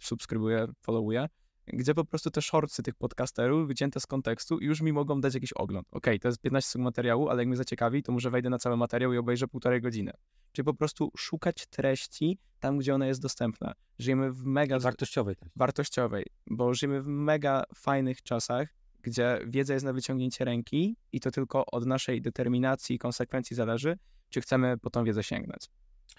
subskrybuję, 0.00 0.66
followuję, 0.80 1.28
gdzie 1.66 1.94
po 1.94 2.04
prostu 2.04 2.30
te 2.30 2.42
shortsy 2.42 2.82
tych 2.82 2.94
podcasterów 2.94 3.68
wycięte 3.68 4.00
z 4.00 4.06
kontekstu 4.06 4.58
już 4.60 4.80
mi 4.80 4.92
mogą 4.92 5.20
dać 5.20 5.34
jakiś 5.34 5.52
ogląd. 5.52 5.88
Okej, 5.90 6.14
okay, 6.14 6.18
to 6.18 6.28
jest 6.28 6.40
15 6.40 6.70
sekund 6.70 6.84
materiału, 6.84 7.28
ale 7.28 7.42
jak 7.42 7.48
mnie 7.48 7.56
zaciekawi, 7.56 8.02
to 8.02 8.12
może 8.12 8.30
wejdę 8.30 8.50
na 8.50 8.58
cały 8.58 8.76
materiał 8.76 9.12
i 9.12 9.18
obejrzę 9.18 9.48
półtorej 9.48 9.80
godziny. 9.80 10.12
Czyli 10.52 10.64
po 10.64 10.74
prostu 10.74 11.12
szukać 11.16 11.66
treści 11.66 12.38
tam, 12.60 12.78
gdzie 12.78 12.94
ona 12.94 13.06
jest 13.06 13.22
dostępna. 13.22 13.74
Żyjemy 13.98 14.32
w 14.32 14.44
mega... 14.44 14.78
Wartościowej. 14.78 15.36
Wartościowej, 15.56 16.26
bo 16.46 16.74
żyjemy 16.74 17.02
w 17.02 17.06
mega 17.06 17.64
fajnych 17.74 18.22
czasach, 18.22 18.79
gdzie 19.02 19.38
wiedza 19.46 19.74
jest 19.74 19.86
na 19.86 19.92
wyciągnięcie 19.92 20.44
ręki 20.44 20.96
i 21.12 21.20
to 21.20 21.30
tylko 21.30 21.66
od 21.66 21.86
naszej 21.86 22.22
determinacji 22.22 22.96
i 22.96 22.98
konsekwencji 22.98 23.56
zależy, 23.56 23.98
czy 24.28 24.40
chcemy 24.40 24.78
po 24.78 24.90
tą 24.90 25.04
wiedzę 25.04 25.22
sięgnąć. 25.22 25.60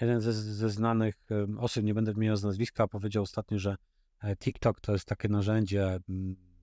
Jeden 0.02 0.22
ze, 0.22 0.34
ze 0.34 0.70
znanych 0.70 1.16
osób, 1.58 1.84
nie 1.84 1.94
będę 1.94 2.14
wymieniał 2.14 2.36
z 2.36 2.44
nazwiska, 2.44 2.88
powiedział 2.88 3.24
ostatnio, 3.24 3.60
że 3.60 3.76
E, 4.22 4.36
TikTok 4.36 4.80
to 4.80 4.94
jest 4.94 5.06
takie 5.06 5.30
narzędzie 5.30 6.00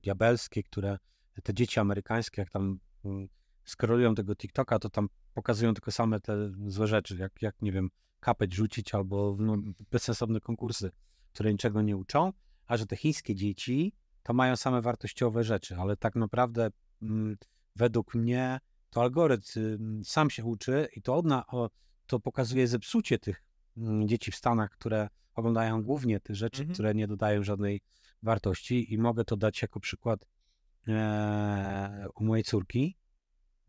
diabelskie, 0.02 0.62
które 0.62 0.98
te 1.42 1.54
dzieci 1.54 1.81
amerykańskie, 1.81 2.42
jak 2.42 2.50
tam 2.50 2.78
skrolują 3.64 4.14
tego 4.14 4.37
TikToka, 4.37 4.78
to 4.78 4.90
tam 4.90 5.09
pokazują 5.35 5.74
tylko 5.74 5.90
same 5.90 6.20
te 6.20 6.50
złe 6.66 6.87
rzeczy, 6.87 7.16
jak, 7.16 7.42
jak 7.42 7.62
nie 7.62 7.72
wiem, 7.72 7.90
kapeć 8.20 8.54
rzucić 8.54 8.94
albo 8.94 9.37
no, 9.40 9.57
bezsensowne 9.90 10.40
konkursy, 10.40 10.90
które 11.33 11.52
niczego 11.52 11.83
nie 11.83 11.96
uczą, 11.96 12.33
a 12.66 12.76
że 12.76 12.87
te 12.87 12.96
chińskie 12.96 13.35
dzieci 13.35 13.92
to 14.29 14.35
mają 14.35 14.57
same 14.57 14.83
wartościowe 14.83 15.45
rzeczy, 15.45 15.77
ale 15.77 15.97
tak 15.97 16.17
naprawdę 16.17 16.71
mm, 17.03 17.37
według 17.77 18.14
mnie 18.14 18.61
to 18.91 19.03
algorytm 19.03 20.05
sam 20.05 20.31
się 20.31 20.45
uczy 20.45 20.88
i 20.97 21.03
to, 21.03 21.17
odna, 21.17 21.45
to 22.07 22.21
pokazuje 22.21 22.69
zepsucie 22.69 23.19
tych 23.19 23.45
dzieci 24.05 24.33
w 24.33 24.37
Stanach, 24.37 24.71
które 24.71 25.09
oglądają 25.35 25.83
głównie 25.83 26.21
te 26.21 26.35
rzeczy, 26.35 26.62
mhm. 26.62 26.75
które 26.75 26.95
nie 26.95 27.07
dodają 27.07 27.43
żadnej 27.43 27.81
wartości 28.23 28.95
i 28.95 28.99
mogę 28.99 29.25
to 29.25 29.37
dać 29.37 29.62
jako 29.62 29.81
przykład 29.81 30.27
e, 30.88 32.07
u 32.14 32.25
mojej 32.25 32.45
córki, 32.45 32.97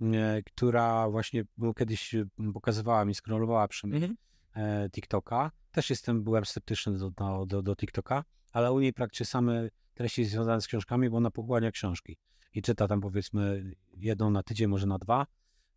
e, 0.02 0.42
która 0.44 1.10
właśnie 1.10 1.44
kiedyś 1.78 2.16
pokazywała 2.54 3.06
mi, 3.06 3.16
scrollowała 3.16 3.68
przy 3.68 3.88
mnie 3.88 3.98
mhm. 3.98 4.18
e, 4.56 4.90
TikToka. 4.90 5.52
Też 5.72 5.90
jestem, 5.90 6.24
byłem 6.24 6.46
sceptyczny 6.46 6.98
do, 6.98 7.10
do, 7.12 7.46
do, 7.46 7.62
do 7.62 7.76
TikToka, 7.76 8.24
ale 8.52 8.72
u 8.72 8.80
niej 8.80 8.94
praktycznie 8.94 9.26
same 9.26 9.70
treści 10.00 10.26
związane 10.26 10.62
z 10.62 10.68
książkami, 10.68 11.10
bo 11.10 11.18
ona 11.18 11.32
pochłania 11.32 11.72
książki 11.72 12.18
i 12.54 12.62
czyta 12.62 12.88
tam 12.88 13.02
powiedzmy 13.02 13.74
jedną 13.98 14.32
na 14.32 14.44
tydzień, 14.44 14.68
może 14.68 14.88
na 14.88 14.98
dwa, 14.98 15.28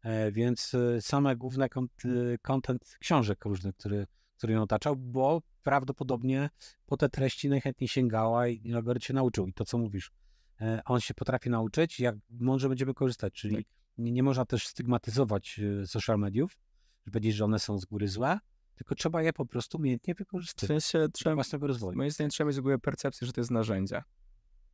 e, 0.02 0.32
więc 0.32 0.74
e, 0.74 1.00
same 1.00 1.36
główne 1.36 1.68
content 2.42 2.96
książek 3.00 3.44
różnych, 3.44 3.76
który, 3.76 4.06
który 4.38 4.52
ją 4.52 4.62
otaczał, 4.62 4.96
bo 4.96 5.42
prawdopodobnie 5.62 6.50
po 6.86 6.96
te 6.96 7.08
treści 7.08 7.48
najchętniej 7.48 7.88
sięgała 7.88 8.48
i 8.48 8.72
algorytm 8.74 9.06
się 9.06 9.14
nauczył. 9.14 9.46
I 9.46 9.52
to, 9.52 9.64
co 9.64 9.78
mówisz, 9.78 10.12
e, 10.60 10.82
on 10.84 11.00
się 11.00 11.14
potrafi 11.14 11.50
nauczyć, 11.50 12.00
jak 12.00 12.16
mądrze 12.30 12.68
będziemy 12.68 12.94
korzystać, 12.94 13.32
czyli 13.32 13.56
tak. 13.56 13.64
nie, 13.98 14.12
nie 14.12 14.22
można 14.22 14.44
też 14.44 14.66
stygmatyzować 14.66 15.60
e, 15.82 15.86
social 15.86 16.18
mediów, 16.18 16.58
żeby 17.06 17.12
powiedzieć, 17.12 17.34
że 17.34 17.44
one 17.44 17.58
są 17.58 17.78
z 17.78 17.84
góry 17.84 18.08
złe, 18.08 18.38
tylko 18.74 18.94
trzeba 18.94 19.22
je 19.22 19.32
po 19.32 19.46
prostu 19.46 19.78
umiejętnie 19.78 20.14
wykorzystać. 20.14 20.64
W 20.64 20.66
sensie 20.66 21.08
trzeba, 21.12 21.34
własnego 21.34 21.66
rozwoju. 21.66 21.96
Moim 21.96 22.10
zdaniem 22.10 22.30
trzeba 22.30 22.48
mieć 22.48 22.56
w 22.56 22.60
ogóle 22.60 22.78
percepcję, 22.78 23.26
że 23.26 23.32
to 23.32 23.40
jest 23.40 23.50
narzędzie. 23.50 24.02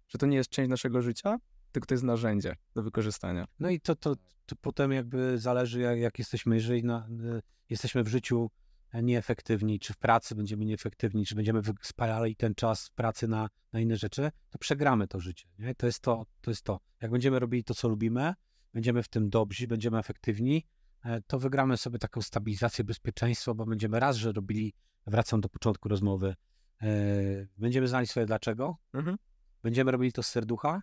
Że 0.09 0.18
to 0.18 0.26
nie 0.26 0.36
jest 0.36 0.51
część 0.51 0.70
naszego 0.70 1.03
życia, 1.03 1.38
tylko 1.72 1.86
to 1.86 1.94
jest 1.94 2.05
narzędzie 2.05 2.57
do 2.74 2.82
wykorzystania. 2.82 3.44
No 3.61 3.70
i 3.70 3.80
to, 3.80 3.96
to, 3.96 4.14
to 4.46 4.57
potem 4.57 4.92
jakby 4.92 5.38
zależy, 5.38 5.80
jak, 5.80 5.99
jak 5.99 6.18
jesteśmy, 6.18 6.55
jeżeli 6.55 6.84
na, 6.84 7.09
y, 7.09 7.42
jesteśmy 7.70 8.05
w 8.05 8.09
życiu 8.09 8.51
nieefektywni, 8.94 9.78
czy 9.78 9.92
w 9.92 9.96
pracy 9.96 10.34
będziemy 10.34 10.64
nieefektywni, 10.64 11.26
czy 11.26 11.34
będziemy 11.34 11.61
spalali 11.82 12.36
ten 12.36 12.55
czas 12.55 12.90
pracy 12.90 13.28
na, 13.28 13.49
na 13.72 13.80
inne 13.80 13.96
rzeczy, 13.96 14.30
to 14.51 14.59
przegramy 14.59 15.09
to 15.09 15.20
życie. 15.20 15.49
Nie? 15.59 15.74
To, 15.74 15.86
jest 15.86 16.01
to, 16.01 16.26
to 16.40 16.51
jest 16.51 16.62
to. 16.62 16.80
Jak 17.01 17.11
będziemy 17.11 17.38
robili 17.38 17.64
to, 17.64 17.74
co 17.74 17.88
lubimy, 17.88 18.34
będziemy 18.74 19.03
w 19.03 19.09
tym 19.09 19.30
dobrzy, 19.30 19.66
będziemy 19.66 19.99
efektywni, 19.99 20.66
to 21.26 21.38
wygramy 21.38 21.76
sobie 21.76 21.99
taką 21.99 22.22
stabilizację, 22.22 22.84
bezpieczeństwo, 22.84 23.55
bo 23.55 23.66
będziemy 23.66 24.01
raz, 24.01 24.16
że 24.16 24.32
robili, 24.32 24.74
wracam 25.07 25.40
do 25.40 25.49
początku 25.49 25.88
rozmowy, 25.88 26.34
e, 26.82 26.86
będziemy 27.59 27.88
znali 27.88 28.07
swoje 28.07 28.26
dlaczego, 28.26 28.76
mhm. 28.94 29.16
będziemy 29.62 29.90
robili 29.90 30.12
to 30.12 30.22
z 30.22 30.26
serducha 30.26 30.82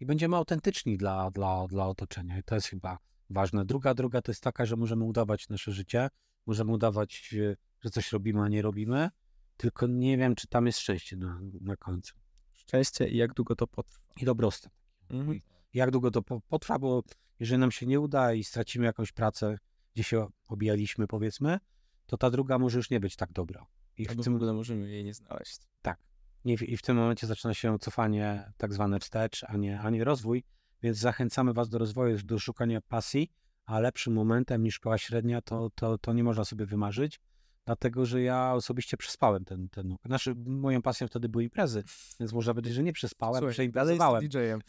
i 0.00 0.06
będziemy 0.06 0.36
autentyczni 0.36 0.96
dla, 0.96 1.30
dla, 1.30 1.66
dla 1.66 1.86
otoczenia. 1.86 2.38
I 2.38 2.42
to 2.42 2.54
jest 2.54 2.66
chyba 2.66 2.98
ważne. 3.30 3.64
Druga 3.64 3.94
droga 3.94 4.22
to 4.22 4.30
jest 4.30 4.42
taka, 4.42 4.66
że 4.66 4.76
możemy 4.76 5.04
udawać 5.04 5.48
nasze 5.48 5.72
życie, 5.72 6.08
możemy 6.46 6.72
udawać, 6.72 7.34
że 7.80 7.90
coś 7.90 8.12
robimy, 8.12 8.40
a 8.40 8.48
nie 8.48 8.62
robimy, 8.62 9.10
tylko 9.56 9.86
nie 9.86 10.18
wiem, 10.18 10.34
czy 10.34 10.48
tam 10.48 10.66
jest 10.66 10.78
szczęście 10.78 11.16
na, 11.16 11.40
na 11.60 11.76
końcu. 11.76 12.14
Szczęście 12.52 13.08
i 13.08 13.16
jak 13.16 13.34
długo 13.34 13.56
to 13.56 13.66
potrwa. 13.66 14.04
I 14.16 14.24
dobrostan. 14.24 14.72
Mhm. 15.10 15.40
Jak 15.74 15.90
długo 15.90 16.10
to 16.10 16.22
potrwa, 16.48 16.78
bo 16.78 17.02
jeżeli 17.40 17.60
nam 17.60 17.70
się 17.70 17.86
nie 17.86 18.00
uda 18.00 18.32
i 18.32 18.44
stracimy 18.44 18.86
jakąś 18.86 19.12
pracę, 19.12 19.58
gdzie 19.94 20.04
się 20.04 20.26
obijaliśmy, 20.48 21.06
powiedzmy, 21.06 21.58
to 22.06 22.16
ta 22.16 22.30
druga 22.30 22.58
może 22.58 22.78
już 22.78 22.90
nie 22.90 23.00
być 23.00 23.16
tak 23.16 23.32
dobra. 23.32 23.66
I 23.96 24.04
w 24.04 24.22
tym 24.22 24.32
w 24.32 24.36
ogóle 24.36 24.52
możemy 24.52 24.90
jej 24.90 25.04
nie 25.04 25.14
znaleźć. 25.14 25.58
Tak. 25.82 25.98
I 26.44 26.56
w, 26.56 26.62
I 26.62 26.76
w 26.76 26.82
tym 26.82 26.96
momencie 26.96 27.26
zaczyna 27.26 27.54
się 27.54 27.78
cofanie 27.78 28.52
tak 28.56 28.72
zwane 28.72 29.00
wstecz, 29.00 29.44
a 29.44 29.56
nie, 29.56 29.80
a 29.80 29.90
nie 29.90 30.04
rozwój, 30.04 30.44
więc 30.82 30.98
zachęcamy 30.98 31.52
Was 31.52 31.68
do 31.68 31.78
rozwoju, 31.78 32.18
do 32.24 32.38
szukania 32.38 32.80
pasji, 32.80 33.32
a 33.64 33.80
lepszym 33.80 34.12
momentem 34.12 34.62
niż 34.62 34.74
szkoła 34.74 34.98
średnia 34.98 35.40
to, 35.42 35.70
to, 35.74 35.98
to 35.98 36.12
nie 36.12 36.24
można 36.24 36.44
sobie 36.44 36.66
wymarzyć, 36.66 37.20
dlatego 37.68 38.06
że 38.06 38.22
ja 38.22 38.52
osobiście 38.54 38.96
przespałem 38.96 39.44
ten, 39.44 39.68
ten. 39.68 39.96
Znaczy, 40.04 40.34
moją 40.46 40.82
pasją 40.82 41.06
wtedy 41.06 41.28
były 41.28 41.44
imprezy, 41.44 41.84
więc 42.20 42.32
można 42.32 42.54
powiedzieć, 42.54 42.74
że 42.74 42.82
nie 42.82 42.92
przespałem, 42.92 43.38
Słuchaj, 43.38 43.52
przeimprezowałem. 43.52 44.28
Dalej 44.28 44.28
DJ-em. 44.28 44.60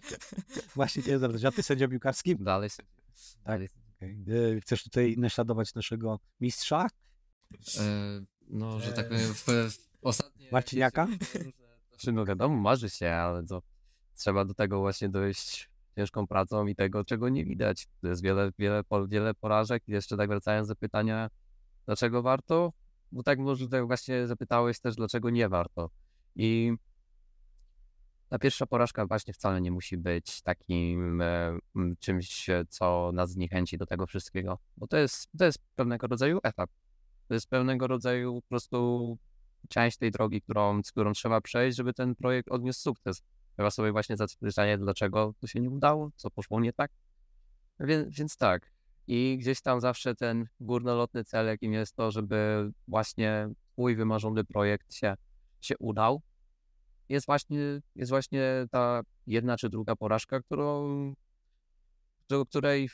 Właśnie 0.76 1.02
nie 1.06 1.18
znam, 1.18 1.32
a 1.48 1.50
ty 1.50 1.62
sędzią 1.62 1.88
piłkarskim? 1.88 2.38
Dalej 2.44 2.70
Tak. 3.44 3.60
Okay. 3.96 4.60
Chcesz 4.60 4.84
tutaj 4.84 5.14
naśladować 5.18 5.74
naszego 5.74 6.18
mistrza? 6.40 6.86
E, 7.78 7.84
no, 8.48 8.80
że 8.80 8.92
tak 8.92 9.08
powiem, 9.08 9.34
w, 9.34 9.44
w 9.44 9.78
ostatnie... 10.02 10.48
Marciniaka? 10.52 11.06
Znaczy, 11.90 12.12
no 12.12 12.24
wiadomo, 12.24 12.56
marzy 12.56 12.90
się, 12.90 13.10
ale 13.10 13.46
to 13.46 13.62
trzeba 14.14 14.44
do 14.44 14.54
tego 14.54 14.80
właśnie 14.80 15.08
dojść 15.08 15.70
ciężką 15.96 16.26
pracą 16.26 16.66
i 16.66 16.74
tego, 16.74 17.04
czego 17.04 17.28
nie 17.28 17.44
widać. 17.44 17.88
To 18.00 18.08
jest 18.08 18.22
wiele, 18.22 18.52
wiele, 18.58 18.82
wiele 19.08 19.34
porażek. 19.34 19.82
I 19.88 19.92
jeszcze 19.92 20.16
tak 20.16 20.28
wracając 20.28 20.68
do 20.68 20.76
pytania, 20.76 21.30
dlaczego 21.90 22.22
warto? 22.22 22.72
Bo 23.12 23.22
tak 23.22 23.38
może 23.38 23.68
tak 23.68 23.86
właśnie 23.86 24.26
zapytałeś 24.26 24.80
też, 24.80 24.96
dlaczego 24.96 25.30
nie 25.30 25.48
warto. 25.48 25.90
I 26.36 26.72
ta 28.28 28.38
pierwsza 28.38 28.66
porażka 28.66 29.06
właśnie 29.06 29.34
wcale 29.34 29.60
nie 29.60 29.70
musi 29.70 29.96
być 29.96 30.42
takim 30.42 31.22
e, 31.22 31.58
czymś, 31.98 32.46
co 32.68 33.10
nas 33.14 33.30
zniechęci 33.30 33.78
do 33.78 33.86
tego 33.86 34.06
wszystkiego, 34.06 34.58
bo 34.76 34.86
to 34.86 34.96
jest, 34.96 35.30
to 35.38 35.44
jest 35.44 35.58
pewnego 35.76 36.06
rodzaju 36.06 36.38
etap. 36.42 36.70
To 37.28 37.34
jest 37.34 37.48
pewnego 37.48 37.86
rodzaju 37.86 38.34
po 38.34 38.48
prostu 38.48 39.18
część 39.68 39.98
tej 39.98 40.10
drogi, 40.10 40.42
którą, 40.42 40.82
z 40.82 40.90
którą 40.90 41.12
trzeba 41.12 41.40
przejść, 41.40 41.76
żeby 41.76 41.94
ten 41.94 42.14
projekt 42.14 42.48
odniósł 42.48 42.80
sukces. 42.80 43.22
Trzeba 43.56 43.70
sobie 43.70 43.92
właśnie 43.92 44.16
zadać 44.16 44.36
pytanie, 44.36 44.78
dlaczego 44.78 45.34
to 45.40 45.46
się 45.46 45.60
nie 45.60 45.70
udało, 45.70 46.10
co 46.16 46.30
poszło 46.30 46.60
nie 46.60 46.72
tak. 46.72 46.90
Więc, 47.80 48.16
więc 48.18 48.36
tak. 48.36 48.72
I 49.12 49.38
gdzieś 49.40 49.60
tam 49.60 49.80
zawsze 49.80 50.14
ten 50.14 50.46
górnolotny 50.60 51.24
cel, 51.24 51.46
jakim 51.46 51.72
jest 51.72 51.96
to, 51.96 52.10
żeby 52.10 52.70
właśnie 52.88 53.48
twój 53.72 53.96
wymarzony 53.96 54.44
projekt 54.44 54.94
się, 54.94 55.14
się 55.60 55.78
udał, 55.78 56.22
jest 57.08 57.26
właśnie, 57.26 57.58
jest 57.94 58.10
właśnie 58.10 58.66
ta 58.70 59.00
jedna 59.26 59.56
czy 59.56 59.68
druga 59.68 59.96
porażka, 59.96 60.40
którą, 60.40 61.14
do 62.28 62.46
której, 62.46 62.88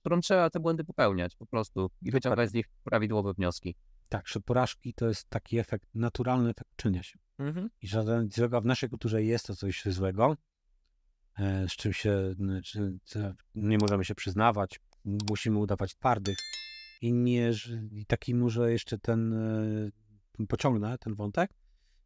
którą 0.00 0.20
trzeba 0.20 0.50
te 0.50 0.60
błędy 0.60 0.84
popełniać 0.84 1.36
po 1.36 1.46
prostu 1.46 1.90
i 2.02 2.10
wyciągać 2.10 2.50
z 2.50 2.54
nich 2.54 2.66
prawidłowe 2.84 3.34
wnioski. 3.34 3.74
Tak, 4.08 4.28
że 4.28 4.40
porażki 4.40 4.94
to 4.94 5.08
jest 5.08 5.28
taki 5.28 5.58
efekt, 5.58 5.88
naturalny 5.94 6.50
efekt 6.50 6.70
czynia 6.76 7.02
się. 7.02 7.18
Mhm. 7.38 7.70
I 7.82 7.88
żaden 7.88 8.30
złego 8.30 8.60
w 8.60 8.66
naszej 8.66 8.88
kulturze 8.88 9.22
jest 9.22 9.46
to 9.46 9.56
coś 9.56 9.84
złego, 9.84 10.36
e, 11.38 11.68
z 11.68 11.72
czym 11.72 11.92
się 11.92 12.34
nie 13.54 13.78
możemy 13.78 14.04
się 14.04 14.14
przyznawać, 14.14 14.80
musimy 15.04 15.58
udawać 15.58 15.94
twardych. 15.94 16.36
I 17.00 17.12
nie, 17.12 17.52
i 17.92 18.06
taki 18.06 18.34
może 18.34 18.72
jeszcze 18.72 18.98
ten, 18.98 19.32
e, 20.38 20.46
pociągnę 20.48 20.98
ten 20.98 21.14
wątek, 21.14 21.50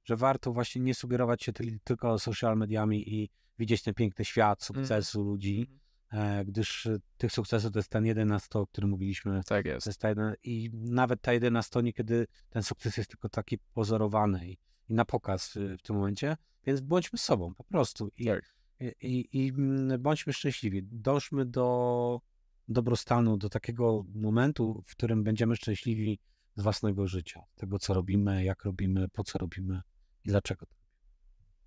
że 0.05 0.17
warto 0.17 0.53
właśnie 0.53 0.83
nie 0.83 0.95
sugerować 0.95 1.43
się 1.43 1.53
tylko 1.85 2.19
social 2.19 2.57
mediami 2.57 3.15
i 3.15 3.31
widzieć 3.59 3.83
ten 3.83 3.95
piękny 3.95 4.25
świat 4.25 4.63
sukcesu 4.63 5.19
mhm. 5.19 5.33
ludzi, 5.33 5.69
E, 6.13 6.45
gdyż 6.45 6.89
tych 7.19 7.33
sukcesów 7.33 7.73
to 7.73 7.79
jest 7.79 7.89
ten 7.89 8.07
jeden 8.07 8.29
na 8.29 8.39
sto, 8.39 8.61
o 8.61 8.67
którym 8.67 8.91
mówiliśmy. 8.91 9.41
Tak 9.47 9.67
jest. 9.67 9.87
jest 9.87 10.05
jeden, 10.05 10.35
I 10.43 10.71
nawet 10.75 11.21
ta 11.21 11.33
jeden 11.33 11.53
na 11.53 11.63
sto 11.63 11.81
niekiedy 11.81 12.27
ten 12.51 12.63
sukces 12.63 12.97
jest 12.97 13.11
tylko 13.11 13.29
taki 13.29 13.59
pozorowany 13.59 14.49
i, 14.49 14.59
i 14.89 14.95
na 14.95 15.05
pokaz 15.05 15.59
w 15.79 15.83
tym 15.83 15.97
momencie, 15.97 16.37
więc 16.67 16.81
bądźmy 16.81 17.19
sobą 17.19 17.55
po 17.55 17.65
prostu 17.65 18.11
i, 18.17 18.25
tak. 18.25 18.55
i, 18.81 18.87
i, 19.01 19.47
i 19.47 19.49
mm, 19.49 20.03
bądźmy 20.03 20.33
szczęśliwi. 20.33 20.83
Dążmy 20.83 21.47
do 21.47 22.21
dobrostanu, 22.69 23.37
do 23.37 23.49
takiego 23.49 24.05
momentu, 24.15 24.83
w 24.87 24.91
którym 24.91 25.25
będziemy 25.25 25.57
szczęśliwi 25.57 26.19
z 26.57 26.63
własnego 26.63 27.07
życia, 27.07 27.43
tego 27.55 27.79
co 27.79 27.95
robimy, 27.95 28.45
jak 28.45 28.65
robimy, 28.65 29.09
po 29.09 29.25
co 29.25 29.39
robimy 29.39 29.81
i 30.25 30.29
dlaczego. 30.29 30.67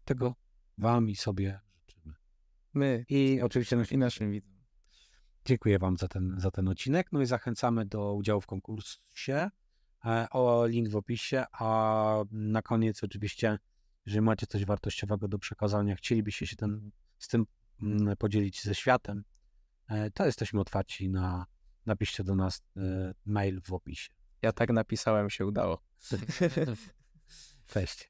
Tego 0.05 0.35
Wam 0.77 1.09
i 1.09 1.15
sobie 1.15 1.59
My 2.73 3.05
i 3.09 3.41
oczywiście 3.41 3.77
i 3.91 3.97
naszym 3.97 4.31
widzom. 4.31 4.51
Dziękuję 5.45 5.79
Wam 5.79 5.97
za 5.97 6.07
ten, 6.07 6.35
za 6.37 6.51
ten 6.51 6.67
odcinek. 6.67 7.07
No 7.11 7.21
i 7.21 7.25
zachęcamy 7.25 7.85
do 7.85 8.13
udziału 8.13 8.41
w 8.41 8.45
konkursie. 8.45 9.49
E, 10.05 10.27
o 10.31 10.65
link 10.67 10.89
w 10.89 10.95
opisie. 10.95 11.45
A 11.51 12.23
na 12.31 12.61
koniec, 12.61 13.03
oczywiście, 13.03 13.59
jeżeli 14.05 14.21
macie 14.21 14.47
coś 14.47 14.65
wartościowego 14.65 15.27
do 15.27 15.39
przekazania, 15.39 15.95
chcielibyście 15.95 16.47
się 16.47 16.55
ten, 16.55 16.91
z 17.17 17.27
tym 17.27 17.45
mm, 17.81 18.17
podzielić 18.17 18.63
ze 18.63 18.75
światem, 18.75 19.23
to 20.13 20.25
jesteśmy 20.25 20.59
otwarci 20.59 21.09
na. 21.09 21.45
Napiszcie 21.85 22.23
do 22.23 22.35
nas 22.35 22.61
e, 22.77 23.13
mail 23.25 23.61
w 23.61 23.73
opisie. 23.73 24.09
Ja 24.41 24.51
tak 24.51 24.69
napisałem, 24.69 25.29
się 25.29 25.45
udało. 25.45 25.81
Cześć. 27.67 28.09